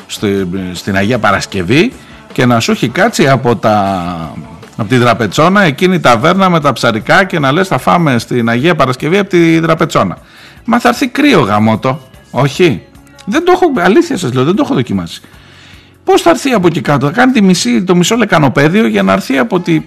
στο, 0.08 0.28
στην 0.74 0.96
Αγία 0.96 1.20
Παρασκευή 1.20 1.94
και 2.32 2.46
να 2.46 2.60
σου 2.60 2.72
έχει 2.72 2.90
κάτσει 2.90 3.30
από, 3.30 3.56
τα, 3.56 4.34
από 4.78 4.90
τη 4.90 4.98
δραπετσόνα 4.98 5.62
εκείνη 5.62 5.96
η 5.96 6.00
ταβέρνα 6.00 6.50
με 6.50 6.60
τα 6.60 6.74
ψαρικά 6.74 7.24
και 7.24 7.40
να 7.40 7.52
λες 7.52 7.68
θα 7.68 7.78
φάμε 7.78 8.20
στην 8.20 8.50
Αγία 8.50 8.76
Παρασκευή 8.76 9.18
από 9.18 9.30
τη 9.30 9.60
δραπετσόνα. 9.60 10.18
Μα 10.66 10.80
θα 10.80 10.90
έρθει 10.90 11.08
κρύο 11.08 11.40
γαμότο. 11.40 12.02
Όχι; 12.32 12.82
Δεν 13.30 13.46
το 13.46 13.52
έχω, 13.52 13.72
αλήθεια 13.78 14.18
σας 14.18 14.34
λέω, 14.34 14.44
δεν 14.44 14.56
το 14.56 14.62
έχω 14.66 14.74
δοκιμάσει. 14.74 15.22
Πώς 16.04 16.22
θα 16.22 16.30
έρθει 16.30 16.52
από 16.52 16.68
εκεί 16.68 16.82
κάτω, 16.82 17.06
θα 17.06 17.12
κάνει 17.12 17.32
τη 17.32 17.42
μισή, 17.42 17.84
το 17.84 17.96
μισό 17.96 18.16
λεκανοπέδιο 18.16 18.88
για 18.88 19.04
να 19.04 19.14
έρθει 19.14 19.38
από 19.38 19.60
τη... 19.60 19.82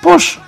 Πώς, 0.00 0.40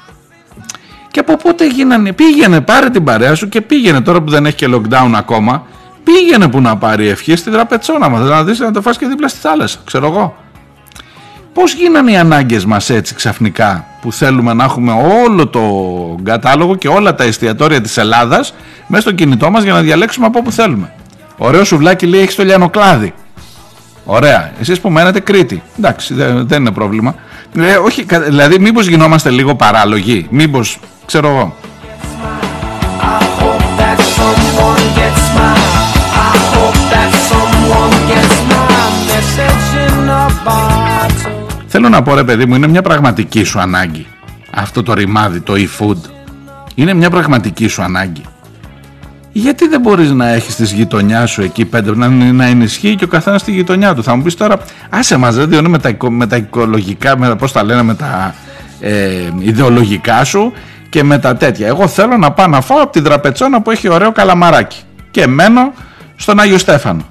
και 1.12 1.20
από 1.20 1.36
πότε 1.36 1.66
γίνανε, 1.66 2.12
πήγαινε, 2.12 2.60
πάρε 2.60 2.90
την 2.90 3.04
παρέα 3.04 3.34
σου 3.34 3.48
και 3.48 3.60
πήγαινε 3.60 4.00
τώρα 4.00 4.22
που 4.22 4.30
δεν 4.30 4.46
έχει 4.46 4.56
και 4.56 4.68
lockdown 4.70 5.12
ακόμα. 5.14 5.66
Πήγαινε 6.04 6.48
που 6.48 6.60
να 6.60 6.76
πάρει 6.76 7.08
ευχή 7.08 7.36
στη 7.36 7.50
τραπετσόνα 7.50 8.08
μας. 8.08 8.28
Να 8.28 8.44
δεις 8.44 8.58
να 8.58 8.72
το 8.72 8.82
φας 8.82 8.98
και 8.98 9.06
δίπλα 9.06 9.28
στη 9.28 9.38
θάλασσα, 9.38 9.78
ξέρω 9.84 10.06
εγώ. 10.06 10.36
Πώς 11.52 11.74
γίνανε 11.74 12.12
οι 12.12 12.16
ανάγκες 12.16 12.64
μας 12.64 12.90
έτσι 12.90 13.14
ξαφνικά 13.14 13.86
που 14.00 14.12
θέλουμε 14.12 14.52
να 14.52 14.64
έχουμε 14.64 14.92
όλο 15.24 15.46
το 15.46 15.62
κατάλογο 16.22 16.74
και 16.74 16.88
όλα 16.88 17.14
τα 17.14 17.24
εστιατόρια 17.24 17.80
της 17.80 17.96
Ελλάδας 17.96 18.54
μέσα 18.86 19.02
στο 19.02 19.12
κινητό 19.12 19.50
μας 19.50 19.62
για 19.62 19.72
να 19.72 19.80
διαλέξουμε 19.80 20.26
από 20.26 20.38
όπου 20.38 20.52
θέλουμε; 20.52 20.92
Ωραίο 21.44 21.64
σουβλάκι 21.64 22.06
λέει 22.06 22.20
έχεις 22.20 22.34
το 22.34 22.44
λιανοκλάδι. 22.44 23.14
Ωραία. 24.04 24.52
Εσείς 24.60 24.80
που 24.80 24.90
μένετε 24.90 25.20
Κρήτη. 25.20 25.62
Εντάξει, 25.78 26.14
δεν, 26.14 26.46
δεν 26.48 26.60
είναι 26.60 26.70
πρόβλημα. 26.70 27.14
Ε, 27.58 27.74
όχι, 27.76 28.04
κα- 28.04 28.20
δηλαδή 28.20 28.58
μήπως 28.58 28.86
γινόμαστε 28.86 29.30
λίγο 29.30 29.54
παράλογοι. 29.54 30.26
Μήπως, 30.30 30.78
ξέρω 31.06 31.28
εγώ. 31.28 31.54
I 33.00 33.24
hope 33.40 33.80
that 33.80 33.98
someone 34.18 34.82
gets 34.98 35.24
my. 35.36 35.54
I 36.30 36.34
hope 36.54 36.80
that 36.94 37.10
someone 37.30 37.94
gets 38.12 38.36
my 38.50 38.84
message 39.10 39.68
in 39.86 40.08
a 40.08 40.26
bottle. 40.46 41.46
Θέλω 41.66 41.88
να 41.88 42.02
πω 42.02 42.14
ρε 42.14 42.24
παιδί 42.24 42.46
μου, 42.46 42.54
είναι 42.54 42.66
μια 42.66 42.82
πραγματική 42.82 43.42
σου 43.44 43.60
ανάγκη. 43.60 44.06
Αυτό 44.50 44.82
το 44.82 44.92
ρημάδι, 44.94 45.40
το 45.40 45.52
e-food. 45.56 46.10
Είναι 46.74 46.94
μια 46.94 47.10
πραγματική 47.10 47.66
σου 47.68 47.82
ανάγκη. 47.82 48.22
Γιατί 49.32 49.68
δεν 49.68 49.80
μπορείς 49.80 50.10
να 50.10 50.28
έχεις 50.28 50.56
τη 50.56 50.64
γειτονιάς 50.64 51.30
σου 51.30 51.42
εκεί 51.42 51.64
πέντε, 51.64 51.96
να, 51.96 52.08
να 52.08 52.44
ενισχύει 52.46 52.94
και 52.94 53.04
ο 53.04 53.08
καθένας 53.08 53.40
στη 53.40 53.50
γειτονιά 53.52 53.94
του. 53.94 54.02
Θα 54.02 54.16
μου 54.16 54.22
πεις 54.22 54.34
τώρα, 54.34 54.56
άσε 54.90 55.16
μας 55.16 55.34
δεν 55.34 55.48
διώνει 55.48 55.68
με 55.68 55.78
τα, 55.78 55.88
οικο- 55.88 56.10
με 56.10 56.26
τα 56.26 56.36
οικολογικά, 56.36 57.18
με 57.18 57.28
τα, 57.28 57.36
πώς 57.36 57.52
τα 57.52 57.62
λένε, 57.64 57.82
με 57.82 57.94
τα 57.94 58.34
ε, 58.80 59.10
ιδεολογικά 59.38 60.24
σου 60.24 60.52
και 60.88 61.02
με 61.02 61.18
τα 61.18 61.36
τέτοια. 61.36 61.66
Εγώ 61.66 61.88
θέλω 61.88 62.16
να 62.16 62.32
πάω 62.32 62.46
να 62.46 62.60
φάω 62.60 62.82
από 62.82 62.92
την 62.92 63.02
τραπετσόνα 63.02 63.60
που 63.62 63.70
έχει 63.70 63.88
ωραίο 63.88 64.12
καλαμαράκι. 64.12 64.78
Και 65.10 65.26
μένω 65.26 65.72
στον 66.16 66.40
Άγιο 66.40 66.58
Στέφανο. 66.58 67.02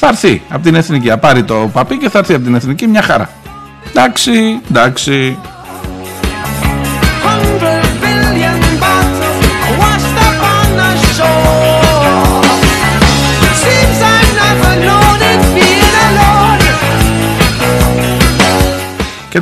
Θα 0.00 0.08
έρθει 0.08 0.42
από 0.48 0.62
την 0.62 0.74
Εθνική, 0.74 1.08
θα 1.08 1.18
πάρει 1.18 1.42
το 1.42 1.70
παπί 1.72 1.96
και 1.96 2.08
θα 2.08 2.18
έρθει 2.18 2.34
από 2.34 2.44
την 2.44 2.54
Εθνική 2.54 2.86
μια 2.86 3.02
χαρά. 3.02 3.30
Εντάξει, 3.88 4.60
εντάξει. 4.70 5.38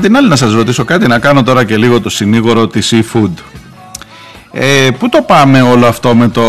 Την 0.06 0.16
άλλη 0.16 0.28
να 0.28 0.36
σας 0.36 0.52
ρωτήσω 0.52 0.84
κάτι, 0.84 1.06
να 1.06 1.18
κάνω 1.18 1.42
τώρα 1.42 1.64
και 1.64 1.76
λίγο 1.76 2.00
το 2.00 2.08
συνήγορο 2.08 2.66
της 2.66 2.94
e-food. 2.94 3.30
Ε, 4.52 4.90
πού 4.98 5.08
το 5.08 5.22
πάμε 5.22 5.62
όλο 5.62 5.86
αυτό 5.86 6.14
με 6.14 6.28
το... 6.28 6.42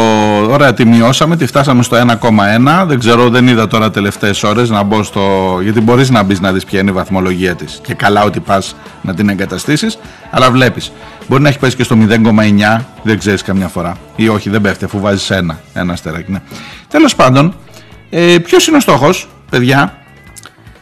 Ωραία, 0.49 0.74
τη 0.74 0.86
μειώσαμε, 0.86 1.36
τη 1.36 1.45
φτάσαμε 1.45 1.84
στο 1.84 1.97
1,1. 2.22 2.86
Δεν 2.88 2.99
ξέρω, 2.99 3.30
δεν 3.30 3.47
είδα 3.47 3.68
τώρα 3.68 3.91
τελευταίες 3.91 4.43
ώρες 4.43 4.70
να 4.70 4.84
μπω 4.84 5.03
στο... 5.03 5.22
Γιατί 5.62 5.82
μπορείς 5.82 6.10
να 6.10 6.24
μπεις 6.24 6.39
να 6.39 6.51
δεις 6.51 6.66
ποια 6.66 6.80
είναι 6.80 6.89
η 6.89 6.93
βαθμολογία 6.93 7.55
της. 7.55 7.80
Και 7.84 7.93
καλά 7.93 8.24
ότι 8.24 8.39
πας 8.39 8.76
να 9.01 9.14
την 9.14 9.30
εγκαταστήσεις. 9.30 9.99
Αλλά 10.32 10.51
βλέπεις, 10.51 10.91
μπορεί 11.28 11.41
να 11.41 11.49
έχει 11.49 11.60
πέσει 11.60 11.76
και 11.76 11.84
στο 11.84 11.97
0,9, 12.10 12.82
δεν 13.03 13.20
ξέρεις 13.20 13.41
καμιά 13.41 13.68
φορά. 13.68 13.97
Ή 14.16 14.28
όχι, 14.28 14.49
δεν 14.49 14.62
πέφτει, 14.62 14.86
αφού 14.86 14.99
βάζεις 14.99 15.30
ένα, 15.30 15.60
ένα 15.74 15.93
αστεράκι. 15.93 16.32
Ναι. 16.32 16.39
Τέλος 16.88 17.16
πάντων, 17.16 17.55
ε, 18.10 18.38
ποιος 18.43 18.68
είναι 18.68 18.78
ο 18.78 18.80
στόχος, 18.80 19.30
παιδιά. 19.49 19.97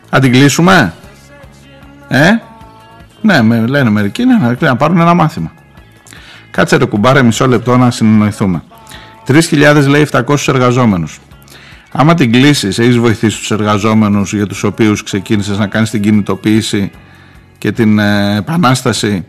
Αν 0.09 0.21
την 0.21 0.31
κλείσουμε, 0.31 0.93
ε, 2.07 2.29
ναι, 3.25 3.41
με, 3.41 3.67
λένε 3.67 3.89
μερικοί 3.89 4.25
ναι, 4.25 4.37
να, 4.37 4.57
να 4.59 4.75
πάρουν 4.75 4.99
ένα 4.99 5.13
μάθημα. 5.13 5.51
Κάτσε 6.51 6.75
ρε 6.75 6.85
κουμπάρε 6.85 7.23
μισό 7.23 7.47
λεπτό 7.47 7.77
να 7.77 7.91
συνεννοηθούμε. 7.91 8.63
3.000 9.27 9.85
λέει 9.87 10.07
700 10.11 10.35
εργαζόμενους. 10.47 11.19
Άμα 11.91 12.13
την 12.13 12.31
κλείσεις, 12.31 12.79
έχεις 12.79 12.97
βοηθήσει 12.97 13.37
τους 13.37 13.51
εργαζόμενους 13.51 14.33
για 14.33 14.47
τους 14.47 14.63
οποίους 14.63 15.03
ξεκίνησες 15.03 15.57
να 15.57 15.67
κάνεις 15.67 15.89
την 15.89 16.01
κινητοποίηση 16.01 16.91
και 17.57 17.71
την 17.71 17.99
ε, 17.99 18.35
επανάσταση; 18.37 19.25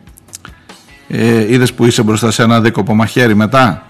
Ε, 1.08 1.52
είδες 1.52 1.72
που 1.72 1.84
είσαι 1.84 2.02
μπροστά 2.02 2.30
σε 2.30 2.42
ένα 2.42 2.60
δίκοπο 2.60 2.94
μαχαίρι 2.94 3.34
μετά; 3.34 3.86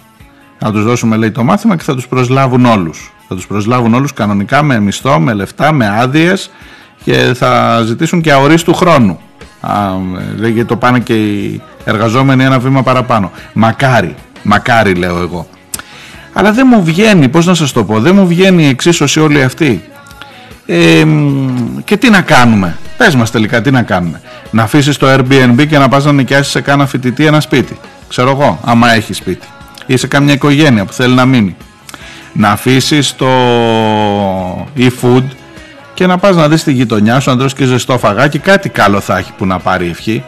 Θα 0.59 0.72
τους 0.72 0.84
δώσουμε 0.84 1.16
λέει 1.16 1.30
το 1.30 1.44
μάθημα 1.44 1.76
και 1.76 1.82
θα 1.82 1.94
τους 1.94 2.09
προσλάβουν 2.09 2.64
όλους. 2.64 3.12
Θα 3.28 3.34
τους 3.34 3.46
προσλάβουν 3.46 3.94
όλους 3.94 4.12
κανονικά 4.12 4.62
με 4.62 4.80
μισθό, 4.80 5.20
με 5.20 5.32
λεφτά, 5.32 5.72
με 5.72 5.88
άδειες 6.00 6.50
και 7.04 7.32
θα 7.34 7.82
ζητήσουν 7.84 8.20
και 8.20 8.32
αορίστου 8.32 8.74
χρόνου. 8.74 9.20
Α, 9.66 9.92
ε, 10.42 10.48
γιατί 10.48 10.64
το 10.64 10.76
πάνε 10.76 11.00
και 11.00 11.14
οι 11.14 11.60
εργαζόμενοι 11.84 12.44
ένα 12.44 12.58
βήμα 12.58 12.82
παραπάνω. 12.82 13.30
Μακάρι, 13.52 14.14
μακάρι 14.42 14.94
λέω 14.94 15.18
εγώ. 15.20 15.48
Αλλά 16.32 16.52
δεν 16.52 16.66
μου 16.70 16.84
βγαίνει, 16.84 17.28
πώς 17.28 17.46
να 17.46 17.54
σας 17.54 17.72
το 17.72 17.84
πω, 17.84 18.00
δεν 18.00 18.14
μου 18.14 18.26
βγαίνει 18.26 18.64
η 18.64 18.68
εξίσωση 18.68 19.20
όλη 19.20 19.42
αυτή. 19.42 19.84
Ε, 20.66 21.04
μ, 21.04 21.78
και 21.84 21.96
τι 21.96 22.10
να 22.10 22.20
κάνουμε, 22.20 22.76
πες 22.96 23.14
μας 23.14 23.30
τελικά 23.30 23.62
τι 23.62 23.70
να 23.70 23.82
κάνουμε. 23.82 24.20
Να 24.50 24.62
αφήσεις 24.62 24.96
το 24.96 25.06
Airbnb 25.12 25.66
και 25.68 25.78
να 25.78 25.88
πας 25.88 26.04
να 26.04 26.12
νοικιάσεις 26.12 26.52
σε 26.52 26.60
κάνα 26.60 26.86
φοιτητή 26.86 27.26
ένα 27.26 27.40
σπίτι. 27.40 27.78
Ξέρω 28.08 28.30
εγώ, 28.30 28.60
άμα 28.64 28.94
έχει 28.94 29.12
σπίτι. 29.12 29.46
Ή 29.86 29.96
σε 29.96 30.06
κάμια 30.06 30.34
οικογένεια 30.34 30.84
που 30.84 30.92
θέλει 30.92 31.14
να 31.14 31.24
μείνει. 31.24 31.56
Να 32.32 32.50
αφήσεις 32.50 33.16
το 33.16 33.28
e-food 34.76 35.24
και 35.97 36.07
να 36.07 36.18
πας 36.18 36.36
να 36.36 36.49
δεις 36.49 36.62
τη 36.62 36.72
γειτονιά 36.72 37.20
σου, 37.20 37.30
να 37.30 37.36
τρως 37.36 37.55
και 37.55 37.64
ζεστό 37.64 37.99
φαγάκι, 37.99 38.38
κάτι 38.38 38.68
καλό 38.68 39.01
θα 39.01 39.18
έχει 39.18 39.32
που 39.36 39.47
να 39.47 39.59
πάρει 39.59 39.88
ευχή 39.88 40.24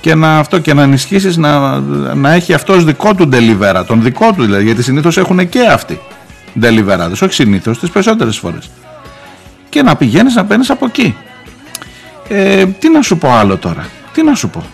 και 0.00 0.14
να, 0.14 0.38
αυτό, 0.38 0.58
και 0.58 0.74
να 0.74 0.82
ενισχύσεις 0.82 1.36
να, 1.36 1.80
να 2.14 2.32
έχει 2.32 2.54
αυτός 2.54 2.84
δικό 2.84 3.14
του 3.14 3.28
delivery, 3.32 3.82
τον 3.86 4.02
δικό 4.02 4.32
του 4.32 4.42
δηλαδή, 4.42 4.64
γιατί 4.64 4.82
συνήθως 4.82 5.16
έχουν 5.16 5.48
και 5.48 5.66
αυτοί 5.66 6.00
delivery, 6.62 7.10
όχι 7.10 7.32
συνήθως, 7.32 7.78
τις 7.78 7.90
περισσότερες 7.90 8.38
φορές. 8.38 8.70
Και 9.68 9.82
να 9.82 9.96
πηγαίνεις 9.96 10.34
να 10.34 10.44
παίρνεις 10.44 10.70
από 10.70 10.84
εκεί. 10.86 11.16
Ε, 12.28 12.66
τι 12.66 12.90
να 12.90 13.02
σου 13.02 13.18
πω 13.18 13.32
άλλο 13.32 13.56
τώρα, 13.56 13.86
τι 14.12 14.22
να 14.22 14.34
σου 14.34 14.48
πω. 14.48 14.64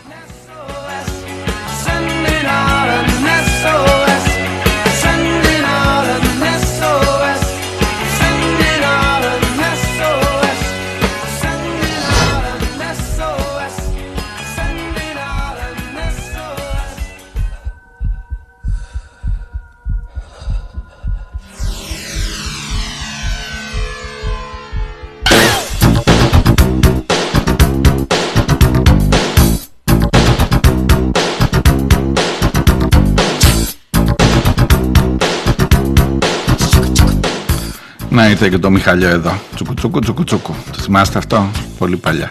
Να 38.40 38.46
είτε 38.46 38.56
και 38.56 38.62
το 38.62 38.70
Μιχαλιό 38.70 39.08
εδώ. 39.08 39.40
Τσουκου 39.54 39.74
τσουκου 39.74 39.98
τσουκου 39.98 40.24
τσουκου. 40.24 40.54
Το 40.72 40.78
θυμάστε 40.82 41.18
αυτό; 41.18 41.50
Πολύ 41.78 41.96
παλιά. 41.96 42.28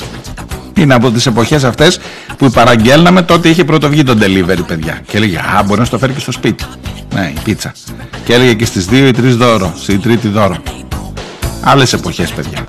Είναι 0.73 0.93
από 0.93 1.11
τις 1.11 1.25
εποχές 1.25 1.63
αυτές 1.63 1.99
που 2.37 2.49
παραγγέλναμε 2.49 3.21
τότε 3.21 3.49
είχε 3.49 3.63
πρωτοβγεί 3.63 4.03
το 4.03 4.17
delivery 4.21 4.65
παιδιά. 4.67 5.01
Και 5.07 5.17
έλεγε 5.17 5.37
Α, 5.37 5.63
μπορεί 5.65 5.79
να 5.79 5.85
στο 5.85 5.97
φέρει 5.97 6.13
και 6.13 6.19
στο 6.19 6.31
σπίτι. 6.31 6.63
Ναι, 7.13 7.31
η 7.35 7.39
πίτσα. 7.43 7.73
Και 8.25 8.33
έλεγε 8.33 8.53
και 8.53 8.65
στις 8.65 8.87
2 8.89 8.93
ή 8.93 9.11
3 9.11 9.35
δώρο. 9.37 9.73
Στη 9.77 9.97
τρίτη 9.97 10.27
δώρο. 10.27 10.57
Άλλες 11.61 11.93
εποχές 11.93 12.31
παιδιά. 12.31 12.65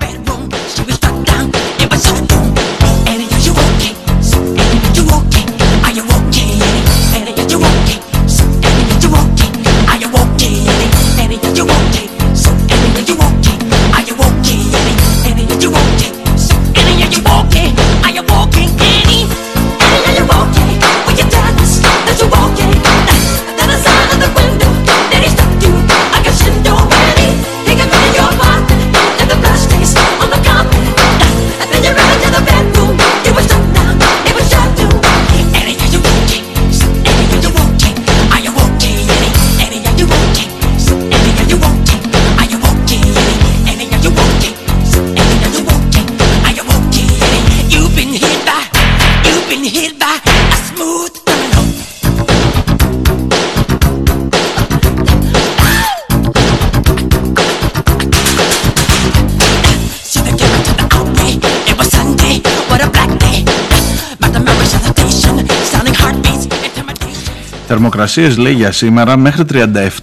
Θερμοκρασίες 67.81 68.37
λέει 68.37 68.53
για 68.53 68.71
σήμερα 68.71 69.17
μέχρι 69.17 69.43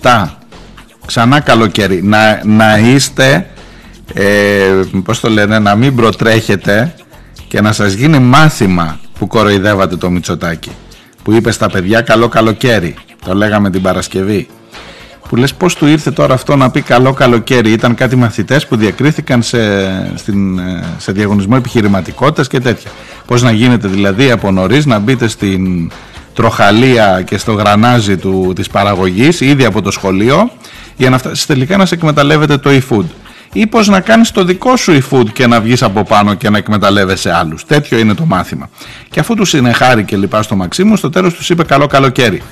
37. 0.03 0.25
Ξανά 1.07 1.41
καλοκαίρι. 1.41 2.03
Να, 2.03 2.41
να 2.45 2.79
είστε, 2.79 3.47
ε, 4.15 4.25
πώς 5.05 5.21
το 5.21 5.29
λένε, 5.29 5.59
να 5.59 5.75
μην 5.75 5.95
προτρέχετε 5.95 6.95
και 7.49 7.61
να 7.61 7.73
σας 7.73 7.93
γίνει 7.93 8.19
μάθημα 8.19 8.99
που 9.19 9.27
κοροϊδεύατε 9.27 9.97
το 9.97 10.11
Μητσοτάκι. 10.11 10.71
Που 11.23 11.33
είπε 11.33 11.51
στα 11.51 11.71
παιδιά 11.71 12.01
καλό 12.01 12.29
καλοκαίρι. 12.29 12.95
Το 13.25 13.35
λέγαμε 13.35 13.71
την 13.71 13.83
Παρασκευή. 13.83 14.49
Που 15.29 15.37
λες 15.37 15.55
πώς 15.55 15.75
του 15.75 15.87
ήρθε 15.87 16.11
τώρα 16.11 16.35
αυτό 16.35 16.57
να 16.57 16.71
πει 16.71 16.81
καλό 16.81 17.13
καλοκαίρι. 17.13 17.73
Ήταν 17.73 17.95
κάτι 17.95 18.17
μαθητές 18.17 18.67
που 18.67 18.77
διακρίθηκαν 18.77 19.43
σε, 19.43 19.59
στην, 20.15 20.59
ε, 20.59 20.85
σε 20.99 21.13
διαγωνισμό 21.13 21.55
επιχειρηματικότητας 21.59 22.49
και 22.49 22.61
τέτοια. 22.61 22.91
Πώς 23.27 23.43
να 23.43 23.51
γίνεται 23.51 23.89
δηλαδή 23.89 24.31
από 24.31 24.51
νωρίς 24.51 24.87
να 24.87 24.99
μπείτε 24.99 25.29
στην 25.29 25.91
τροχαλία 26.37 27.23
και 27.23 27.39
στο 27.39 27.53
γρανάζι 27.53 28.17
του, 28.17 28.53
της 28.55 28.69
παραγωγής 28.69 29.41
ήδη 29.41 29.65
από 29.65 29.83
το 29.83 29.91
σχολείο 29.91 30.51
για 30.97 31.11
να 31.11 31.19
φτάσεις 31.19 31.47
τελικά 31.47 31.77
να 31.77 31.87
σε 31.87 31.95
εκμεταλλεύεται 31.95 32.57
το 32.57 32.71
e-food 32.71 33.05
ή 33.53 33.67
πως 33.67 33.89
να 33.89 34.01
κάνεις 34.01 34.31
το 34.31 34.45
δικό 34.45 34.77
σου 34.77 34.99
e-food 34.99 35.29
και 35.33 35.47
να 35.47 35.61
βγεις 35.61 35.83
από 35.83 36.03
πάνω 36.03 36.35
και 36.35 36.51
να 36.51 36.59
εκμεταλλεύεσαι 36.59 37.35
άλλους. 37.35 37.65
Τέτοιο 37.65 37.99
είναι 37.99 38.15
το 38.15 38.25
μάθημα. 38.25 38.71
Και 39.11 39.21
αφού 39.21 39.35
τους 39.35 39.49
συνεχάρει 39.49 40.05
και 40.05 40.17
λοιπά 40.17 40.43
στο 40.43 40.57
Μαξίμου, 40.57 40.97
στο 40.97 41.11
τέλος 41.11 41.35
τους 41.35 41.51
είπε 41.51 41.65
καλό 41.65 41.87
καλοκαίρι. 41.87 42.43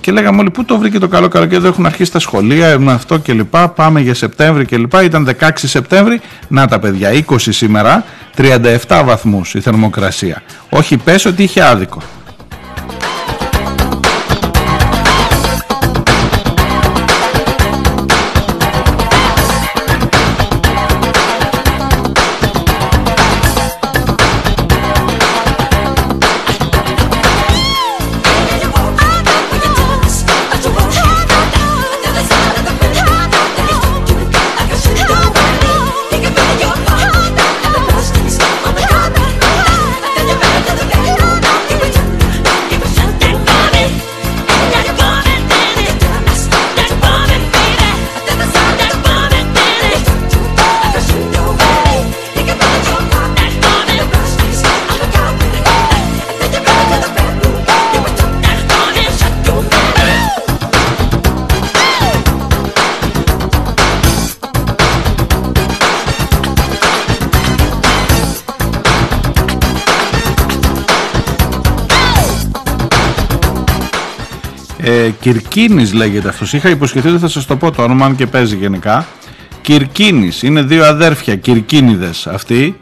Και 0.00 0.12
λέγαμε 0.12 0.40
όλοι 0.40 0.50
πού 0.50 0.64
το 0.64 0.78
βρήκε 0.78 0.98
το 0.98 1.08
καλό 1.08 1.28
καλοκαίρι, 1.28 1.56
εδώ 1.56 1.68
έχουν 1.68 1.86
αρχίσει 1.86 2.12
τα 2.12 2.18
σχολεία, 2.18 2.66
έχουν 2.66 2.88
αυτό 2.88 3.18
και 3.18 3.32
λοιπά, 3.32 3.68
πάμε 3.68 4.00
για 4.00 4.14
Σεπτέμβρη 4.14 4.66
και 4.66 4.76
λοιπά. 4.76 5.02
Ήταν 5.02 5.36
16 5.40 5.50
Σεπτέμβρη, 5.54 6.20
να 6.48 6.66
τα 6.66 6.78
παιδιά, 6.78 7.10
20 7.12 7.36
σήμερα, 7.38 8.04
37 8.36 9.02
βαθμούς 9.04 9.54
η 9.54 9.60
θερμοκρασία. 9.60 10.42
Όχι 10.68 10.96
πες 10.96 11.24
ότι 11.24 11.42
είχε 11.42 11.62
άδικο. 11.62 12.02
Κυρκίνης 75.22 75.92
λέγεται 75.92 76.28
αυτός. 76.28 76.52
Είχα 76.52 76.68
υποσχεθεί 76.68 77.08
ότι 77.08 77.18
θα 77.18 77.28
σας 77.28 77.46
το 77.46 77.56
πω 77.56 77.70
το 77.70 77.82
όνομα, 77.82 78.06
αν 78.06 78.16
και 78.16 78.26
παίζει 78.26 78.56
γενικά. 78.56 79.06
Κυρκίνης. 79.60 80.42
Είναι 80.42 80.62
δύο 80.62 80.84
αδέρφια, 80.84 81.36
Κυρκίνιδες 81.36 82.26
αυτοί. 82.26 82.78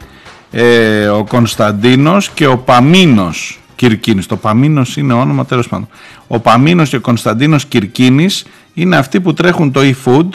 Ε, 0.51 1.07
ο 1.07 1.25
Κωνσταντίνος 1.25 2.29
και 2.29 2.45
ο 2.45 2.57
Παμίνος 2.57 3.59
Κυρκίνης. 3.75 4.25
Το 4.25 4.35
Παμίνος 4.37 4.97
είναι 4.97 5.13
όνομα 5.13 5.45
τέλος 5.45 5.67
πάντων. 5.67 5.87
Ο 6.27 6.39
Παμίνος 6.39 6.89
και 6.89 6.95
ο 6.95 7.01
Κωνσταντίνος 7.01 7.65
Κυρκίνης 7.65 8.45
είναι 8.73 8.97
αυτοί 8.97 9.19
που 9.19 9.33
τρέχουν 9.33 9.71
το 9.71 9.81
e-food. 9.83 10.27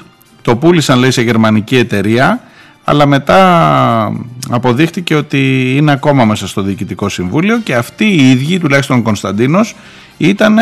Το 0.43 0.57
πούλησαν 0.57 0.99
λέει 0.99 1.11
σε 1.11 1.23
γερμανική 1.23 1.77
εταιρεία. 1.77 2.41
Αλλά 2.85 3.07
μετά 3.07 4.13
αποδείχτηκε 4.51 5.15
ότι 5.15 5.73
είναι 5.77 5.93
ακόμα 5.93 6.25
μέσα 6.25 6.47
στο 6.47 6.63
Διοικητικό 6.63 7.09
Συμβούλιο 7.09 7.59
και 7.59 7.75
αυτοί 7.75 8.05
οι 8.05 8.31
ίδιοι, 8.31 8.59
τουλάχιστον 8.59 8.99
ο 8.99 9.03
Κωνσταντίνος, 9.03 9.75
ήταν 10.19 10.59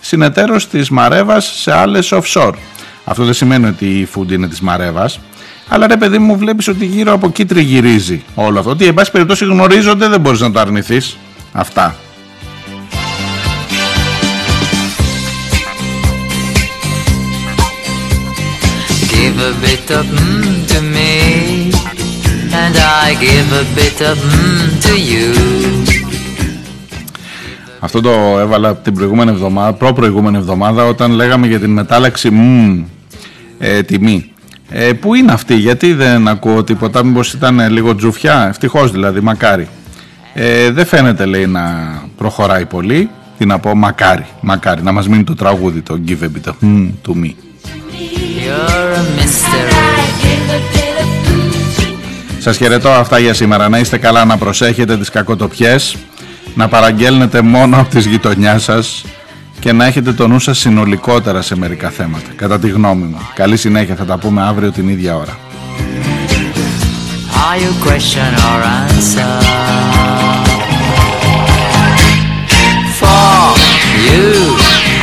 συνεταίρος 0.00 0.68
της 0.68 0.90
Μαρέβας 0.90 1.52
σε 1.56 1.72
άλλες 1.72 2.12
offshore. 2.12 2.52
Αυτό 3.04 3.24
δεν 3.24 3.34
σημαίνει 3.34 3.66
ότι 3.66 3.84
η 3.86 4.08
food 4.14 4.32
είναι 4.32 4.48
της 4.48 4.60
Μαρέβας, 4.60 5.20
αλλά 5.68 5.86
ρε 5.86 5.96
παιδί 5.96 6.18
μου 6.18 6.36
βλέπεις 6.36 6.68
ότι 6.68 6.84
γύρω 6.84 7.12
από 7.12 7.26
εκεί 7.26 7.44
τριγυρίζει 7.44 8.22
όλο 8.34 8.58
αυτό. 8.58 8.70
Ότι 8.70 8.86
εν 8.86 8.94
πάση 8.94 9.10
περιπτώσει 9.10 9.44
γνωρίζονται 9.44 10.08
δεν 10.08 10.20
μπορείς 10.20 10.40
να 10.40 10.50
το 10.52 10.60
αρνηθείς. 10.60 11.16
Αυτά. 11.52 11.96
Give 19.22 19.38
a 19.38 19.54
bit 19.66 19.90
of 19.98 20.06
mm 20.06 20.66
to 20.72 20.80
me, 20.94 21.14
and 22.62 22.74
I 23.02 23.06
give 23.26 23.48
a 23.62 23.64
bit 23.78 23.98
of 24.10 24.16
mm 24.18 24.66
to 24.86 24.94
you. 25.10 25.89
Αυτό 27.80 28.00
το 28.00 28.10
έβαλα 28.38 28.76
την 28.76 28.94
προηγούμενη 28.94 29.30
εβδομάδα, 29.30 29.72
προ-προηγούμενη 29.72 30.36
εβδομάδα 30.36 30.84
όταν 30.84 31.10
λέγαμε 31.10 31.46
για 31.46 31.58
την 31.58 31.70
μετάλλαξη 31.70 32.30
μ, 32.30 32.82
ε, 33.58 33.82
τιμή. 33.82 34.32
Ε, 34.68 34.92
πού 34.92 35.14
είναι 35.14 35.32
αυτή, 35.32 35.54
γιατί 35.54 35.92
δεν 35.92 36.28
ακούω 36.28 36.64
τίποτα, 36.64 37.04
μήπως 37.04 37.32
ήταν 37.32 37.70
λίγο 37.70 37.94
τζουφιά, 37.94 38.46
ευτυχώς 38.48 38.90
δηλαδή, 38.90 39.20
μακάρι. 39.20 39.68
Ε, 40.34 40.70
δεν 40.70 40.86
φαίνεται 40.86 41.24
λέει 41.24 41.46
να 41.46 41.62
προχωράει 42.16 42.66
πολύ, 42.66 43.10
τι 43.38 43.46
να 43.46 43.58
πω, 43.58 43.74
μακάρι, 43.74 44.26
μακάρι, 44.40 44.82
να 44.82 44.92
μας 44.92 45.08
μείνει 45.08 45.24
το 45.24 45.34
τραγούδι, 45.34 45.80
το 45.80 46.00
give 46.06 46.22
a 46.22 46.26
bit 46.26 46.50
of 46.50 46.54
mm 46.62 46.90
to 47.06 47.14
me. 47.14 47.30
You're 48.44 48.94
a 48.94 49.22
mystery. 49.22 49.80
Σας 52.42 52.56
χαιρετώ 52.56 52.88
αυτά 52.88 53.18
για 53.18 53.34
σήμερα, 53.34 53.68
να 53.68 53.78
είστε 53.78 53.98
καλά, 53.98 54.24
να 54.24 54.36
προσέχετε 54.36 54.96
τις 54.96 55.10
κακοτοπιές, 55.10 55.96
να 56.54 56.68
παραγγέλνετε 56.68 57.42
μόνο 57.42 57.80
από 57.80 57.90
τις 57.90 58.06
γειτονιάς 58.06 58.62
σας 58.62 59.04
και 59.60 59.72
να 59.72 59.84
έχετε 59.84 60.12
το 60.12 60.28
νου 60.28 60.38
σας 60.38 60.58
συνολικότερα 60.58 61.42
σε 61.42 61.56
μερικά 61.56 61.90
θέματα, 61.90 62.30
κατά 62.36 62.58
τη 62.58 62.68
γνώμη 62.68 63.04
μου. 63.04 63.18
Καλή 63.34 63.56
συνέχεια, 63.56 63.94
θα 63.94 64.04
τα 64.04 64.18
πούμε 64.18 64.42
αύριο 64.42 64.70
την 64.70 64.88
ίδια 64.88 65.16
ώρα. 65.16 65.38
Are 67.50 67.58
you 67.64 67.72
question 67.88 68.30
or 68.50 68.58
answer? 68.82 69.32
For 73.00 73.40
you, 74.08 74.28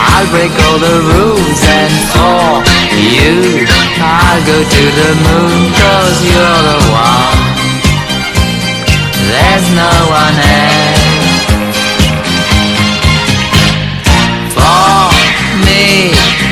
I'll 0.10 0.30
break 0.36 0.54
all 0.66 0.80
the 0.88 0.98
rules 1.12 1.62
and 1.80 1.96
for 2.14 2.48
you, 3.16 3.36
I'll 4.00 4.44
go 4.52 4.60
to 4.76 4.84
the 5.00 5.12
moon 5.26 5.60
cause 5.82 6.18
you're 6.30 6.62
the 6.70 6.80
one. 7.10 7.42
There's 9.30 9.68
no 9.84 9.94
one 10.22 10.38
else. 10.62 10.77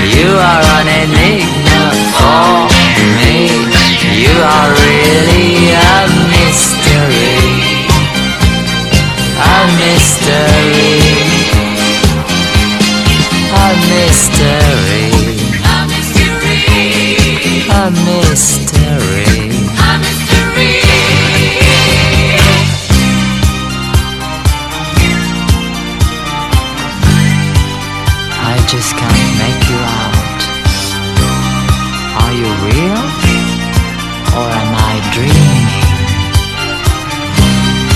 You 0.06 0.30
are 0.38 0.64
an 0.78 0.88
enigma. 0.88 1.82
For 2.18 2.70
me, 3.18 3.50
you 4.22 4.36
are 4.38 4.70
really 4.86 5.74
a 5.74 6.08
mystery. 6.30 7.90
A 9.42 9.66
mystery. 9.82 11.26
A 13.52 13.68
mystery. 13.90 15.10
A 15.66 15.78
mystery. 15.90 16.70
A 17.70 17.92
mystery. 18.06 19.45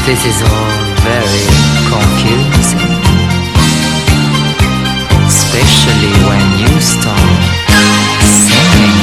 This 0.09 0.25
is 0.25 0.41
all 0.41 0.71
very 1.05 1.45
confusing. 1.85 2.93
Especially 5.27 6.13
when 6.25 6.45
you 6.57 6.81
start 6.81 7.39
singing. 8.25 8.97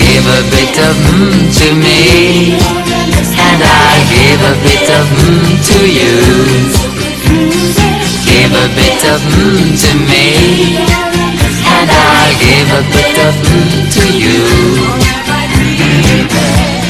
Give 0.00 0.24
a 0.24 0.42
bit 0.48 0.76
of 0.80 0.96
mm 1.12 1.44
to 1.60 1.68
me, 1.76 2.56
and 3.36 3.62
I'll 3.68 4.04
give 4.16 4.40
a 4.48 4.54
bit 4.64 4.88
of 4.98 5.06
mm 5.20 5.60
to 5.68 5.78
you. 5.92 7.89
Give 8.50 8.58
a 8.58 8.74
bit 8.74 9.02
of 9.06 9.20
mm 9.30 9.78
to 9.78 9.92
me, 10.10 10.74
and 11.70 11.86
I'll 11.86 12.34
give 12.42 12.70
a 12.74 12.84
bit 12.90 13.16
of 13.28 13.34
mm 13.46 13.86
to 13.94 14.04
you. 14.10 14.42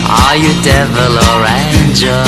Are 0.08 0.36
you 0.40 0.52
devil 0.62 1.12
or 1.28 1.44
angel? 1.44 2.24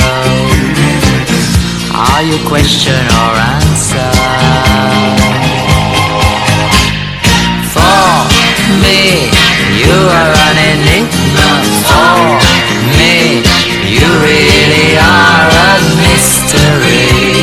Are 1.97 2.21
you 2.21 2.37
question 2.45 3.01
or 3.21 3.33
answer? 3.57 4.13
For 7.73 8.13
me, 8.85 9.33
you 9.81 9.97
are 10.13 10.33
an 10.45 10.57
enigma. 10.77 11.49
For 11.89 12.37
me, 13.01 13.41
you 13.97 14.05
really 14.29 14.89
are 15.01 15.49
a 15.49 15.81
mystery. 16.05 17.42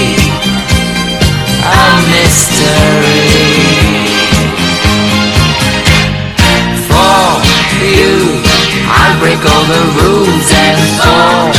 Break 9.21 9.45
all 9.53 9.65
the 9.69 9.85
rules 10.01 10.49
and 10.51 10.81
for 10.97 11.53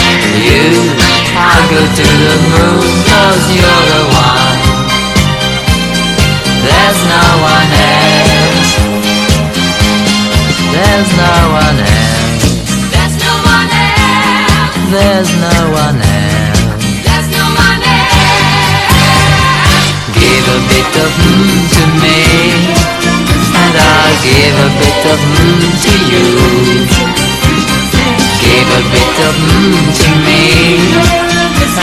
you, 0.49 0.65
I'll 1.37 1.67
go 1.69 1.81
to 1.99 2.07
the 2.25 2.35
moon 2.51 2.89
cause 3.05 3.45
you're 3.53 3.83
the 3.91 4.01
one. 4.25 4.59
There's 6.65 7.01
no 7.13 7.25
one 7.53 7.71
else. 7.93 8.71
There's 10.73 11.11
no 11.21 11.33
one 11.61 11.79
else. 11.85 12.45
There's 12.93 13.15
no 13.25 13.33
one 13.55 13.69
else. 13.77 14.11
There's 14.91 15.31
no 15.45 15.55
one 15.71 16.01
else. 16.01 16.30
a 20.51 20.59
bit 20.67 20.95
of 21.03 21.11
mmm 21.23 21.63
to 21.75 21.83
me. 22.01 22.19
And 23.61 23.75
I'll 23.79 24.17
give 24.19 24.57
a 24.59 24.69
bit 24.79 25.03
of 25.11 25.19
mmm 25.31 25.63
to 25.83 25.93
you. 26.11 26.27
Give 28.43 28.69
a 28.79 28.81
bit 28.91 29.17
of 29.27 29.35
mmm 29.47 29.85
to 29.99 30.09
me. 30.27 30.43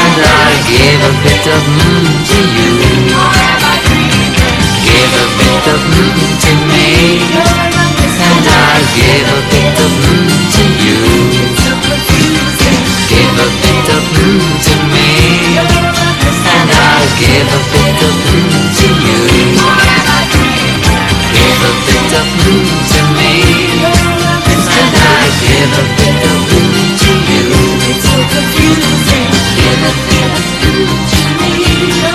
And 0.05 0.19
I'll 0.37 0.61
give 0.69 1.01
a 1.01 1.13
bit 1.25 1.47
of 1.57 1.63
mmm 1.79 2.09
to 2.29 2.39
you. 2.57 2.73
Give 4.85 5.15
a 5.17 5.27
bit 5.39 5.67
of 5.73 5.81
mmm 5.95 6.21
to 6.45 6.53
me. 6.69 6.89
And 8.29 8.47
I'll 8.53 8.87
give 8.97 9.29
a 9.33 9.41
bit 9.53 9.77
of 9.85 9.93
mmm 10.05 10.29
to 10.55 10.65
you. 10.85 11.01
Give 13.09 13.37
a 13.47 13.51
bit 13.65 13.89
of 13.97 14.05
mmm 14.13 14.68
and 16.09 16.71
I'll 16.71 17.11
give 17.21 17.49
a 17.49 17.61
bit 17.73 18.01
of 18.09 18.15
blue 18.25 18.49
to 18.79 18.89
you. 19.05 19.21
Give 21.37 21.61
a 21.61 21.73
bit 21.87 22.13
of 22.21 22.27
blue 22.41 22.65
to 22.93 23.01
me. 23.19 23.33
And 24.79 24.95
I'll 24.97 25.33
give 25.43 25.73
a 25.73 25.85
bit 25.99 26.25
of 26.33 26.41
blue 26.49 26.97
to 27.03 27.13
you. 27.29 27.45
Give 29.57 29.81
a 29.81 29.93
bit 30.09 30.33
of 30.33 30.47
blue 30.61 30.87
to 31.11 31.21
me. 31.41 32.08